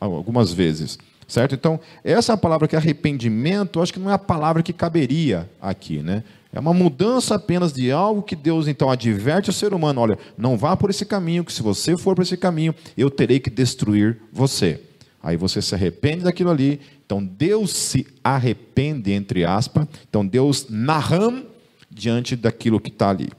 algumas 0.00 0.54
vezes. 0.54 0.98
Certo? 1.28 1.54
Então, 1.54 1.78
essa 2.02 2.36
palavra 2.36 2.66
que 2.66 2.74
é 2.74 2.78
arrependimento, 2.78 3.78
eu 3.78 3.82
acho 3.82 3.92
que 3.92 3.98
não 3.98 4.10
é 4.10 4.14
a 4.14 4.18
palavra 4.18 4.62
que 4.62 4.72
caberia 4.72 5.50
aqui, 5.60 5.98
né? 5.98 6.22
É 6.52 6.58
uma 6.58 6.72
mudança 6.72 7.34
apenas 7.34 7.70
de 7.70 7.92
algo 7.92 8.22
que 8.22 8.34
Deus 8.34 8.66
então 8.66 8.88
adverte 8.90 9.50
o 9.50 9.52
ser 9.52 9.74
humano: 9.74 10.00
olha, 10.00 10.18
não 10.38 10.56
vá 10.56 10.74
por 10.74 10.88
esse 10.88 11.04
caminho, 11.04 11.44
que 11.44 11.52
se 11.52 11.62
você 11.62 11.98
for 11.98 12.14
por 12.14 12.22
esse 12.22 12.36
caminho, 12.36 12.74
eu 12.96 13.10
terei 13.10 13.38
que 13.38 13.50
destruir 13.50 14.18
você. 14.32 14.80
Aí 15.22 15.36
você 15.36 15.60
se 15.60 15.74
arrepende 15.74 16.22
daquilo 16.22 16.50
ali. 16.50 16.80
Então 17.06 17.24
Deus 17.24 17.72
se 17.72 18.04
arrepende, 18.22 19.12
entre 19.12 19.44
aspas. 19.44 19.86
Então 20.08 20.26
Deus 20.26 20.66
narram 20.68 21.46
diante 21.88 22.34
daquilo 22.34 22.80
que 22.80 22.90
está 22.90 23.10
ali. 23.10 23.30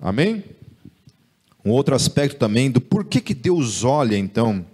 Amém? 0.00 0.42
Um 1.62 1.70
outro 1.70 1.94
aspecto 1.94 2.38
também 2.38 2.70
do 2.70 2.80
porquê 2.80 3.20
que 3.20 3.34
Deus 3.34 3.84
olha 3.84 4.16
então 4.16 4.64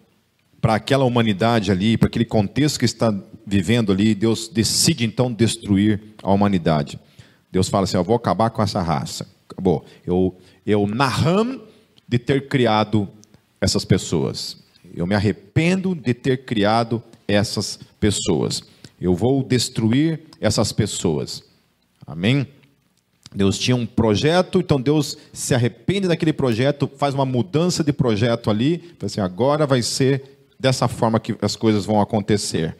para 0.60 0.76
aquela 0.76 1.04
humanidade 1.04 1.72
ali, 1.72 1.98
para 1.98 2.06
aquele 2.06 2.24
contexto 2.24 2.78
que 2.78 2.84
está 2.84 3.12
vivendo 3.44 3.92
ali, 3.92 4.14
Deus 4.14 4.48
decide 4.48 5.04
então 5.04 5.32
destruir 5.32 6.00
a 6.22 6.32
humanidade. 6.32 6.98
Deus 7.50 7.68
fala 7.68 7.84
assim: 7.84 7.96
Eu 7.96 8.04
vou 8.04 8.16
acabar 8.16 8.50
com 8.50 8.62
essa 8.62 8.80
raça. 8.80 9.26
Acabou. 9.48 9.84
Eu, 10.04 10.36
eu 10.64 10.86
narram 10.86 11.60
de 12.08 12.18
ter 12.18 12.48
criado 12.48 13.08
essas 13.60 13.84
pessoas. 13.84 14.56
Eu 14.94 15.06
me 15.06 15.14
arrependo 15.14 15.94
de 15.94 16.14
ter 16.14 16.44
criado 16.44 17.02
essas 17.26 17.78
pessoas. 17.98 18.62
Eu 19.00 19.14
vou 19.14 19.42
destruir 19.42 20.20
essas 20.40 20.72
pessoas. 20.72 21.42
Amém? 22.06 22.46
Deus 23.34 23.58
tinha 23.58 23.76
um 23.76 23.84
projeto, 23.84 24.60
então 24.60 24.80
Deus 24.80 25.18
se 25.32 25.54
arrepende 25.54 26.08
daquele 26.08 26.32
projeto, 26.32 26.90
faz 26.96 27.14
uma 27.14 27.26
mudança 27.26 27.84
de 27.84 27.92
projeto 27.92 28.50
ali, 28.50 28.78
fala 28.98 29.06
assim, 29.06 29.20
agora 29.20 29.66
vai 29.66 29.82
ser 29.82 30.48
dessa 30.58 30.88
forma 30.88 31.20
que 31.20 31.36
as 31.42 31.56
coisas 31.56 31.84
vão 31.84 32.00
acontecer. 32.00 32.76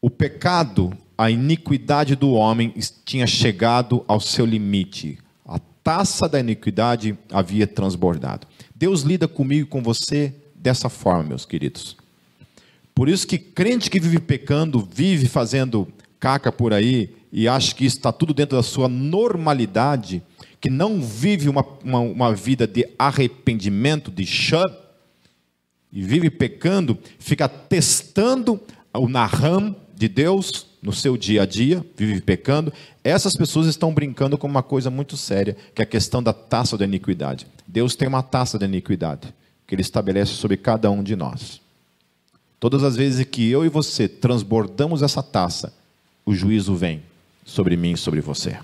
O 0.00 0.10
pecado 0.10 0.96
a 1.18 1.28
iniquidade 1.28 2.14
do 2.14 2.30
homem 2.30 2.72
tinha 3.04 3.26
chegado 3.26 4.04
ao 4.06 4.20
seu 4.20 4.46
limite. 4.46 5.18
A 5.44 5.58
taça 5.58 6.28
da 6.28 6.38
iniquidade 6.38 7.18
havia 7.32 7.66
transbordado. 7.66 8.46
Deus 8.72 9.02
lida 9.02 9.26
comigo 9.26 9.66
e 9.66 9.68
com 9.68 9.82
você 9.82 10.32
dessa 10.54 10.88
forma, 10.88 11.24
meus 11.24 11.44
queridos. 11.44 11.96
Por 12.98 13.08
isso 13.08 13.28
que 13.28 13.38
crente 13.38 13.88
que 13.88 14.00
vive 14.00 14.18
pecando, 14.18 14.80
vive 14.92 15.28
fazendo 15.28 15.86
caca 16.18 16.50
por 16.50 16.72
aí 16.72 17.14
e 17.30 17.46
acha 17.46 17.72
que 17.72 17.84
está 17.84 18.10
tudo 18.10 18.34
dentro 18.34 18.56
da 18.56 18.62
sua 18.64 18.88
normalidade, 18.88 20.20
que 20.60 20.68
não 20.68 21.00
vive 21.00 21.48
uma, 21.48 21.64
uma, 21.84 22.00
uma 22.00 22.34
vida 22.34 22.66
de 22.66 22.88
arrependimento, 22.98 24.10
de 24.10 24.26
shut, 24.26 24.74
e 25.92 26.02
vive 26.02 26.28
pecando, 26.28 26.98
fica 27.20 27.48
testando 27.48 28.60
o 28.92 29.08
narram 29.08 29.76
de 29.94 30.08
Deus 30.08 30.66
no 30.82 30.92
seu 30.92 31.16
dia 31.16 31.42
a 31.42 31.46
dia, 31.46 31.86
vive 31.96 32.20
pecando, 32.20 32.72
essas 33.04 33.36
pessoas 33.36 33.68
estão 33.68 33.94
brincando 33.94 34.36
com 34.36 34.48
uma 34.48 34.64
coisa 34.64 34.90
muito 34.90 35.16
séria, 35.16 35.56
que 35.72 35.80
é 35.80 35.84
a 35.84 35.86
questão 35.86 36.20
da 36.20 36.32
taça 36.32 36.76
da 36.76 36.84
iniquidade. 36.84 37.46
Deus 37.64 37.94
tem 37.94 38.08
uma 38.08 38.24
taça 38.24 38.58
da 38.58 38.66
iniquidade 38.66 39.32
que 39.68 39.76
ele 39.76 39.82
estabelece 39.82 40.32
sobre 40.32 40.56
cada 40.56 40.90
um 40.90 41.00
de 41.00 41.14
nós. 41.14 41.67
Todas 42.60 42.82
as 42.82 42.96
vezes 42.96 43.24
que 43.24 43.48
eu 43.48 43.64
e 43.64 43.68
você 43.68 44.08
transbordamos 44.08 45.02
essa 45.02 45.22
taça, 45.22 45.72
o 46.26 46.34
juízo 46.34 46.74
vem 46.74 47.02
sobre 47.44 47.76
mim 47.76 47.92
e 47.92 47.96
sobre 47.96 48.20
você. 48.20 48.58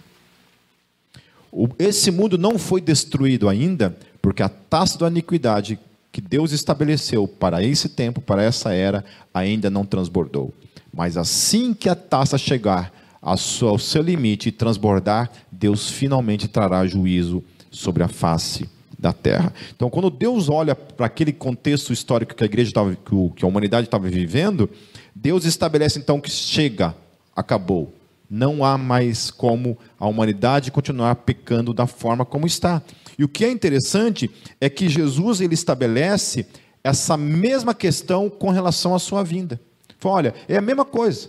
Esse 1.79 2.11
mundo 2.11 2.37
não 2.37 2.59
foi 2.59 2.81
destruído 2.81 3.49
ainda, 3.49 3.97
porque 4.21 4.43
a 4.43 4.49
taça 4.49 4.99
da 4.99 5.09
iniquidade 5.09 5.79
que 6.11 6.21
Deus 6.21 6.53
estabeleceu 6.53 7.29
para 7.29 7.63
esse 7.63 7.89
tempo, 7.89 8.21
para 8.21 8.43
essa 8.43 8.73
era, 8.73 9.05
ainda 9.33 9.71
não 9.71 9.85
transbordou. 9.85 10.53
Mas 10.93 11.17
assim 11.17 11.73
que 11.73 11.89
a 11.89 11.95
taça 11.95 12.37
chegar 12.37 12.93
ao 13.23 13.79
seu 13.79 14.03
limite 14.03 14.49
e 14.49 14.53
transbordar, 14.53 15.31
Deus 15.51 15.89
finalmente 15.89 16.49
trará 16.49 16.87
juízo 16.87 17.43
sobre 17.71 18.03
a 18.03 18.09
face 18.09 18.69
da 19.05 19.13
terra. 19.13 19.53
Então, 19.77 19.91
quando 19.91 20.09
Deus 20.09 20.49
olha 20.49 20.75
para 20.75 21.05
aquele 21.07 21.33
contexto 21.33 21.93
histórico 21.93 22.35
que 22.35 22.43
a 22.43 22.47
igreja 22.47 22.71
estava, 22.71 22.97
que 23.37 23.45
a 23.45 23.47
humanidade 23.47 23.87
estava 23.87 24.09
vivendo, 24.09 24.69
Deus 25.15 25.45
estabelece 25.45 25.99
então 25.99 26.19
que 26.19 26.31
chega, 26.31 26.95
acabou. 27.37 27.95
Não 28.31 28.65
há 28.65 28.79
mais 28.79 29.31
como 29.31 29.77
a 30.01 30.07
humanidade 30.07 30.71
continuar 30.71 31.15
pecando 31.17 31.75
da 31.75 31.87
forma 31.87 32.25
como 32.25 32.47
está. 32.47 32.83
E 33.19 33.23
o 33.23 33.29
que 33.29 33.45
é 33.45 33.51
interessante 33.51 34.31
é 34.59 34.71
que 34.71 34.89
Jesus 34.89 35.43
ele 35.43 35.55
estabelece 35.55 36.47
essa 36.83 37.17
mesma 37.17 37.75
questão 37.75 38.31
com 38.31 38.49
relação 38.49 38.95
à 38.95 38.99
sua 38.99 39.23
vinda. 39.23 39.61
Fala, 39.99 40.15
olha, 40.15 40.35
é 40.49 40.57
a 40.57 40.63
mesma 40.63 40.87
coisa. 40.87 41.29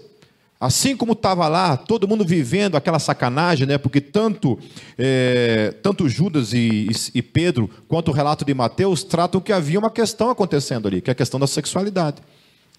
Assim 0.65 0.97
como 0.97 1.13
estava 1.13 1.47
lá, 1.47 1.77
todo 1.77 2.07
mundo 2.07 2.25
vivendo 2.25 2.75
aquela 2.75 2.97
sacanagem, 2.97 3.67
né? 3.67 3.77
porque 3.77 4.01
tanto, 4.01 4.57
é, 4.97 5.75
tanto 5.83 6.09
Judas 6.09 6.53
e, 6.53 6.89
e, 7.13 7.21
Pedro, 7.21 7.69
quanto 7.87 8.09
o 8.09 8.11
relato 8.11 8.43
de 8.43 8.51
Mateus, 8.51 9.03
tratam 9.03 9.39
que 9.39 9.53
havia 9.53 9.77
uma 9.77 9.91
questão 9.91 10.31
acontecendo 10.31 10.87
ali, 10.87 11.01
que 11.01 11.11
é 11.11 11.13
a 11.13 11.15
questão 11.15 11.39
da 11.39 11.45
sexualidade. 11.45 12.17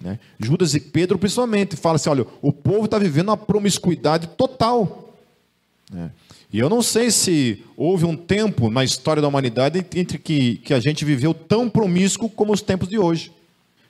Né? 0.01 0.18
Judas 0.37 0.74
e 0.74 0.80
Pedro, 0.80 1.16
principalmente, 1.16 1.76
falam 1.76 1.95
assim: 1.95 2.11
olha, 2.11 2.26
o 2.43 2.53
povo 2.53 2.87
está 2.87 2.99
vivendo 2.99 3.28
uma 3.28 3.37
promiscuidade 3.37 4.26
total. 4.37 5.14
Né? 5.89 6.11
E 6.53 6.59
eu 6.59 6.68
não 6.68 6.82
sei 6.82 7.12
se 7.12 7.62
houve 7.76 8.05
um 8.05 8.16
tempo 8.16 8.68
na 8.68 8.82
história 8.82 9.22
da 9.22 9.28
humanidade 9.28 9.87
entre 9.95 10.18
que, 10.18 10.57
que 10.57 10.74
a 10.74 10.80
gente 10.80 11.05
viveu 11.05 11.32
tão 11.32 11.70
promíscuo 11.70 12.28
como 12.28 12.53
os 12.53 12.62
tempos 12.62 12.89
de 12.89 12.99
hoje. 12.99 13.30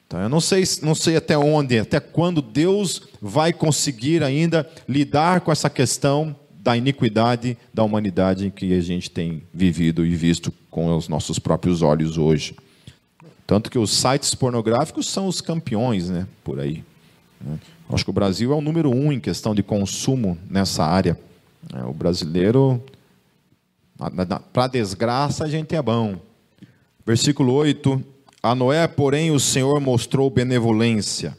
Então, 0.06 0.20
eu 0.20 0.28
não 0.28 0.40
sei, 0.40 0.62
não 0.82 0.94
sei 0.94 1.16
até 1.16 1.36
onde, 1.36 1.80
até 1.80 1.98
quando 1.98 2.40
Deus 2.40 3.02
vai 3.20 3.52
conseguir 3.52 4.22
ainda 4.22 4.68
lidar 4.88 5.40
com 5.40 5.50
essa 5.50 5.68
questão 5.68 6.34
da 6.60 6.76
iniquidade 6.76 7.56
da 7.74 7.82
humanidade 7.82 8.52
que 8.54 8.72
a 8.72 8.80
gente 8.80 9.10
tem 9.10 9.42
vivido 9.52 10.06
e 10.06 10.14
visto 10.14 10.52
com 10.70 10.96
os 10.96 11.08
nossos 11.08 11.38
próprios 11.38 11.82
olhos 11.82 12.18
hoje. 12.18 12.54
Tanto 13.46 13.70
que 13.70 13.78
os 13.78 13.90
sites 13.90 14.34
pornográficos 14.34 15.08
são 15.08 15.26
os 15.26 15.40
campeões, 15.40 16.08
né, 16.08 16.26
por 16.42 16.60
aí. 16.60 16.84
Acho 17.88 18.04
que 18.04 18.10
o 18.10 18.12
Brasil 18.12 18.52
é 18.52 18.56
o 18.56 18.60
número 18.60 18.90
um 18.90 19.12
em 19.12 19.20
questão 19.20 19.54
de 19.54 19.62
consumo 19.62 20.38
nessa 20.48 20.84
área. 20.84 21.18
É, 21.72 21.84
o 21.84 21.92
brasileiro, 21.92 22.82
para 24.52 24.66
desgraça, 24.66 25.44
a 25.44 25.48
gente 25.48 25.74
é 25.74 25.82
bom. 25.82 26.16
Versículo 27.04 27.52
8 27.52 28.15
a 28.46 28.54
Noé, 28.54 28.86
porém, 28.86 29.32
o 29.32 29.40
Senhor 29.40 29.80
mostrou 29.80 30.30
benevolência. 30.30 31.36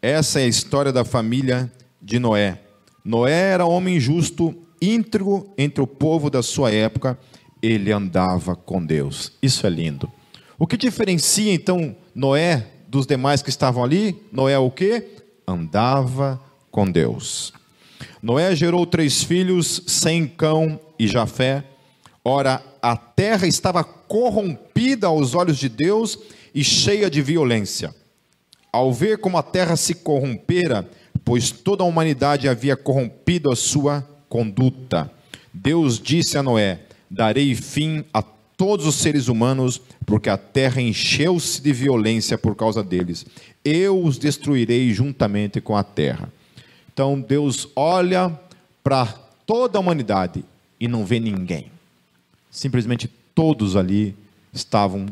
Essa 0.00 0.40
é 0.40 0.44
a 0.44 0.48
história 0.48 0.92
da 0.92 1.04
família 1.04 1.70
de 2.00 2.18
Noé. 2.18 2.60
Noé 3.04 3.52
era 3.52 3.64
homem 3.64 4.00
justo, 4.00 4.52
íntegro 4.80 5.48
entre 5.56 5.80
o 5.80 5.86
povo 5.86 6.28
da 6.28 6.42
sua 6.42 6.72
época, 6.72 7.16
ele 7.62 7.92
andava 7.92 8.56
com 8.56 8.84
Deus. 8.84 9.32
Isso 9.40 9.64
é 9.68 9.70
lindo. 9.70 10.10
O 10.58 10.66
que 10.66 10.76
diferencia 10.76 11.54
então 11.54 11.94
Noé 12.12 12.66
dos 12.88 13.06
demais 13.06 13.40
que 13.40 13.50
estavam 13.50 13.84
ali? 13.84 14.20
Noé 14.32 14.58
o 14.58 14.68
que? 14.68 15.22
Andava 15.46 16.40
com 16.72 16.90
Deus. 16.90 17.52
Noé 18.20 18.56
gerou 18.56 18.84
três 18.84 19.22
filhos, 19.22 19.80
Sem, 19.86 20.26
Cão 20.26 20.80
e 20.98 21.06
Jafé. 21.06 21.62
Ora, 22.24 22.60
a 22.82 22.96
terra 22.96 23.46
estava 23.46 23.84
corrompida 24.12 25.06
aos 25.06 25.34
olhos 25.34 25.56
de 25.56 25.70
Deus 25.70 26.18
e 26.54 26.62
cheia 26.62 27.08
de 27.08 27.22
violência. 27.22 27.94
Ao 28.70 28.92
ver 28.92 29.16
como 29.16 29.38
a 29.38 29.42
terra 29.42 29.74
se 29.74 29.94
corrompera, 29.94 30.86
pois 31.24 31.50
toda 31.50 31.82
a 31.82 31.86
humanidade 31.86 32.46
havia 32.46 32.76
corrompido 32.76 33.50
a 33.50 33.56
sua 33.56 34.06
conduta, 34.28 35.10
Deus 35.50 35.98
disse 35.98 36.36
a 36.36 36.42
Noé: 36.42 36.80
Darei 37.08 37.54
fim 37.54 38.04
a 38.12 38.20
todos 38.54 38.86
os 38.86 38.96
seres 38.96 39.28
humanos, 39.28 39.80
porque 40.04 40.28
a 40.28 40.36
terra 40.36 40.82
encheu-se 40.82 41.62
de 41.62 41.72
violência 41.72 42.36
por 42.36 42.54
causa 42.54 42.82
deles. 42.82 43.24
Eu 43.64 43.98
os 43.98 44.18
destruirei 44.18 44.92
juntamente 44.92 45.58
com 45.58 45.74
a 45.74 45.82
terra. 45.82 46.30
Então 46.92 47.18
Deus 47.18 47.66
olha 47.74 48.30
para 48.84 49.06
toda 49.46 49.78
a 49.78 49.80
humanidade 49.80 50.44
e 50.78 50.86
não 50.86 51.02
vê 51.02 51.18
ninguém. 51.18 51.72
Simplesmente 52.50 53.08
todos 53.34 53.76
ali 53.76 54.16
estavam 54.52 55.06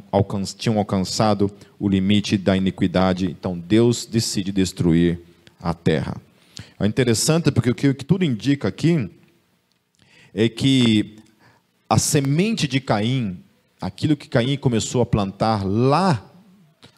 tinham 0.56 0.78
alcançado 0.78 1.50
o 1.78 1.88
limite 1.88 2.36
da 2.36 2.56
iniquidade, 2.56 3.26
então 3.26 3.58
Deus 3.58 4.04
decide 4.04 4.52
destruir 4.52 5.18
a 5.60 5.72
terra. 5.72 6.20
É 6.78 6.86
interessante 6.86 7.50
porque 7.50 7.70
o 7.70 7.74
que, 7.74 7.88
o 7.88 7.94
tudo 7.94 8.24
indica 8.24 8.68
aqui 8.68 9.10
é 10.34 10.48
que 10.48 11.16
a 11.88 11.98
semente 11.98 12.68
de 12.68 12.80
Caim, 12.80 13.42
aquilo 13.80 14.16
que 14.16 14.28
Caim 14.28 14.56
começou 14.56 15.02
a 15.02 15.06
plantar 15.06 15.66
lá 15.66 16.24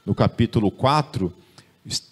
no 0.05 0.15
capítulo 0.15 0.71
4, 0.71 1.33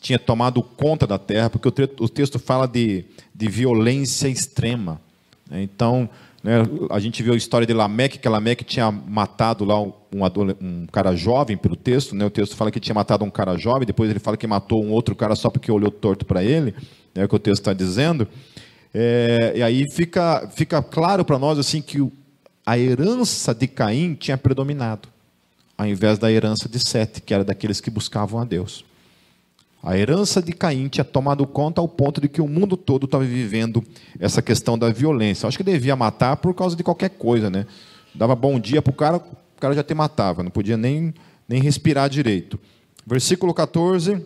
tinha 0.01 0.19
tomado 0.19 0.63
conta 0.63 1.07
da 1.07 1.19
terra, 1.19 1.51
porque 1.51 1.69
o, 1.69 2.09
texto 2.09 2.39
fala 2.39 2.67
de, 2.67 3.05
de 3.35 3.49
violência 3.49 4.29
extrema. 4.29 5.01
Né? 5.49 5.63
Então, 5.63 6.09
né? 6.43 6.63
A 6.91 6.99
gente 6.99 7.23
viu 7.23 7.35
a 7.35 7.37
história 7.37 7.67
de 7.67 7.73
Lameque, 7.75 8.19
que 8.19 8.29
Lameque 8.29 8.65
tinha 8.65 8.91
matado 8.91 9.65
lá 9.65 9.81
um, 9.81 9.93
um, 10.13 10.87
cara 10.91 11.15
jovem, 11.15 11.57
pelo 11.57 11.77
texto. 11.77 12.15
Né? 12.15 12.25
O 12.25 12.31
texto 12.31 12.57
fala 12.57 12.71
que 12.71 12.81
tinha 12.81 12.95
matado 12.95 13.25
um 13.25 13.31
cara 13.31 13.57
jovem, 13.57 13.87
depois 13.87 14.11
ele 14.11 14.19
fala 14.19 14.37
que 14.37 14.47
matou 14.47 14.83
um 14.83 14.91
outro 14.91 15.15
cara 15.15 15.35
só 15.37 15.51
porque 15.51 15.71
olhou 15.71 15.91
torto 15.91 16.25
para 16.25 16.43
ele. 16.43 16.75
É 17.15 17.25
o 17.25 17.29
que 17.29 17.37
o 17.37 17.39
texto 17.39 17.61
está 17.61 17.73
dizendo. 17.73 18.27
É, 18.93 19.53
e 19.57 19.63
aí 19.63 19.85
fica, 19.93 20.49
fica 20.55 20.83
claro 20.83 21.25
para 21.25 21.39
nós 21.39 21.59
assim 21.59 21.83
que 21.83 22.11
a 22.65 22.79
herança 22.79 23.55
de 23.55 23.67
Caim 23.67 24.15
tinha 24.15 24.39
predominado, 24.39 25.09
ao 25.77 25.87
invés 25.87 26.19
da 26.19 26.31
herança 26.31 26.69
de 26.69 26.79
Sete, 26.79 27.21
que 27.21 27.35
era 27.35 27.45
daqueles 27.45 27.81
que 27.81 27.91
buscavam 27.91 28.41
a 28.41 28.45
Deus. 28.45 28.85
A 29.83 29.97
herança 29.97 30.43
de 30.43 30.53
Caim 30.53 30.89
tinha 30.89 31.05
tomado 31.05 31.47
conta 31.47 31.81
ao 31.81 31.89
ponto 31.89 32.21
de 32.21 32.29
que 32.29 32.41
o 32.41 32.49
mundo 32.49 32.77
todo 32.77 33.07
estava 33.07 33.25
vivendo 33.25 33.83
essa 34.19 34.43
questão 34.43 34.79
da 34.79 34.91
violência. 34.91 35.47
Acho 35.47 35.57
que 35.57 35.65
devia 35.65 35.97
matar 35.97 36.37
por 36.37 36.55
causa 36.55 36.77
de 36.77 36.83
qualquer 36.83 37.11
coisa, 37.11 37.49
né? 37.49 37.67
Dava 38.15 38.35
bom 38.35 38.61
dia 38.61 38.83
para 38.83 38.91
o 38.91 38.95
cara, 38.95 39.17
o 39.17 39.61
cara 39.61 39.75
já 39.75 39.83
te 39.83 39.95
matava, 39.95 40.43
não 40.43 40.51
podia 40.51 40.77
nem, 40.77 41.15
nem 41.49 41.63
respirar 41.63 42.11
direito. 42.11 42.61
Versículo 43.07 43.55
14. 43.55 44.23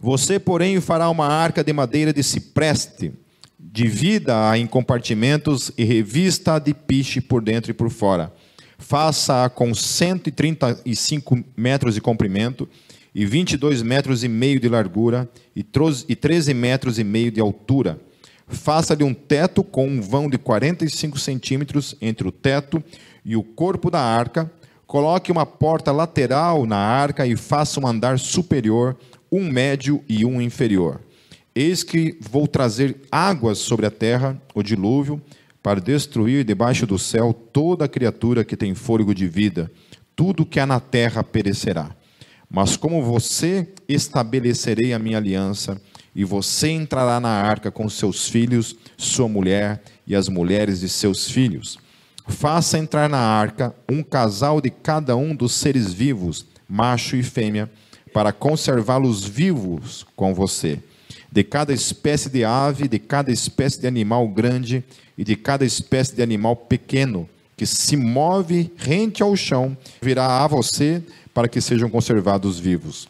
Você, 0.00 0.38
porém, 0.38 0.80
fará 0.80 1.10
uma 1.10 1.26
arca 1.26 1.62
de 1.62 1.72
madeira 1.72 2.12
de 2.12 2.22
cipreste, 2.22 3.12
divida-a 3.58 4.56
em 4.56 4.66
compartimentos 4.66 5.70
e 5.76 5.84
revista-a 5.84 6.58
de 6.58 6.72
piche 6.72 7.20
por 7.20 7.42
dentro 7.42 7.70
e 7.70 7.74
por 7.74 7.90
fora. 7.90 8.32
Faça-a 8.78 9.48
com 9.50 9.74
135 9.74 11.44
metros 11.56 11.94
de 11.94 12.00
comprimento 12.00 12.68
e 13.16 13.24
22 13.24 13.80
metros 13.80 14.22
e 14.22 14.28
meio 14.28 14.60
de 14.60 14.68
largura 14.68 15.26
e 15.56 15.62
13 15.64 16.52
metros 16.52 16.98
e 16.98 17.02
meio 17.02 17.30
de 17.30 17.40
altura. 17.40 17.98
Faça-lhe 18.46 19.02
um 19.02 19.14
teto 19.14 19.64
com 19.64 19.88
um 19.88 20.02
vão 20.02 20.28
de 20.28 20.36
45 20.36 21.18
centímetros 21.18 21.96
entre 22.02 22.28
o 22.28 22.30
teto 22.30 22.84
e 23.24 23.34
o 23.34 23.42
corpo 23.42 23.90
da 23.90 24.02
arca. 24.02 24.52
Coloque 24.86 25.32
uma 25.32 25.46
porta 25.46 25.92
lateral 25.92 26.66
na 26.66 26.76
arca 26.76 27.26
e 27.26 27.36
faça 27.36 27.80
um 27.80 27.86
andar 27.86 28.18
superior, 28.18 28.94
um 29.32 29.48
médio 29.50 30.04
e 30.06 30.26
um 30.26 30.38
inferior. 30.38 31.00
Eis 31.54 31.82
que 31.82 32.18
vou 32.20 32.46
trazer 32.46 32.96
águas 33.10 33.56
sobre 33.56 33.86
a 33.86 33.90
terra, 33.90 34.38
o 34.54 34.62
dilúvio, 34.62 35.22
para 35.62 35.80
destruir 35.80 36.44
debaixo 36.44 36.86
do 36.86 36.98
céu 36.98 37.32
toda 37.32 37.88
criatura 37.88 38.44
que 38.44 38.58
tem 38.58 38.74
fôlego 38.74 39.14
de 39.14 39.26
vida. 39.26 39.72
Tudo 40.14 40.44
que 40.44 40.60
há 40.60 40.66
na 40.66 40.80
terra 40.80 41.24
perecerá. 41.24 41.96
Mas 42.50 42.76
como 42.76 43.02
você 43.02 43.68
estabelecerei 43.88 44.92
a 44.92 44.98
minha 44.98 45.18
aliança, 45.18 45.80
e 46.16 46.24
você 46.24 46.70
entrará 46.70 47.20
na 47.20 47.28
arca 47.28 47.70
com 47.70 47.90
seus 47.90 48.26
filhos, 48.26 48.74
sua 48.96 49.28
mulher 49.28 49.82
e 50.06 50.16
as 50.16 50.30
mulheres 50.30 50.80
de 50.80 50.88
seus 50.88 51.30
filhos. 51.30 51.78
Faça 52.26 52.78
entrar 52.78 53.06
na 53.06 53.18
arca 53.18 53.74
um 53.86 54.02
casal 54.02 54.58
de 54.58 54.70
cada 54.70 55.14
um 55.14 55.34
dos 55.34 55.52
seres 55.52 55.92
vivos, 55.92 56.46
macho 56.66 57.16
e 57.16 57.22
fêmea, 57.22 57.70
para 58.14 58.32
conservá-los 58.32 59.26
vivos 59.26 60.06
com 60.16 60.32
você. 60.32 60.80
De 61.30 61.44
cada 61.44 61.74
espécie 61.74 62.30
de 62.30 62.46
ave, 62.46 62.88
de 62.88 62.98
cada 62.98 63.30
espécie 63.30 63.78
de 63.78 63.86
animal 63.86 64.26
grande 64.26 64.82
e 65.18 65.22
de 65.22 65.36
cada 65.36 65.66
espécie 65.66 66.16
de 66.16 66.22
animal 66.22 66.56
pequeno, 66.56 67.28
que 67.58 67.66
se 67.66 67.94
move 67.94 68.72
rente 68.78 69.22
ao 69.22 69.36
chão, 69.36 69.76
virá 70.00 70.42
a 70.42 70.46
você 70.46 71.02
para 71.36 71.48
que 71.48 71.60
sejam 71.60 71.90
conservados 71.90 72.58
vivos. 72.58 73.06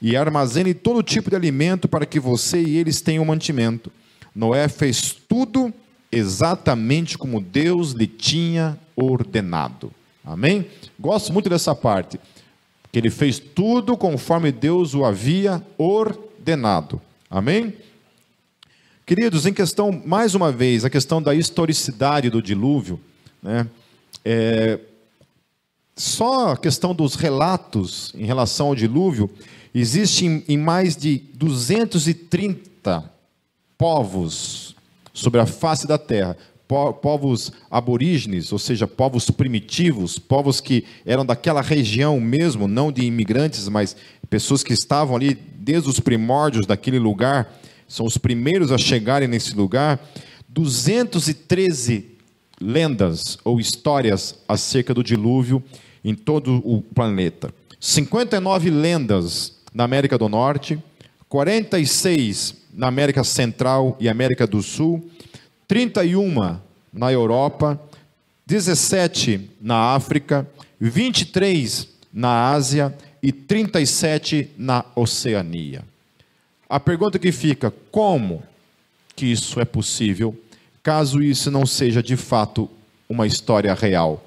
E 0.00 0.16
armazene 0.16 0.72
todo 0.72 1.02
tipo 1.02 1.28
de 1.28 1.36
alimento 1.36 1.86
para 1.86 2.06
que 2.06 2.18
você 2.18 2.62
e 2.62 2.78
eles 2.78 3.02
tenham 3.02 3.22
mantimento. 3.22 3.92
Noé 4.34 4.66
fez 4.66 5.14
tudo 5.28 5.70
exatamente 6.10 7.18
como 7.18 7.38
Deus 7.38 7.92
lhe 7.92 8.06
tinha 8.06 8.78
ordenado. 8.96 9.92
Amém? 10.24 10.66
Gosto 10.98 11.34
muito 11.34 11.50
dessa 11.50 11.74
parte. 11.74 12.18
Que 12.90 12.98
ele 12.98 13.10
fez 13.10 13.38
tudo 13.38 13.94
conforme 13.94 14.50
Deus 14.50 14.94
o 14.94 15.04
havia 15.04 15.62
ordenado. 15.76 16.98
Amém? 17.28 17.74
Queridos, 19.04 19.44
em 19.44 19.52
questão, 19.52 20.02
mais 20.06 20.34
uma 20.34 20.50
vez, 20.50 20.82
a 20.82 20.88
questão 20.88 21.20
da 21.20 21.34
historicidade 21.34 22.30
do 22.30 22.40
dilúvio, 22.40 22.98
né? 23.42 23.66
É, 24.24 24.80
só 25.96 26.52
a 26.52 26.56
questão 26.56 26.94
dos 26.94 27.14
relatos 27.14 28.12
em 28.14 28.26
relação 28.26 28.68
ao 28.68 28.74
dilúvio, 28.74 29.30
existe 29.74 30.26
em, 30.26 30.44
em 30.46 30.58
mais 30.58 30.94
de 30.94 31.22
230 31.34 33.10
povos 33.78 34.76
sobre 35.14 35.40
a 35.40 35.46
face 35.46 35.86
da 35.86 35.96
terra, 35.96 36.36
povos 37.00 37.52
aborígenes, 37.70 38.52
ou 38.52 38.58
seja, 38.58 38.86
povos 38.86 39.30
primitivos, 39.30 40.18
povos 40.18 40.60
que 40.60 40.84
eram 41.06 41.24
daquela 41.24 41.62
região 41.62 42.20
mesmo, 42.20 42.68
não 42.68 42.92
de 42.92 43.02
imigrantes, 43.02 43.68
mas 43.68 43.96
pessoas 44.28 44.62
que 44.62 44.74
estavam 44.74 45.16
ali 45.16 45.34
desde 45.34 45.88
os 45.88 46.00
primórdios 46.00 46.66
daquele 46.66 46.98
lugar, 46.98 47.58
são 47.88 48.04
os 48.04 48.18
primeiros 48.18 48.70
a 48.70 48.76
chegarem 48.76 49.28
nesse 49.28 49.54
lugar. 49.54 50.00
213 50.48 52.16
lendas 52.60 53.38
ou 53.44 53.60
histórias 53.60 54.38
acerca 54.48 54.92
do 54.92 55.04
dilúvio 55.04 55.62
em 56.06 56.14
todo 56.14 56.62
o 56.64 56.80
planeta. 56.80 57.52
59 57.80 58.70
lendas 58.70 59.56
na 59.74 59.82
América 59.82 60.16
do 60.16 60.28
Norte, 60.28 60.78
46 61.28 62.54
na 62.72 62.86
América 62.86 63.24
Central 63.24 63.96
e 63.98 64.08
América 64.08 64.46
do 64.46 64.62
Sul, 64.62 65.04
31 65.66 66.60
na 66.92 67.12
Europa, 67.12 67.80
17 68.46 69.50
na 69.60 69.96
África, 69.96 70.48
23 70.78 71.88
na 72.12 72.52
Ásia 72.52 72.96
e 73.20 73.32
37 73.32 74.50
na 74.56 74.84
Oceania. 74.94 75.82
A 76.68 76.78
pergunta 76.78 77.18
que 77.18 77.32
fica: 77.32 77.74
como 77.90 78.44
que 79.16 79.26
isso 79.26 79.58
é 79.58 79.64
possível, 79.64 80.40
caso 80.84 81.20
isso 81.20 81.50
não 81.50 81.66
seja 81.66 82.00
de 82.00 82.16
fato 82.16 82.70
uma 83.08 83.26
história 83.26 83.74
real 83.74 84.22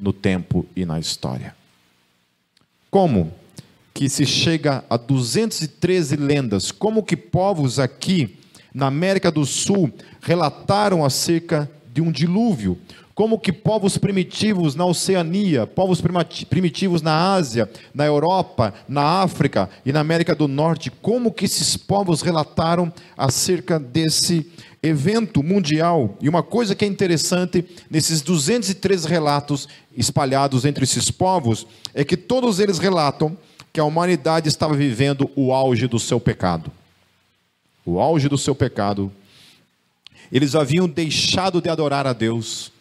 no 0.00 0.12
tempo 0.12 0.66
e 0.74 0.84
na 0.86 0.98
história? 0.98 1.54
Como 2.90 3.32
que 3.92 4.08
se 4.08 4.24
chega 4.24 4.82
a 4.88 4.96
213 4.96 6.16
lendas? 6.16 6.72
Como 6.72 7.02
que 7.02 7.16
povos 7.16 7.78
aqui 7.78 8.38
na 8.72 8.86
América 8.86 9.30
do 9.30 9.44
Sul 9.44 9.92
relataram 10.22 11.04
acerca 11.04 11.70
de 11.92 12.00
um 12.00 12.10
dilúvio? 12.10 12.78
Como 13.20 13.38
que 13.38 13.52
povos 13.52 13.98
primitivos 13.98 14.74
na 14.74 14.86
Oceania, 14.86 15.66
povos 15.66 16.00
primitivos 16.48 17.02
na 17.02 17.34
Ásia, 17.34 17.70
na 17.92 18.06
Europa, 18.06 18.72
na 18.88 19.20
África 19.20 19.68
e 19.84 19.92
na 19.92 20.00
América 20.00 20.34
do 20.34 20.48
Norte, 20.48 20.90
como 20.90 21.30
que 21.30 21.44
esses 21.44 21.76
povos 21.76 22.22
relataram 22.22 22.90
acerca 23.18 23.78
desse 23.78 24.50
evento 24.82 25.42
mundial? 25.42 26.16
E 26.18 26.30
uma 26.30 26.42
coisa 26.42 26.74
que 26.74 26.82
é 26.82 26.88
interessante 26.88 27.62
nesses 27.90 28.22
203 28.22 29.04
relatos 29.04 29.68
espalhados 29.94 30.64
entre 30.64 30.84
esses 30.84 31.10
povos 31.10 31.66
é 31.92 32.02
que 32.02 32.16
todos 32.16 32.58
eles 32.58 32.78
relatam 32.78 33.36
que 33.70 33.80
a 33.80 33.84
humanidade 33.84 34.48
estava 34.48 34.72
vivendo 34.72 35.30
o 35.36 35.52
auge 35.52 35.86
do 35.86 35.98
seu 35.98 36.18
pecado. 36.18 36.72
O 37.84 38.00
auge 38.00 38.30
do 38.30 38.38
seu 38.38 38.54
pecado. 38.54 39.12
Eles 40.32 40.54
haviam 40.54 40.88
deixado 40.88 41.60
de 41.60 41.68
adorar 41.68 42.06
a 42.06 42.14
Deus. 42.14 42.72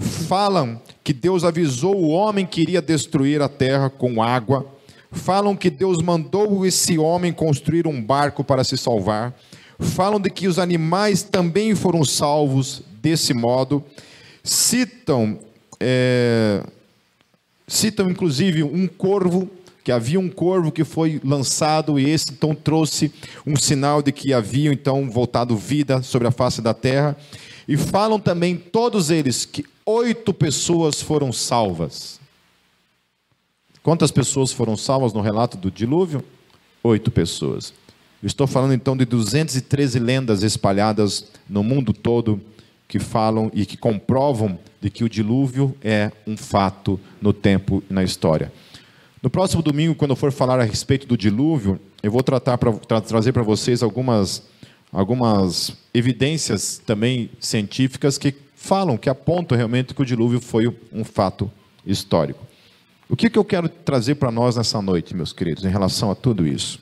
Falam 0.00 0.80
que 1.04 1.12
Deus 1.12 1.44
avisou 1.44 1.94
o 1.94 2.08
homem 2.08 2.46
que 2.46 2.62
iria 2.62 2.80
destruir 2.80 3.42
a 3.42 3.48
terra 3.48 3.90
com 3.90 4.22
água. 4.22 4.66
Falam 5.12 5.54
que 5.54 5.68
Deus 5.68 6.00
mandou 6.00 6.64
esse 6.64 6.96
homem 6.96 7.32
construir 7.32 7.86
um 7.86 8.02
barco 8.02 8.42
para 8.42 8.64
se 8.64 8.78
salvar. 8.78 9.34
Falam 9.78 10.18
de 10.18 10.30
que 10.30 10.48
os 10.48 10.58
animais 10.58 11.22
também 11.22 11.74
foram 11.74 12.04
salvos 12.04 12.82
desse 13.02 13.34
modo. 13.34 13.84
Citam, 14.42 15.38
é, 15.78 16.62
citam 17.68 18.10
inclusive 18.10 18.62
um 18.62 18.86
corvo 18.86 19.50
que 19.82 19.90
havia 19.90 20.20
um 20.20 20.28
corvo 20.28 20.70
que 20.70 20.84
foi 20.84 21.20
lançado 21.24 21.98
e 21.98 22.08
esse 22.08 22.32
então 22.32 22.54
trouxe 22.54 23.12
um 23.46 23.56
sinal 23.56 24.02
de 24.02 24.12
que 24.12 24.32
havia 24.32 24.72
então 24.72 25.10
voltado 25.10 25.56
vida 25.56 26.02
sobre 26.02 26.28
a 26.28 26.30
face 26.30 26.62
da 26.62 26.74
terra. 26.74 27.16
E 27.70 27.76
falam 27.76 28.18
também 28.18 28.56
todos 28.56 29.10
eles 29.10 29.44
que 29.44 29.64
oito 29.86 30.34
pessoas 30.34 31.00
foram 31.00 31.32
salvas. 31.32 32.18
Quantas 33.80 34.10
pessoas 34.10 34.50
foram 34.50 34.76
salvas 34.76 35.12
no 35.12 35.20
relato 35.20 35.56
do 35.56 35.70
dilúvio? 35.70 36.20
Oito 36.82 37.12
pessoas. 37.12 37.72
estou 38.24 38.48
falando 38.48 38.74
então 38.74 38.96
de 38.96 39.04
213 39.04 40.00
lendas 40.00 40.42
espalhadas 40.42 41.26
no 41.48 41.62
mundo 41.62 41.92
todo 41.92 42.40
que 42.88 42.98
falam 42.98 43.52
e 43.54 43.64
que 43.64 43.76
comprovam 43.76 44.58
de 44.80 44.90
que 44.90 45.04
o 45.04 45.08
dilúvio 45.08 45.72
é 45.80 46.10
um 46.26 46.36
fato 46.36 46.98
no 47.22 47.32
tempo 47.32 47.84
e 47.88 47.92
na 47.94 48.02
história. 48.02 48.52
No 49.22 49.30
próximo 49.30 49.62
domingo, 49.62 49.94
quando 49.94 50.10
eu 50.10 50.16
for 50.16 50.32
falar 50.32 50.58
a 50.58 50.64
respeito 50.64 51.06
do 51.06 51.16
dilúvio, 51.16 51.78
eu 52.02 52.10
vou 52.10 52.24
tratar 52.24 52.58
pra, 52.58 52.72
tra 52.72 53.00
trazer 53.00 53.32
para 53.32 53.44
vocês 53.44 53.80
algumas, 53.80 54.42
algumas 54.92 55.72
evidências 55.94 56.80
também 56.84 57.30
científicas 57.40 58.18
que 58.18 58.34
falam, 58.54 58.96
que 58.96 59.08
apontam 59.08 59.56
realmente 59.56 59.94
que 59.94 60.02
o 60.02 60.06
dilúvio 60.06 60.40
foi 60.40 60.68
um 60.92 61.04
fato 61.04 61.50
histórico. 61.86 62.46
O 63.08 63.16
que, 63.16 63.30
que 63.30 63.38
eu 63.38 63.44
quero 63.44 63.68
trazer 63.68 64.16
para 64.16 64.30
nós 64.30 64.56
nessa 64.56 64.80
noite, 64.80 65.16
meus 65.16 65.32
queridos, 65.32 65.64
em 65.64 65.68
relação 65.68 66.10
a 66.10 66.14
tudo 66.14 66.46
isso? 66.46 66.78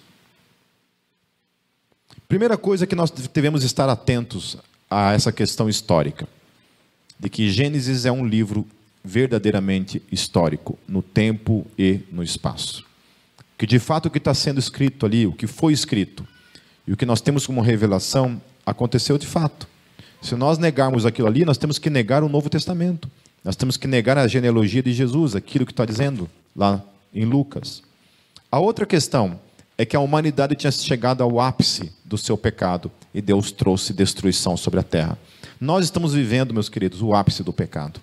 Primeira 2.28 2.58
coisa 2.58 2.84
é 2.84 2.86
que 2.86 2.94
nós 2.94 3.10
devemos 3.10 3.64
estar 3.64 3.88
atentos 3.88 4.58
a 4.90 5.12
essa 5.12 5.32
questão 5.32 5.68
histórica, 5.68 6.28
de 7.18 7.30
que 7.30 7.50
Gênesis 7.50 8.04
é 8.04 8.12
um 8.12 8.26
livro 8.26 8.66
verdadeiramente 9.02 10.02
histórico, 10.12 10.78
no 10.86 11.00
tempo 11.00 11.66
e 11.78 12.00
no 12.12 12.22
espaço. 12.22 12.84
Que 13.56 13.66
de 13.66 13.78
fato 13.78 14.06
o 14.06 14.10
que 14.10 14.18
está 14.18 14.34
sendo 14.34 14.58
escrito 14.58 15.06
ali, 15.06 15.26
o 15.26 15.32
que 15.32 15.46
foi 15.46 15.72
escrito, 15.72 16.26
e 16.88 16.92
o 16.94 16.96
que 16.96 17.04
nós 17.04 17.20
temos 17.20 17.46
como 17.46 17.60
revelação, 17.60 18.40
aconteceu 18.64 19.18
de 19.18 19.26
fato. 19.26 19.68
Se 20.22 20.34
nós 20.34 20.56
negarmos 20.56 21.04
aquilo 21.04 21.28
ali, 21.28 21.44
nós 21.44 21.58
temos 21.58 21.78
que 21.78 21.90
negar 21.90 22.22
o 22.22 22.30
Novo 22.30 22.48
Testamento. 22.48 23.10
Nós 23.44 23.54
temos 23.54 23.76
que 23.76 23.86
negar 23.86 24.16
a 24.16 24.26
genealogia 24.26 24.82
de 24.82 24.94
Jesus, 24.94 25.36
aquilo 25.36 25.66
que 25.66 25.72
está 25.72 25.84
dizendo 25.84 26.30
lá 26.56 26.82
em 27.12 27.26
Lucas. 27.26 27.82
A 28.50 28.58
outra 28.58 28.86
questão 28.86 29.38
é 29.76 29.84
que 29.84 29.96
a 29.96 30.00
humanidade 30.00 30.56
tinha 30.56 30.72
chegado 30.72 31.22
ao 31.22 31.38
ápice 31.38 31.92
do 32.06 32.16
seu 32.16 32.38
pecado 32.38 32.90
e 33.12 33.20
Deus 33.20 33.52
trouxe 33.52 33.92
destruição 33.92 34.56
sobre 34.56 34.80
a 34.80 34.82
terra. 34.82 35.18
Nós 35.60 35.84
estamos 35.84 36.14
vivendo, 36.14 36.54
meus 36.54 36.70
queridos, 36.70 37.02
o 37.02 37.12
ápice 37.14 37.42
do 37.42 37.52
pecado. 37.52 38.00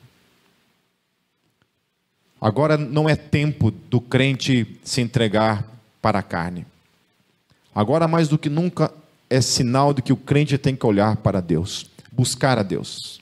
Agora 2.40 2.78
não 2.78 3.10
é 3.10 3.16
tempo 3.16 3.72
do 3.72 4.00
crente 4.00 4.80
se 4.84 5.02
entregar 5.02 5.66
para 6.04 6.20
a 6.20 6.24
carne. 6.24 6.68
Agora, 7.76 8.08
mais 8.08 8.30
do 8.30 8.38
que 8.38 8.50
nunca, 8.50 8.90
é 9.30 9.42
sinal 9.42 9.94
de 9.94 10.02
que 10.02 10.14
o 10.14 10.18
crente 10.18 10.58
tem 10.58 10.74
que 10.74 10.86
olhar 10.86 11.18
para 11.18 11.42
Deus, 11.42 11.86
buscar 12.10 12.58
a 12.58 12.64
Deus. 12.64 13.20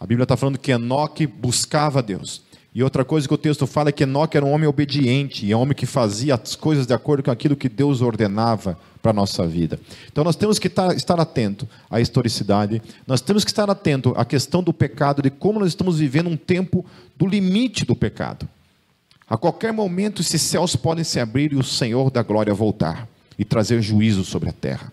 A 0.00 0.04
Bíblia 0.04 0.24
está 0.24 0.36
falando 0.36 0.58
que 0.58 0.72
Enoque 0.72 1.24
buscava 1.24 2.02
Deus. 2.02 2.42
E 2.74 2.82
outra 2.82 3.04
coisa 3.04 3.28
que 3.28 3.34
o 3.34 3.38
texto 3.38 3.68
fala 3.68 3.90
é 3.90 3.92
que 3.92 4.02
Enoque 4.02 4.36
era 4.36 4.44
um 4.44 4.50
homem 4.50 4.66
obediente, 4.66 5.46
e 5.46 5.52
é 5.52 5.56
um 5.56 5.60
homem 5.60 5.74
que 5.74 5.86
fazia 5.86 6.34
as 6.34 6.56
coisas 6.56 6.84
de 6.84 6.92
acordo 6.92 7.22
com 7.22 7.30
aquilo 7.30 7.54
que 7.54 7.68
Deus 7.68 8.00
ordenava 8.00 8.76
para 9.00 9.10
a 9.10 9.14
nossa 9.14 9.46
vida. 9.46 9.78
Então 10.10 10.24
nós 10.24 10.34
temos 10.34 10.58
que 10.58 10.66
estar, 10.66 10.92
estar 10.96 11.20
atento 11.20 11.68
à 11.88 12.00
historicidade, 12.00 12.82
nós 13.06 13.20
temos 13.20 13.44
que 13.44 13.50
estar 13.50 13.70
atento 13.70 14.12
à 14.16 14.24
questão 14.24 14.64
do 14.64 14.72
pecado, 14.72 15.22
de 15.22 15.30
como 15.30 15.60
nós 15.60 15.68
estamos 15.68 16.00
vivendo 16.00 16.28
um 16.28 16.36
tempo 16.36 16.84
do 17.16 17.26
limite 17.26 17.84
do 17.84 17.94
pecado. 17.94 18.48
A 19.28 19.36
qualquer 19.36 19.72
momento 19.72 20.22
esses 20.22 20.42
céus 20.42 20.74
podem 20.74 21.04
se 21.04 21.20
abrir 21.20 21.52
e 21.52 21.56
o 21.56 21.62
Senhor 21.62 22.10
da 22.10 22.22
glória 22.22 22.52
voltar 22.52 23.08
e 23.40 23.44
trazer 23.46 23.80
juízo 23.80 24.22
sobre 24.22 24.50
a 24.50 24.52
terra. 24.52 24.92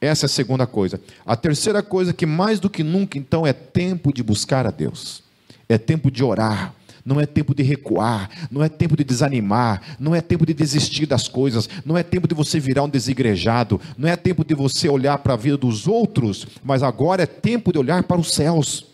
Essa 0.00 0.24
é 0.24 0.28
a 0.28 0.30
segunda 0.30 0.66
coisa. 0.66 0.98
A 1.26 1.36
terceira 1.36 1.82
coisa 1.82 2.14
que 2.14 2.24
mais 2.24 2.58
do 2.58 2.70
que 2.70 2.82
nunca 2.82 3.18
então 3.18 3.46
é 3.46 3.52
tempo 3.52 4.14
de 4.14 4.22
buscar 4.22 4.66
a 4.66 4.70
Deus. 4.70 5.22
É 5.68 5.76
tempo 5.76 6.10
de 6.10 6.24
orar, 6.24 6.74
não 7.04 7.20
é 7.20 7.26
tempo 7.26 7.54
de 7.54 7.62
recuar, 7.62 8.30
não 8.50 8.64
é 8.64 8.70
tempo 8.70 8.96
de 8.96 9.04
desanimar, 9.04 9.82
não 10.00 10.14
é 10.14 10.22
tempo 10.22 10.46
de 10.46 10.54
desistir 10.54 11.04
das 11.04 11.28
coisas, 11.28 11.68
não 11.84 11.98
é 11.98 12.02
tempo 12.02 12.26
de 12.26 12.34
você 12.34 12.58
virar 12.58 12.82
um 12.82 12.88
desigrejado, 12.88 13.78
não 13.98 14.08
é 14.08 14.16
tempo 14.16 14.42
de 14.42 14.54
você 14.54 14.88
olhar 14.88 15.18
para 15.18 15.34
a 15.34 15.36
vida 15.36 15.58
dos 15.58 15.86
outros, 15.86 16.46
mas 16.64 16.82
agora 16.82 17.24
é 17.24 17.26
tempo 17.26 17.74
de 17.74 17.78
olhar 17.78 18.02
para 18.04 18.18
os 18.18 18.32
céus. 18.32 18.86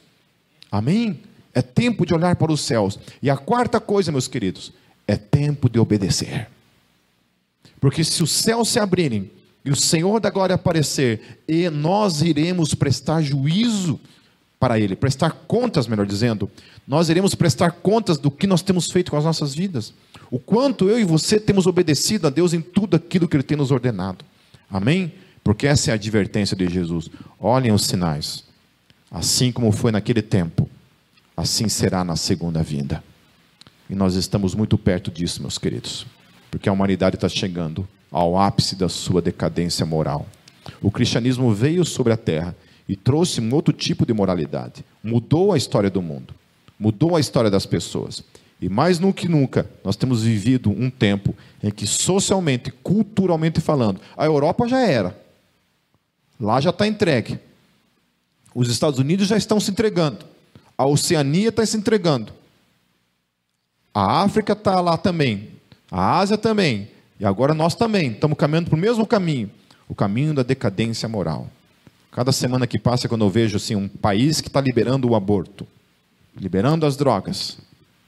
Amém? 0.73 1.21
É 1.55 1.63
tempo 1.63 2.05
de 2.05 2.15
olhar 2.15 2.35
para 2.35 2.51
os 2.51 2.63
céus. 2.63 2.99
E 3.23 3.31
a 3.31 3.37
quarta 3.37 3.79
coisa, 3.79 4.11
meus 4.11 4.27
queridos, 4.27 4.73
é 5.07 5.15
tempo 5.17 5.71
de 5.71 5.79
obedecer. 5.79 6.49
Porque 7.83 8.05
se 8.05 8.23
os 8.23 8.31
céus 8.31 8.69
se 8.69 8.79
abrirem 8.79 9.29
e 9.65 9.71
o 9.73 9.75
Senhor 9.75 10.21
da 10.21 10.31
glória 10.31 10.55
aparecer, 10.55 11.43
e 11.49 11.69
nós 11.69 12.23
iremos 12.23 12.75
prestar 12.75 13.21
juízo 13.23 13.99
para 14.59 14.79
Ele, 14.79 14.95
prestar 14.95 15.33
contas, 15.49 15.89
melhor 15.89 16.07
dizendo, 16.07 16.49
nós 16.87 17.09
iremos 17.09 17.35
prestar 17.35 17.73
contas 17.73 18.19
do 18.19 18.31
que 18.31 18.47
nós 18.47 18.63
temos 18.63 18.89
feito 18.89 19.11
com 19.11 19.17
as 19.17 19.25
nossas 19.25 19.53
vidas. 19.53 19.93
O 20.31 20.39
quanto 20.39 20.89
eu 20.89 20.97
e 20.97 21.05
você 21.05 21.41
temos 21.41 21.67
obedecido 21.67 22.29
a 22.29 22.31
Deus 22.31 22.53
em 22.55 22.61
tudo 22.61 22.95
aquilo 22.95 23.27
que 23.27 23.35
Ele 23.35 23.43
tem 23.43 23.57
nos 23.57 23.73
ordenado. 23.73 24.25
Amém? 24.71 25.13
Porque 25.43 25.67
essa 25.67 25.91
é 25.91 25.93
a 25.93 25.97
advertência 25.97 26.57
de 26.57 26.69
Jesus. 26.69 27.11
Olhem 27.41 27.73
os 27.73 27.85
sinais. 27.85 28.45
Assim 29.11 29.51
como 29.51 29.73
foi 29.73 29.91
naquele 29.91 30.23
tempo, 30.23 30.71
assim 31.37 31.69
será 31.69 32.05
na 32.05 32.15
segunda 32.15 32.63
vinda. 32.63 33.03
E 33.91 33.95
nós 33.97 34.15
estamos 34.15 34.55
muito 34.55 34.79
perto 34.79 35.11
disso, 35.11 35.43
meus 35.43 35.59
queridos, 35.59 36.07
porque 36.53 36.69
a 36.69 36.73
humanidade 36.73 37.17
está 37.17 37.31
chegando 37.31 37.89
ao 38.11 38.39
ápice 38.39 38.77
da 38.77 38.87
sua 38.87 39.23
decadência 39.23 39.87
moral. 39.87 40.27
O 40.83 40.91
cristianismo 40.91 41.53
veio 41.55 41.83
sobre 41.83 42.13
a 42.13 42.17
terra 42.17 42.55
e 42.87 42.95
trouxe 42.95 43.41
um 43.41 43.55
outro 43.55 43.73
tipo 43.73 44.05
de 44.05 44.13
moralidade, 44.13 44.85
mudou 45.03 45.53
a 45.53 45.57
história 45.57 45.89
do 45.89 46.03
mundo, 46.03 46.35
mudou 46.79 47.17
a 47.17 47.21
história 47.21 47.51
das 47.51 47.65
pessoas. 47.65 48.23
E 48.61 48.69
mais 48.69 48.99
do 48.99 49.15
que 49.15 49.29
nunca, 49.29 49.69
nós 49.83 49.97
temos 49.97 50.25
vivido 50.25 50.71
um 50.71 50.91
tempo 50.91 51.35
em 51.63 51.71
que, 51.71 51.87
socialmente, 51.87 52.71
culturalmente 52.71 53.59
falando, 53.59 53.99
a 54.15 54.27
Europa 54.27 54.69
já 54.69 54.81
era. 54.81 55.19
Lá 56.39 56.61
já 56.61 56.69
está 56.69 56.87
entregue. 56.87 57.41
Os 58.55 58.69
Estados 58.69 58.99
Unidos 58.99 59.27
já 59.27 59.39
estão 59.39 59.59
se 59.59 59.71
entregando. 59.71 60.27
A 60.77 60.85
Oceania 60.85 61.49
está 61.49 61.65
se 61.65 61.79
entregando. 61.79 62.31
A 63.95 64.23
África 64.23 64.53
está 64.53 64.81
lá 64.83 64.99
também. 64.99 65.52
A 65.93 66.19
Ásia 66.19 66.39
também. 66.39 66.89
E 67.21 67.25
agora 67.25 67.53
nós 67.53 67.75
também 67.75 68.13
estamos 68.13 68.39
caminhando 68.39 68.71
para 68.71 68.77
o 68.77 68.81
mesmo 68.81 69.07
caminho 69.07 69.51
o 69.93 69.95
caminho 69.95 70.33
da 70.33 70.43
decadência 70.43 71.07
moral. 71.07 71.51
Cada 72.11 72.33
semana 72.33 72.67
que 72.67 72.79
passa, 72.79 73.09
quando 73.09 73.27
eu 73.27 73.31
vejo 73.31 73.59
assim, 73.59 73.75
um 73.77 73.89
país 73.89 74.41
que 74.41 74.49
está 74.49 74.59
liberando 74.59 75.07
o 75.07 75.15
aborto, 75.15 75.67
liberando 76.35 76.87
as 76.87 76.97
drogas, 76.97 77.59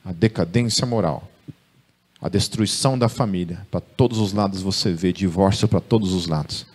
a 0.03 0.11
decadência 0.11 0.87
moral, 0.87 1.31
a 2.23 2.29
destruição 2.31 2.99
da 2.99 3.09
família. 3.09 3.67
Para 3.71 3.81
todos 3.81 4.19
os 4.19 4.33
lados 4.33 4.63
você 4.63 4.93
vê 4.93 5.13
divórcio 5.13 5.69
para 5.69 5.81
todos 5.81 6.15
os 6.15 6.27
lados. 6.27 6.67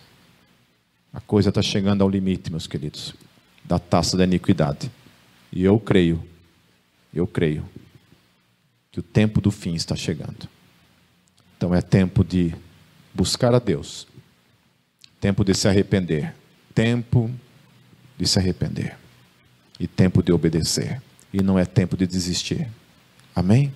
A 1.12 1.20
coisa 1.20 1.48
está 1.48 1.60
chegando 1.60 2.02
ao 2.02 2.08
limite, 2.08 2.50
meus 2.50 2.68
queridos, 2.68 3.14
da 3.64 3.80
taça 3.80 4.16
da 4.16 4.22
iniquidade. 4.22 4.88
E 5.52 5.64
eu 5.64 5.80
creio, 5.80 6.22
eu 7.12 7.26
creio, 7.26 7.64
que 8.92 9.00
o 9.00 9.02
tempo 9.02 9.40
do 9.40 9.50
fim 9.50 9.74
está 9.74 9.96
chegando. 9.96 10.48
Então 11.60 11.74
é 11.74 11.82
tempo 11.82 12.24
de 12.24 12.54
buscar 13.12 13.54
a 13.54 13.58
Deus, 13.58 14.06
tempo 15.20 15.44
de 15.44 15.54
se 15.54 15.68
arrepender, 15.68 16.34
tempo 16.74 17.30
de 18.16 18.26
se 18.26 18.38
arrepender 18.38 18.96
e 19.78 19.86
tempo 19.86 20.22
de 20.22 20.32
obedecer. 20.32 21.02
E 21.30 21.42
não 21.42 21.58
é 21.58 21.66
tempo 21.66 21.98
de 21.98 22.06
desistir. 22.06 22.66
Amém? 23.36 23.74